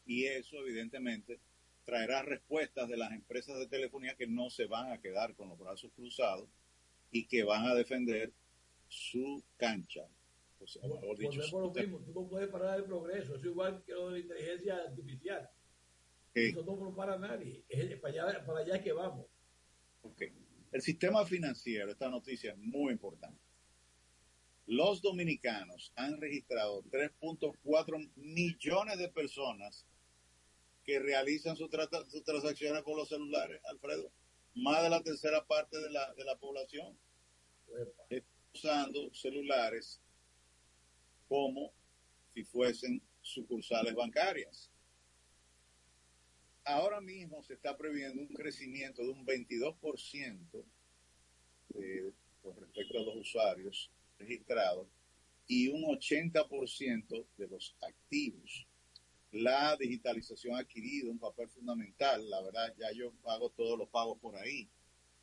y 0.05 0.27
eso 0.27 0.59
evidentemente 0.59 1.41
traerá 1.87 2.23
respuestas 2.23 2.89
de 2.89 2.97
las 2.97 3.13
empresas 3.13 3.59
de 3.59 3.69
telefonía 3.69 4.17
que 4.17 4.27
no 4.27 4.51
se 4.51 4.67
van 4.67 4.93
a 4.93 5.01
quedar 5.01 5.35
con 5.37 5.49
los 5.49 5.59
brazos 5.59 5.91
cruzados 5.95 6.49
y 7.13 7.27
que 7.27 7.45
van 7.45 7.65
a 7.65 7.75
defender 7.75 8.33
su 8.89 9.43
cancha. 9.57 10.07
O 10.59 10.67
sea, 10.67 10.83
mejor 10.83 11.17
dicho, 11.17 11.41
lo 11.53 11.71
mismo, 11.71 11.99
tú 12.01 12.13
no 12.13 12.29
puedes 12.29 12.49
parar 12.49 12.79
el 12.79 12.85
progreso, 12.85 13.37
es 13.37 13.45
igual 13.45 13.83
que 13.85 13.93
lo 13.93 14.09
de 14.09 14.13
la 14.13 14.19
inteligencia 14.19 14.77
artificial. 14.77 15.49
Eso 16.35 16.65
no 16.65 16.77
lo 16.77 16.95
para 16.95 17.17
nadie, 17.19 17.63
es 17.69 17.99
para 18.01 18.25
allá, 18.25 18.45
para 18.45 18.59
allá 18.61 18.83
que 18.83 18.93
vamos. 18.93 19.27
El 20.73 20.83
sistema 20.83 21.25
financiero, 21.25 21.91
esta 21.91 22.11
noticia 22.11 22.53
es 22.53 22.59
muy 22.59 22.93
importante. 22.93 23.41
Los 24.67 25.01
dominicanos 25.01 25.93
han 25.95 26.21
registrado 26.21 26.83
3.4 26.85 28.11
millones 28.17 28.99
de 28.99 29.09
personas 29.09 29.87
que 30.87 31.01
realizan 31.01 31.57
sus 31.57 31.69
sus 32.09 32.25
transacciones 32.25 32.83
con 32.85 32.97
los 32.97 33.09
celulares, 33.09 33.61
Alfredo. 33.65 34.11
Más 34.55 34.83
de 34.83 34.89
la 34.89 35.03
tercera 35.03 35.45
parte 35.45 35.79
de 35.79 35.91
la, 35.91 36.15
de 36.15 36.25
la 36.25 36.39
población 36.39 36.97
está 38.09 38.31
usando 38.55 39.13
celulares 39.13 40.01
como 41.29 41.73
si 42.33 42.45
fuesen 42.45 43.03
sucursales 43.21 43.95
bancarias. 43.95 44.71
Ahora 46.65 47.01
mismo 47.01 47.43
se 47.43 47.55
está 47.55 47.77
previendo 47.77 48.23
un 48.23 48.29
crecimiento 48.29 49.03
de 49.03 49.11
un 49.11 49.27
22% 49.27 50.65
eh, 51.75 52.13
con 52.43 52.57
respecto 52.57 52.99
a 52.99 53.03
los 53.03 53.17
usuarios 53.17 53.91
registrados 54.19 54.89
y 55.47 55.69
un 55.69 55.83
80% 55.83 57.27
de 57.37 57.49
los 57.49 57.77
activos. 57.83 58.67
La 59.37 59.77
digitalización 59.77 60.55
ha 60.55 60.61
adquirido 60.61 61.11
un 61.11 61.19
papel 61.19 61.49
fundamental. 61.51 62.29
La 62.31 62.41
verdad, 62.41 62.75
ya 62.79 62.91
yo 62.93 63.13
pago 63.23 63.51
todos 63.51 63.79
los 63.79 63.89
pagos 63.91 64.19
por 64.19 64.35
ahí. 64.35 64.67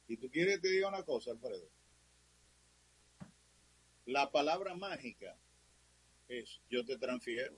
Y 0.08 0.18
tú 0.18 0.30
quieres 0.30 0.58
que 0.58 0.62
te 0.62 0.70
diga 0.70 0.90
una 0.90 1.02
cosa, 1.02 1.32
Alfredo. 1.32 1.68
La 4.06 4.32
palabra 4.32 4.76
mágica 4.76 5.36
es 6.28 6.62
yo 6.70 6.86
te 6.86 6.98
transfiero. 7.00 7.58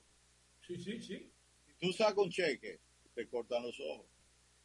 Sí, 0.66 0.78
sí, 0.78 1.02
sí. 1.02 1.30
Si 1.66 1.74
tú 1.74 1.92
sacas 1.92 2.24
un 2.24 2.30
cheque, 2.30 2.80
te 3.14 3.28
cortan 3.28 3.64
los 3.64 3.78
ojos. 3.82 4.08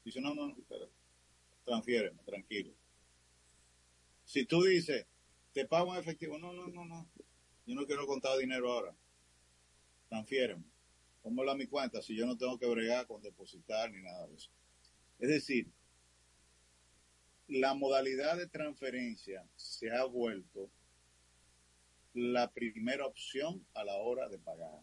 Dice, 0.05 0.21
no, 0.21 0.33
no, 0.33 0.47
no, 0.47 0.57
espera. 0.57 0.87
Transfiéreme, 1.65 2.23
tranquilo. 2.23 2.73
Si 4.25 4.45
tú 4.45 4.63
dices, 4.63 5.07
te 5.53 5.67
pago 5.67 5.93
en 5.93 5.99
efectivo, 5.99 6.39
no, 6.39 6.53
no, 6.53 6.69
no, 6.69 6.85
no. 6.85 7.11
Yo 7.67 7.75
no 7.75 7.85
quiero 7.85 8.07
contar 8.07 8.39
dinero 8.39 8.73
ahora. 8.73 8.97
Transfiéreme. 10.09 10.71
Póngalo 11.23 11.51
a 11.51 11.57
mi 11.57 11.67
cuenta 11.67 12.01
si 12.03 12.17
yo 12.17 12.27
no 12.27 12.37
tengo 12.37 12.59
que 12.59 12.67
bregar 12.67 13.07
con 13.07 13.21
depositar 13.23 13.91
ni 13.93 14.03
nada 14.03 14.27
de 14.27 14.37
eso. 14.37 14.51
Es 15.19 15.29
decir, 15.29 15.71
la 17.47 17.75
modalidad 17.75 18.37
de 18.39 18.47
transferencia 18.47 19.47
se 19.57 19.91
ha 19.91 20.05
vuelto 20.05 20.71
la 22.15 22.51
primera 22.51 23.07
opción 23.07 23.65
a 23.75 23.85
la 23.85 23.97
hora 23.97 24.29
de 24.29 24.39
pagar. 24.39 24.81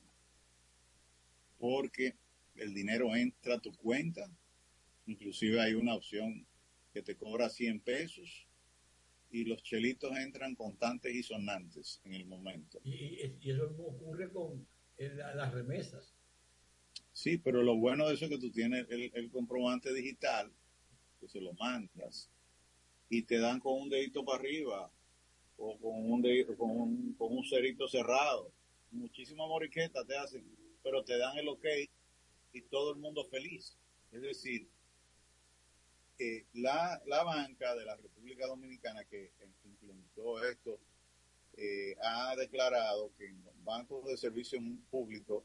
Porque 1.58 2.16
el 2.56 2.74
dinero 2.74 3.16
entra 3.16 3.56
a 3.56 3.60
tu 3.60 3.72
cuenta, 3.76 4.30
inclusive 5.06 5.60
hay 5.60 5.74
una 5.74 5.96
opción 5.96 6.46
que 6.94 7.02
te 7.02 7.16
cobra 7.16 7.50
100 7.50 7.80
pesos 7.80 8.48
y 9.30 9.44
los 9.46 9.62
chelitos 9.64 10.16
entran 10.18 10.56
contantes 10.56 11.14
y 11.14 11.24
sonantes 11.24 12.00
en 12.04 12.14
el 12.14 12.26
momento. 12.26 12.80
Y, 12.84 13.20
eso 13.50 13.66
ocurre 13.80 14.32
con 14.32 14.68
la- 14.98 15.36
las 15.36 15.54
remesas. 15.54 16.17
Sí, 17.28 17.38
pero 17.38 17.62
lo 17.62 17.76
bueno 17.76 18.08
de 18.08 18.14
eso 18.14 18.24
es 18.24 18.32
que 18.32 18.38
tú 18.38 18.50
tienes 18.52 18.86
el, 18.90 19.12
el 19.14 19.30
comprobante 19.30 19.94
digital, 19.94 20.50
que 21.20 21.28
se 21.28 21.42
lo 21.42 21.52
mandas 21.56 22.30
y 23.10 23.24
te 23.24 23.38
dan 23.38 23.60
con 23.60 23.82
un 23.82 23.90
dedito 23.90 24.24
para 24.24 24.40
arriba 24.40 24.90
o 25.58 25.78
con 25.78 26.10
un 26.10 26.22
dedito, 26.22 26.56
con 26.56 26.72
un, 26.72 27.16
con 27.16 27.36
un 27.36 27.44
cerito 27.44 27.86
cerrado. 27.90 28.50
Muchísimas 28.92 29.46
moriquetas 29.46 30.08
te 30.08 30.18
hacen, 30.18 30.46
pero 30.82 31.04
te 31.04 31.18
dan 31.18 31.38
el 31.38 31.50
ok 31.50 31.66
y 32.54 32.62
todo 32.62 32.94
el 32.94 33.00
mundo 33.00 33.26
feliz. 33.26 33.76
Es 34.14 34.22
decir, 34.22 34.70
eh, 36.20 36.46
la, 36.54 37.02
la 37.08 37.26
banca 37.26 37.76
de 37.76 37.84
la 37.84 37.98
República 37.98 38.48
Dominicana 38.48 39.04
que 39.04 39.32
implementó 39.66 40.42
esto 40.46 40.80
eh, 41.58 41.94
ha 42.02 42.38
declarado 42.38 43.12
que 43.18 43.26
en 43.26 43.44
los 43.44 43.64
bancos 43.66 44.06
de 44.06 44.16
servicio 44.16 44.62
público 44.90 45.44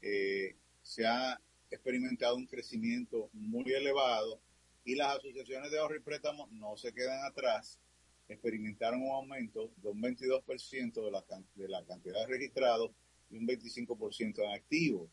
eh, 0.00 0.54
se 0.88 1.04
ha 1.04 1.38
experimentado 1.70 2.34
un 2.34 2.46
crecimiento 2.46 3.28
muy 3.34 3.70
elevado 3.74 4.40
y 4.86 4.94
las 4.94 5.18
asociaciones 5.18 5.70
de 5.70 5.78
ahorro 5.78 5.96
y 5.96 6.00
préstamos 6.00 6.50
no 6.50 6.78
se 6.78 6.94
quedan 6.94 7.26
atrás. 7.26 7.78
Experimentaron 8.26 9.02
un 9.02 9.10
aumento 9.10 9.70
de 9.76 9.90
un 9.90 10.00
22% 10.00 11.04
de 11.04 11.10
la, 11.10 11.22
de 11.56 11.68
la 11.68 11.84
cantidad 11.84 12.20
de 12.20 12.26
registrados 12.26 12.92
y 13.28 13.36
un 13.36 13.46
25% 13.46 14.42
en 14.42 14.50
activos. 14.50 15.10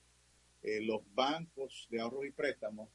Eh, 0.63 0.79
los 0.79 1.01
bancos 1.13 1.89
de 1.91 1.99
ahorro 1.99 2.23
y 2.23 2.31
préstamos 2.31 2.87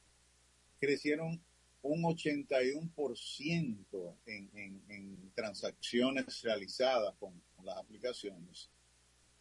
crecieron 0.79 1.39
un 1.83 2.01
81% 2.01 4.15
en, 4.25 4.49
en, 4.55 4.83
en 4.89 5.31
transacciones 5.35 6.41
realizadas 6.41 7.13
con, 7.19 7.39
las 7.63 7.77
aplicaciones. 7.77 8.71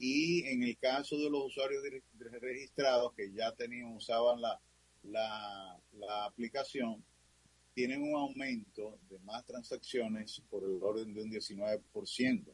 Y 0.03 0.46
en 0.46 0.62
el 0.62 0.78
caso 0.78 1.18
de 1.18 1.28
los 1.28 1.48
usuarios 1.48 1.84
registrados 2.40 3.12
que 3.12 3.30
ya 3.34 3.55
tenían, 3.55 3.94
usaban 3.94 4.40
la, 4.40 4.59
la, 5.03 6.24
aplicación, 6.24 7.05
tienen 7.74 8.01
un 8.01 8.14
aumento 8.14 8.98
de 9.11 9.18
más 9.18 9.44
transacciones 9.44 10.42
por 10.48 10.64
el 10.64 10.82
orden 10.82 11.12
de 11.12 11.22
un 11.22 11.30
19%. 11.30 12.44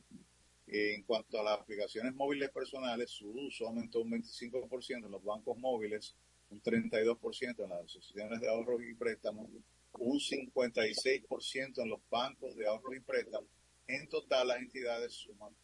En 0.67 1.03
cuanto 1.05 1.39
a 1.39 1.45
las 1.45 1.61
aplicaciones 1.61 2.13
móviles 2.17 2.51
personales, 2.51 3.11
su 3.13 3.31
uso 3.31 3.69
aumentó 3.69 4.01
un 4.01 4.11
25% 4.11 5.05
en 5.05 5.13
los 5.13 5.23
bancos 5.23 5.57
móviles, 5.57 6.17
un 6.51 6.61
32% 6.61 7.63
en 7.63 7.71
las 7.71 7.85
asociaciones 7.85 8.41
de 8.41 8.49
ahorros 8.49 8.83
y 8.83 8.93
préstamos, 8.95 9.49
un 9.93 10.19
56% 10.19 11.81
en 11.81 11.89
los 11.91 12.01
bancos 12.11 12.57
de 12.57 12.67
ahorros 12.67 12.97
y 12.97 13.01
préstamos. 13.01 13.49
En 13.87 14.09
total, 14.09 14.49
las 14.49 14.59
entidades 14.59 15.13
suman 15.13 15.55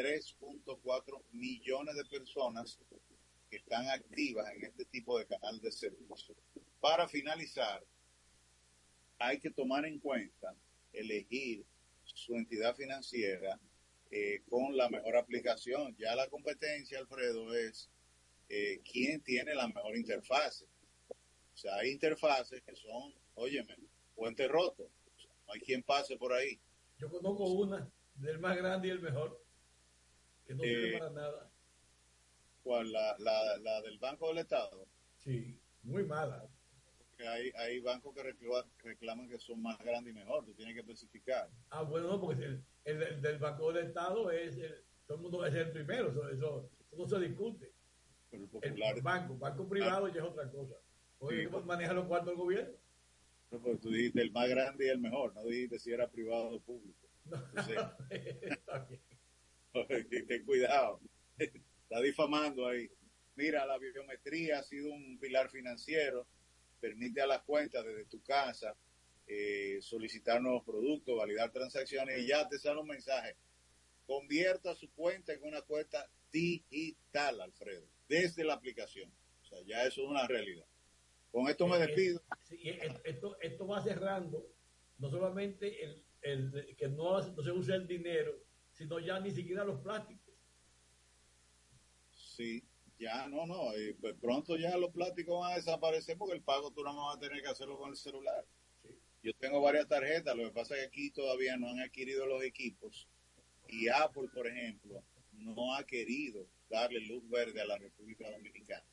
3.4 0.00 1.22
millones 1.32 1.94
de 1.94 2.04
personas 2.06 2.78
que 3.50 3.56
están 3.56 3.86
activas 3.88 4.50
en 4.54 4.64
este 4.64 4.86
tipo 4.86 5.18
de 5.18 5.26
canal 5.26 5.60
de 5.60 5.70
servicio. 5.70 6.34
Para 6.80 7.06
finalizar, 7.06 7.84
hay 9.18 9.38
que 9.38 9.50
tomar 9.50 9.84
en 9.84 9.98
cuenta 9.98 10.54
elegir 10.92 11.66
su 12.04 12.34
entidad 12.34 12.74
financiera 12.74 13.60
eh, 14.10 14.42
con 14.48 14.74
la 14.74 14.88
mejor 14.88 15.16
aplicación. 15.16 15.94
Ya 15.98 16.14
la 16.14 16.28
competencia, 16.28 16.98
Alfredo, 16.98 17.54
es 17.54 17.90
eh, 18.48 18.80
quién 18.90 19.20
tiene 19.20 19.54
la 19.54 19.68
mejor 19.68 19.96
interfase. 19.96 20.64
O 21.54 21.56
sea, 21.56 21.76
hay 21.76 21.90
interfaces 21.90 22.62
que 22.62 22.74
son, 22.74 23.12
óyeme, 23.34 23.76
puente 24.14 24.48
roto. 24.48 24.90
no 25.46 25.52
hay 25.52 25.60
quien 25.60 25.82
pase 25.82 26.16
por 26.16 26.32
ahí. 26.32 26.58
Yo 26.98 27.10
conozco 27.10 27.44
una 27.44 27.90
del 28.14 28.38
más 28.38 28.56
grande 28.56 28.88
y 28.88 28.90
el 28.92 29.00
mejor, 29.00 29.42
que 30.50 30.54
no 30.56 30.62
sirve 30.62 30.96
Eh, 30.96 30.98
para 30.98 31.10
nada. 31.10 31.50
¿Cuál? 32.62 32.92
La, 32.92 33.16
la, 33.18 33.56
la 33.58 33.80
del 33.82 33.98
Banco 33.98 34.28
del 34.28 34.38
Estado. 34.38 34.86
Sí, 35.16 35.58
muy 35.82 36.04
mala. 36.04 36.46
Porque 37.10 37.26
hay, 37.28 37.50
hay 37.56 37.80
bancos 37.80 38.14
que 38.14 38.22
reclaman, 38.22 38.64
reclaman 38.78 39.28
que 39.28 39.38
son 39.38 39.60
más 39.62 39.78
grandes 39.78 40.12
y 40.12 40.16
mejor. 40.16 40.44
Tú 40.44 40.54
tienes 40.54 40.74
que 40.74 40.80
especificar. 40.80 41.48
Ah, 41.70 41.82
bueno, 41.82 42.08
no, 42.08 42.20
porque 42.20 42.44
el, 42.44 42.64
el, 42.84 43.02
el 43.02 43.22
del 43.22 43.38
Banco 43.38 43.72
del 43.72 43.86
Estado 43.86 44.30
es 44.30 44.56
el, 44.58 44.84
todo 45.06 45.16
el 45.18 45.22
mundo 45.22 45.44
es 45.46 45.54
el 45.54 45.70
primero, 45.72 46.10
eso, 46.10 46.28
eso, 46.28 46.70
eso 46.90 46.96
no 46.96 47.06
se 47.06 47.18
discute. 47.20 47.72
Pero 48.30 48.44
el 48.44 48.48
El 48.48 48.50
popular. 48.50 49.02
banco, 49.02 49.36
banco 49.36 49.68
privado 49.68 50.08
ya 50.08 50.20
es 50.20 50.26
otra 50.26 50.50
cosa. 50.50 50.74
Oye, 51.18 51.44
Sí. 51.44 51.50
¿cómo 51.50 51.64
maneja 51.66 51.92
los 51.92 52.06
cuartos 52.06 52.28
del 52.28 52.36
gobierno? 52.36 52.76
No, 53.50 53.60
porque 53.60 53.78
tú 53.78 53.90
dijiste 53.90 54.22
el 54.22 54.30
más 54.30 54.48
grande 54.48 54.86
y 54.86 54.88
el 54.88 54.98
mejor. 55.00 55.34
No 55.34 55.42
dijiste 55.44 55.78
si 55.78 55.92
era 55.92 56.08
privado 56.08 56.50
o 56.50 56.60
público. 56.60 57.08
Entonces, 57.24 57.76
Está 58.10 58.78
bien. 58.88 59.00
ten 60.28 60.44
cuidado. 60.44 61.00
Está 61.38 62.00
difamando 62.02 62.66
ahí. 62.66 62.88
Mira, 63.36 63.64
la 63.66 63.78
biometría 63.78 64.58
ha 64.58 64.62
sido 64.62 64.92
un 64.92 65.18
pilar 65.18 65.50
financiero. 65.50 66.26
Permite 66.80 67.20
a 67.20 67.26
las 67.26 67.42
cuentas 67.42 67.84
desde 67.84 68.04
tu 68.06 68.22
casa 68.22 68.74
eh, 69.26 69.78
solicitar 69.80 70.40
nuevos 70.40 70.64
productos, 70.64 71.16
validar 71.16 71.52
transacciones 71.52 72.18
y 72.20 72.26
ya 72.26 72.48
te 72.48 72.58
sale 72.58 72.80
un 72.80 72.88
mensaje. 72.88 73.36
Convierta 74.06 74.74
su 74.74 74.90
cuenta 74.92 75.32
en 75.32 75.44
una 75.44 75.62
cuenta 75.62 76.10
digital, 76.32 77.40
Alfredo, 77.40 77.86
desde 78.08 78.44
la 78.44 78.54
aplicación. 78.54 79.12
O 79.42 79.44
sea, 79.46 79.58
ya 79.62 79.84
eso 79.84 80.02
es 80.02 80.08
una 80.08 80.26
realidad. 80.26 80.64
Con 81.30 81.48
esto 81.48 81.66
me 81.68 81.76
Eh, 81.76 81.80
eh, 81.82 81.86
despido. 81.86 82.22
sí, 82.42 82.56
eh, 82.64 83.00
esto, 83.04 83.36
esto 83.40 83.66
va 83.66 83.82
cerrando 83.82 84.46
no 84.98 85.08
solamente 85.10 85.84
el, 85.84 86.02
el 86.22 86.74
que 86.76 86.88
no, 86.88 87.20
no 87.20 87.42
se 87.42 87.52
use 87.52 87.74
el 87.74 87.86
dinero, 87.86 88.36
sino 88.80 88.98
ya 88.98 89.20
ni 89.20 89.30
siquiera 89.30 89.62
los 89.62 89.78
plásticos. 89.82 90.34
Sí, 92.12 92.64
ya, 92.98 93.28
no, 93.28 93.44
no. 93.44 93.74
eh, 93.74 93.94
pues 94.00 94.14
pronto 94.18 94.56
ya 94.56 94.74
los 94.78 94.90
plásticos 94.90 95.38
van 95.38 95.52
a 95.52 95.56
desaparecer 95.56 96.16
porque 96.16 96.34
el 96.34 96.42
pago 96.42 96.70
tú 96.70 96.82
no 96.82 96.96
vas 96.96 97.18
a 97.18 97.20
tener 97.20 97.42
que 97.42 97.48
hacerlo 97.48 97.78
con 97.78 97.90
el 97.90 97.96
celular. 97.96 98.42
Yo 99.22 99.34
tengo 99.34 99.60
varias 99.60 99.86
tarjetas, 99.86 100.34
lo 100.34 100.44
que 100.44 100.52
pasa 100.52 100.76
es 100.76 100.80
que 100.80 100.86
aquí 100.86 101.10
todavía 101.10 101.58
no 101.58 101.68
han 101.68 101.80
adquirido 101.80 102.24
los 102.24 102.42
equipos 102.42 103.06
y 103.68 103.88
Apple, 103.88 104.30
por 104.32 104.46
ejemplo, 104.46 105.04
no 105.32 105.74
ha 105.74 105.84
querido 105.84 106.46
darle 106.70 107.00
luz 107.00 107.28
verde 107.28 107.60
a 107.60 107.66
la 107.66 107.76
República 107.76 108.30
Dominicana 108.30 108.86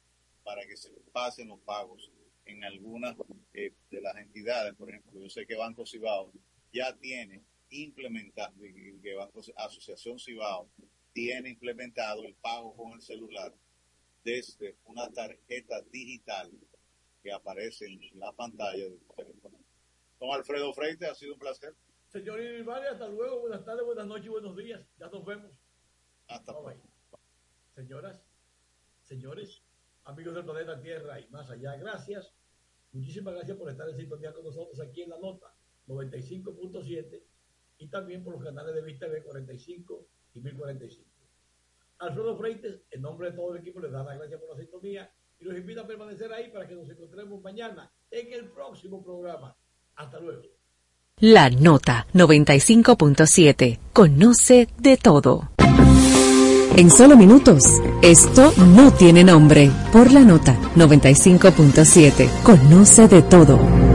para 0.43 0.65
que 0.67 0.75
se 0.75 0.91
pasen 1.13 1.47
los 1.47 1.61
pagos 1.61 2.11
en 2.43 2.61
algunas 2.65 3.15
eh, 3.53 3.71
de 3.89 4.01
las 4.01 4.17
entidades, 4.17 4.75
por 4.75 4.89
ejemplo, 4.89 5.21
yo 5.21 5.29
sé 5.29 5.47
que 5.47 5.55
Banco 5.55 5.85
Cibao 5.85 6.33
ya 6.73 6.93
tiene 6.97 7.41
implementado, 7.70 8.53
que 9.01 9.15
Banco 9.15 9.41
Asociación 9.55 10.20
Cibao 10.20 10.70
tiene 11.13 11.49
implementado 11.49 12.24
el 12.24 12.36
pago 12.36 12.76
con 12.76 12.93
el 12.93 13.01
celular 13.01 13.53
desde 14.24 14.76
una 14.86 15.09
tarjeta 15.11 15.82
digital 15.91 16.51
que 17.24 17.32
aparece 17.32 17.86
en 17.86 18.20
la 18.20 18.32
pantalla 18.32 18.84
del 18.84 18.99
teléfono. 19.15 19.57
Don 20.20 20.32
Alfredo 20.32 20.74
Freite, 20.74 21.05
ha 21.05 21.15
sido 21.15 21.34
un 21.34 21.39
placer. 21.39 21.76
Señor 22.07 22.39
Irvali, 22.39 22.88
hasta 22.88 23.07
luego. 23.07 23.39
Buenas 23.41 23.63
tardes, 23.65 23.86
buenas 23.86 24.07
noches 24.07 24.30
buenos 24.30 24.55
días. 24.55 24.86
Ya 24.99 25.07
nos 25.09 25.26
vemos. 25.26 25.51
Hasta 26.28 26.51
luego. 26.53 26.82
Señoras, 27.76 28.24
señores, 29.03 29.61
amigos 30.03 30.34
del 30.34 30.45
planeta 30.45 30.82
Tierra 30.82 31.20
y 31.20 31.28
más 31.30 31.49
allá, 31.49 31.76
gracias. 31.76 32.34
Muchísimas 32.91 33.34
gracias 33.34 33.57
por 33.57 33.70
estar 33.70 33.88
en 33.89 33.97
sintonía 33.97 34.34
con 34.34 34.43
nosotros 34.43 34.80
aquí 34.80 35.03
en 35.03 35.09
la 35.09 35.20
nota 35.20 35.53
95.7 35.88 37.24
y 37.78 37.88
también 37.88 38.23
por 38.23 38.34
los 38.34 38.43
canales 38.43 38.73
de 38.73 38.82
Vista 38.82 39.07
B45 39.07 40.05
y 40.34 40.39
1045. 40.41 41.09
Alfredo 41.99 42.38
Freites, 42.38 42.82
en 42.91 43.01
nombre 43.01 43.32
de 43.32 43.38
todo 43.38 43.55
el 43.55 43.61
equipo, 43.61 43.80
les 43.80 43.91
da 43.91 44.03
las 44.03 44.17
gracias 44.17 44.39
por 44.39 44.49
la 44.49 44.57
sintonía 44.57 45.11
y 45.39 45.45
los 45.45 45.57
invita 45.57 45.82
a 45.82 45.88
permanecer 45.88 46.32
ahí 46.32 46.49
para 46.49 46.67
que 46.67 46.75
nos 46.75 46.89
encontremos 46.89 47.41
mañana 47.41 47.91
en 48.11 48.34
el 48.34 48.45
próximo 48.51 49.03
programa. 49.03 49.55
Hasta 49.95 50.19
luego. 50.19 50.43
La 51.19 51.49
Nota 51.49 52.05
95.7. 52.13 53.80
Conoce 53.93 54.67
de 54.78 54.97
todo. 54.97 55.49
En 56.75 56.91
solo 56.91 57.17
minutos, 57.17 57.63
esto 58.03 58.53
no 58.75 58.93
tiene 58.93 59.23
nombre. 59.23 59.71
Por 59.91 60.11
la 60.11 60.19
Nota 60.19 60.55
95.7. 60.75 62.43
Conoce 62.43 63.07
de 63.07 63.23
todo. 63.23 63.86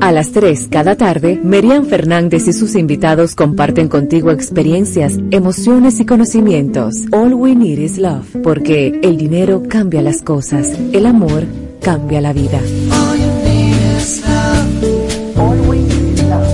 A 0.00 0.12
las 0.12 0.32
3 0.32 0.68
cada 0.70 0.96
tarde, 0.96 1.40
Merian 1.42 1.86
Fernández 1.86 2.46
y 2.46 2.52
sus 2.52 2.74
invitados 2.74 3.34
comparten 3.34 3.88
contigo 3.88 4.30
experiencias, 4.30 5.18
emociones 5.30 5.98
y 5.98 6.04
conocimientos. 6.04 6.96
All 7.10 7.32
we 7.32 7.54
need 7.54 7.78
is 7.78 7.96
love, 7.96 8.26
porque 8.42 9.00
el 9.02 9.16
dinero 9.16 9.62
cambia 9.66 10.02
las 10.02 10.20
cosas, 10.20 10.72
el 10.92 11.06
amor 11.06 11.44
cambia 11.80 12.20
la 12.20 12.34
vida. 12.34 12.60
All 12.90 13.18
you 13.18 13.32
need 13.44 13.96
is 13.96 14.22
love. 14.26 15.38
All 15.38 15.60
we 15.68 15.78
need 15.78 16.18
is 16.18 16.22
love. 16.24 16.46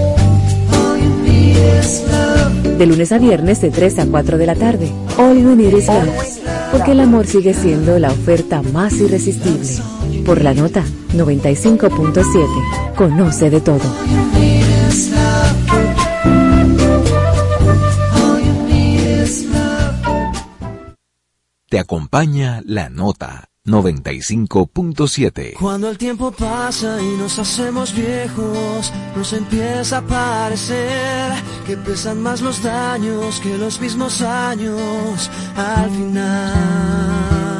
All 0.72 0.98
you 1.00 1.10
need 1.24 1.56
is 1.80 2.04
love. 2.08 2.78
De 2.78 2.86
lunes 2.86 3.10
a 3.10 3.18
viernes 3.18 3.60
de 3.60 3.70
3 3.70 3.98
a 3.98 4.06
4 4.06 4.38
de 4.38 4.46
la 4.46 4.54
tarde. 4.54 4.92
All 5.18 5.36
you 5.36 5.56
need 5.56 5.74
is 5.76 5.88
love, 5.88 6.08
porque 6.70 6.92
el 6.92 7.00
amor 7.00 7.26
sigue 7.26 7.52
siendo 7.52 7.98
la 7.98 8.12
oferta 8.12 8.62
más 8.62 8.94
irresistible. 8.94 9.68
Por 10.30 10.44
la 10.44 10.54
nota 10.54 10.84
95.7. 11.12 12.94
Conoce 12.94 13.50
de 13.50 13.60
todo. 13.60 13.80
Te 21.68 21.80
acompaña 21.80 22.62
la 22.64 22.88
nota 22.88 23.48
95.7. 23.66 25.54
Cuando 25.58 25.90
el 25.90 25.98
tiempo 25.98 26.30
pasa 26.30 27.02
y 27.02 27.16
nos 27.16 27.36
hacemos 27.40 27.92
viejos, 27.92 28.92
nos 29.16 29.32
empieza 29.32 29.98
a 29.98 30.02
parecer 30.02 31.32
que 31.66 31.76
pesan 31.76 32.22
más 32.22 32.40
los 32.40 32.62
daños 32.62 33.40
que 33.40 33.58
los 33.58 33.80
mismos 33.80 34.22
años 34.22 35.28
al 35.56 35.90
final. 35.90 37.59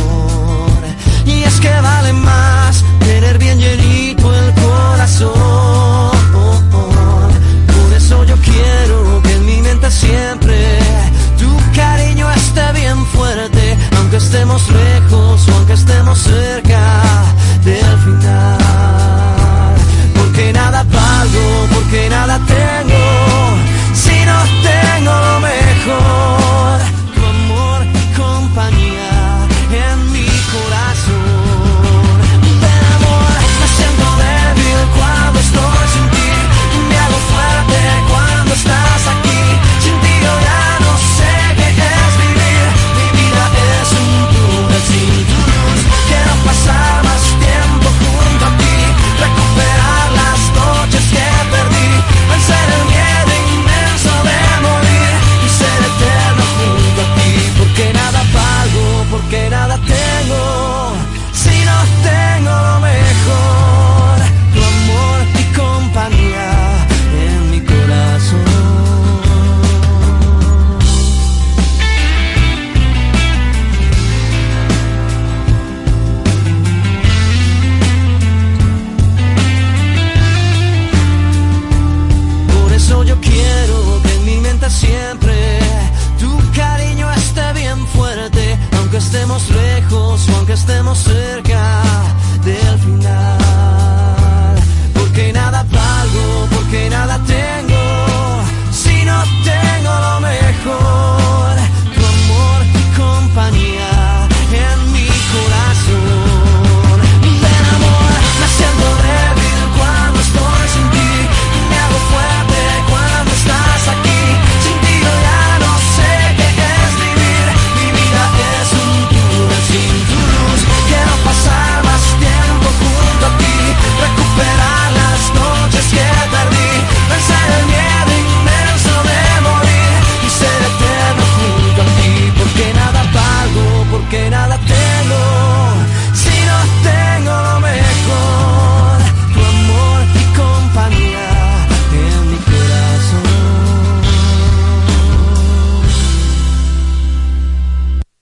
Es 1.51 1.59
que 1.59 1.81
vale 1.81 2.13
más 2.13 2.83
tener 2.99 3.37
bien 3.37 3.59
llenito 3.59 4.33
el 4.33 4.53
corazón. 4.53 5.31
Por 7.75 7.93
eso 7.93 8.23
yo 8.23 8.35
quiero 8.37 9.21
que 9.23 9.33
en 9.33 9.45
mi 9.45 9.61
mente 9.61 9.91
siempre 9.91 10.79
tu 11.37 11.51
cariño 11.75 12.31
esté 12.31 12.71
bien 12.73 13.05
fuerte, 13.07 13.77
aunque 13.97 14.17
estemos 14.17 14.61
lejos 14.69 15.47
o 15.49 15.51
aunque 15.55 15.73
estemos 15.73 16.19
cerca 16.19 16.83
del 17.65 17.97
final. 18.05 19.75
Porque 20.15 20.53
nada 20.53 20.83
valgo, 20.83 21.67
porque 21.73 22.09
nada 22.09 22.39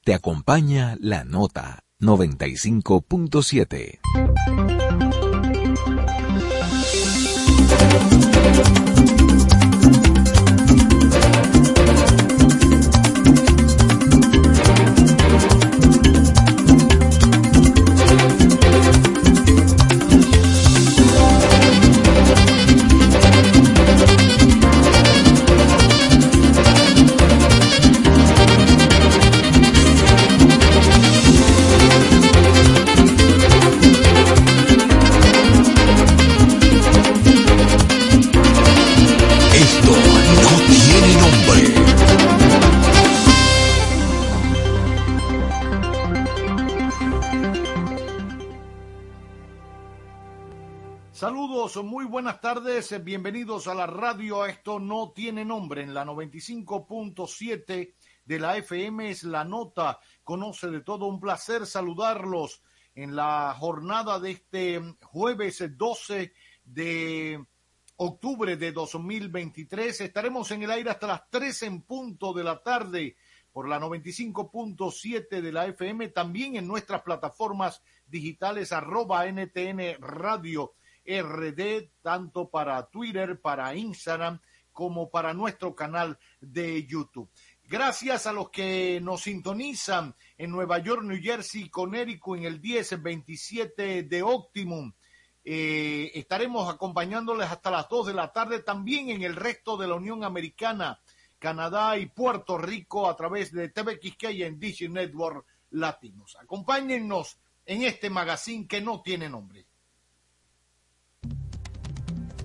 Te 0.03 0.13
acompaña 0.13 0.97
la 0.99 1.23
nota 1.23 1.83
95.7. 1.99 3.99
bienvenidos 52.97 53.67
a 53.67 53.75
la 53.75 53.85
radio. 53.85 54.47
Esto 54.47 54.79
no 54.79 55.11
tiene 55.11 55.45
nombre 55.45 55.83
en 55.83 55.93
la 55.93 56.03
95.7 56.05 57.93
de 58.25 58.39
la 58.39 58.57
FM 58.57 59.11
es 59.11 59.23
la 59.23 59.43
nota. 59.43 59.99
Conoce 60.23 60.71
de 60.71 60.81
todo, 60.81 61.05
un 61.05 61.19
placer 61.19 61.67
saludarlos 61.67 62.63
en 62.95 63.15
la 63.15 63.55
jornada 63.59 64.19
de 64.19 64.31
este 64.31 64.81
jueves 65.03 65.63
12 65.77 66.33
de 66.65 67.45
octubre 67.97 68.57
de 68.57 68.71
2023. 68.71 70.01
Estaremos 70.01 70.49
en 70.49 70.63
el 70.63 70.71
aire 70.71 70.89
hasta 70.89 71.05
las 71.05 71.29
3 71.29 71.63
en 71.63 71.81
punto 71.83 72.33
de 72.33 72.43
la 72.43 72.63
tarde 72.63 73.17
por 73.51 73.69
la 73.69 73.79
95.7 73.79 75.41
de 75.41 75.51
la 75.51 75.67
FM, 75.67 76.07
también 76.07 76.55
en 76.55 76.67
nuestras 76.67 77.03
plataformas 77.03 77.83
digitales 78.07 78.71
arroba 78.71 79.27
NTN 79.27 80.01
Radio 80.01 80.73
RD, 81.09 81.91
tanto 82.01 82.49
para 82.49 82.85
Twitter, 82.87 83.41
para 83.41 83.73
Instagram, 83.75 84.39
como 84.71 85.09
para 85.09 85.33
nuestro 85.33 85.75
canal 85.75 86.17
de 86.39 86.85
YouTube. 86.85 87.29
Gracias 87.63 88.27
a 88.27 88.33
los 88.33 88.49
que 88.49 88.99
nos 89.01 89.21
sintonizan 89.21 90.15
en 90.37 90.51
Nueva 90.51 90.79
York, 90.79 91.03
New 91.03 91.21
Jersey, 91.21 91.69
Connecticut 91.69 92.37
en 92.37 92.45
el 92.45 92.59
1027 92.59 94.03
de 94.03 94.23
Optimum. 94.23 94.91
Eh, 95.43 96.11
estaremos 96.13 96.73
acompañándoles 96.73 97.49
hasta 97.49 97.71
las 97.71 97.87
2 97.89 98.07
de 98.07 98.13
la 98.13 98.31
tarde 98.31 98.63
también 98.63 99.09
en 99.09 99.23
el 99.23 99.35
resto 99.35 99.77
de 99.77 99.87
la 99.87 99.95
Unión 99.95 100.23
Americana, 100.23 100.99
Canadá 101.37 101.97
y 101.97 102.07
Puerto 102.07 102.57
Rico 102.57 103.07
a 103.07 103.15
través 103.15 103.51
de 103.51 103.69
TV 103.69 103.99
Quisqueya 103.99 104.47
en 104.47 104.59
Dish 104.59 104.89
Network 104.89 105.45
Latinos. 105.71 106.37
Acompáñennos 106.39 107.39
en 107.65 107.83
este 107.83 108.09
magazine 108.09 108.67
que 108.67 108.81
no 108.81 109.01
tiene 109.01 109.29
nombre. 109.29 109.68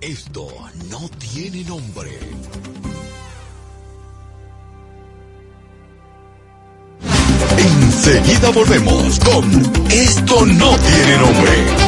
Esto 0.07 0.47
no 0.91 1.09
tiene 1.17 1.63
nombre. 1.63 2.11
Enseguida 7.57 8.51
volvemos 8.51 9.19
con 9.21 9.45
Esto 9.89 10.45
no 10.45 10.77
tiene 10.77 11.17
nombre. 11.17 11.84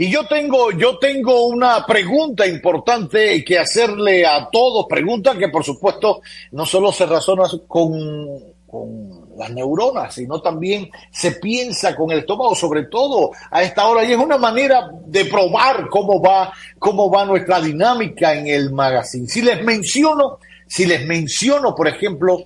Y 0.00 0.08
yo 0.12 0.28
tengo, 0.28 0.70
yo 0.70 0.96
tengo 0.98 1.46
una 1.46 1.84
pregunta 1.84 2.46
importante 2.46 3.44
que 3.44 3.58
hacerle 3.58 4.24
a 4.24 4.48
todos, 4.48 4.86
pregunta 4.88 5.36
que 5.36 5.48
por 5.48 5.64
supuesto 5.64 6.20
no 6.52 6.64
solo 6.64 6.92
se 6.92 7.04
razona 7.04 7.48
con, 7.66 8.38
con 8.64 9.36
las 9.36 9.50
neuronas, 9.50 10.14
sino 10.14 10.40
también 10.40 10.88
se 11.10 11.32
piensa 11.32 11.96
con 11.96 12.12
el 12.12 12.20
estómago, 12.20 12.54
sobre 12.54 12.84
todo 12.84 13.32
a 13.50 13.64
esta 13.64 13.88
hora, 13.88 14.04
y 14.04 14.12
es 14.12 14.18
una 14.18 14.38
manera 14.38 14.88
de 15.04 15.24
probar 15.24 15.88
cómo 15.88 16.22
va, 16.22 16.52
cómo 16.78 17.10
va 17.10 17.24
nuestra 17.24 17.60
dinámica 17.60 18.34
en 18.34 18.46
el 18.46 18.70
magazine. 18.70 19.26
Si 19.26 19.42
les 19.42 19.64
menciono, 19.64 20.38
si 20.68 20.86
les 20.86 21.04
menciono, 21.08 21.74
por 21.74 21.88
ejemplo, 21.88 22.44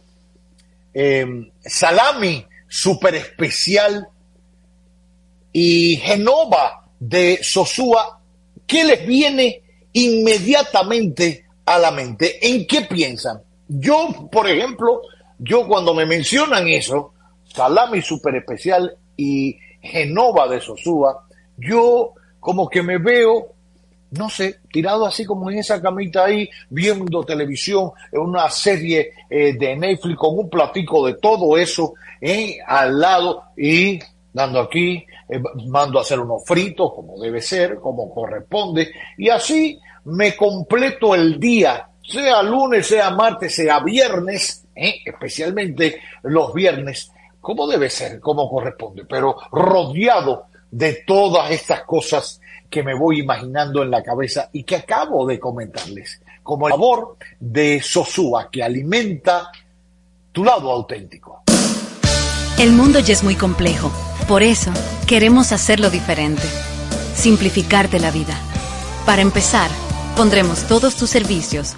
eh, 0.95 1.27
salami 1.61 2.47
super 2.67 3.15
especial 3.15 4.09
y 5.53 5.97
Genova 5.97 6.82
de 7.03 7.41
Sosúa, 7.43 8.21
¿qué 8.65 8.85
les 8.85 9.05
viene 9.05 9.61
inmediatamente 9.93 11.45
a 11.67 11.77
la 11.79 11.91
mente? 11.91 12.39
¿En 12.41 12.65
qué 12.65 12.83
piensan? 12.83 13.43
Yo, 13.67 14.29
por 14.31 14.49
ejemplo, 14.49 15.03
yo 15.39 15.67
cuando 15.67 15.95
me 15.95 16.07
mencionan 16.07 16.69
eso, 16.69 17.13
salami 17.53 18.03
super 18.03 18.37
especial 18.37 18.97
y 19.17 19.59
Genova 19.81 20.47
de 20.47 20.61
Sosúa, 20.61 21.27
yo 21.57 22.13
como 22.39 22.69
que 22.69 22.85
me 22.85 22.99
veo, 22.99 23.49
no 24.13 24.31
sé, 24.31 24.61
tirado 24.71 25.05
así 25.05 25.25
como 25.25 25.51
en 25.51 25.59
esa 25.59 25.83
camita 25.83 26.27
ahí, 26.27 26.49
viendo 26.71 27.25
televisión, 27.25 27.91
en 28.13 28.21
una 28.21 28.49
serie 28.49 29.11
eh, 29.29 29.55
de 29.59 29.77
Netflix 29.77 30.17
con 30.17 30.39
un 30.39 30.49
platico 30.49 31.05
de 31.05 31.15
todo 31.15 31.59
eso 31.59 31.95
eh, 32.21 32.59
al 32.65 33.01
lado 33.01 33.43
y 33.57 33.99
dando 34.33 34.61
aquí, 34.61 35.05
eh, 35.33 35.43
mando 35.67 35.99
a 35.99 36.03
hacer 36.03 36.21
unos 36.21 36.45
fritos 36.45 36.93
como 36.95 37.19
debe 37.19 37.41
ser, 37.41 37.77
como 37.77 38.13
corresponde, 38.13 38.93
y 39.17 39.29
así 39.29 39.79
me 40.05 40.37
completo 40.37 41.15
el 41.15 41.39
día, 41.39 41.89
sea 42.03 42.43
lunes, 42.43 42.87
sea 42.87 43.11
martes, 43.11 43.55
sea 43.55 43.81
viernes, 43.81 44.65
eh, 44.75 44.97
especialmente 45.05 46.01
los 46.23 46.53
viernes, 46.53 47.13
como 47.41 47.67
debe 47.67 47.89
ser, 47.89 48.21
como 48.21 48.51
corresponde, 48.51 49.05
pero 49.09 49.37
rodeado 49.51 50.47
de 50.71 51.05
todas 51.07 51.51
estas 51.51 51.83
cosas 51.85 52.41
que 52.69 52.83
me 52.83 52.95
voy 52.95 53.21
imaginando 53.21 53.83
en 53.83 53.91
la 53.91 54.03
cabeza 54.03 54.49
y 54.53 54.65
que 54.65 54.77
acabo 54.77 55.27
de 55.27 55.39
comentarles, 55.39 56.23
como 56.43 56.67
el 56.67 56.73
sabor 56.73 57.17
de 57.39 57.81
Sosúa 57.83 58.51
que 58.51 58.63
alimenta 58.63 59.51
tu 60.33 60.43
lado 60.43 60.71
auténtico. 60.71 61.22
El 62.63 62.71
mundo 62.71 63.01
ya 63.01 63.13
es 63.13 63.25
muy 63.25 63.35
complejo, 63.35 63.91
por 64.29 64.45
eso 64.45 64.71
queremos 65.09 65.51
hacerlo 65.51 65.91
diferente, 65.91 66.45
simplificarte 67.17 67.99
la 67.99 68.13
vida. 68.13 68.39
Para 69.05 69.21
empezar, 69.21 69.69
pondremos 70.15 70.69
todos 70.69 70.95
tus 70.95 71.11
servicios 71.11 71.75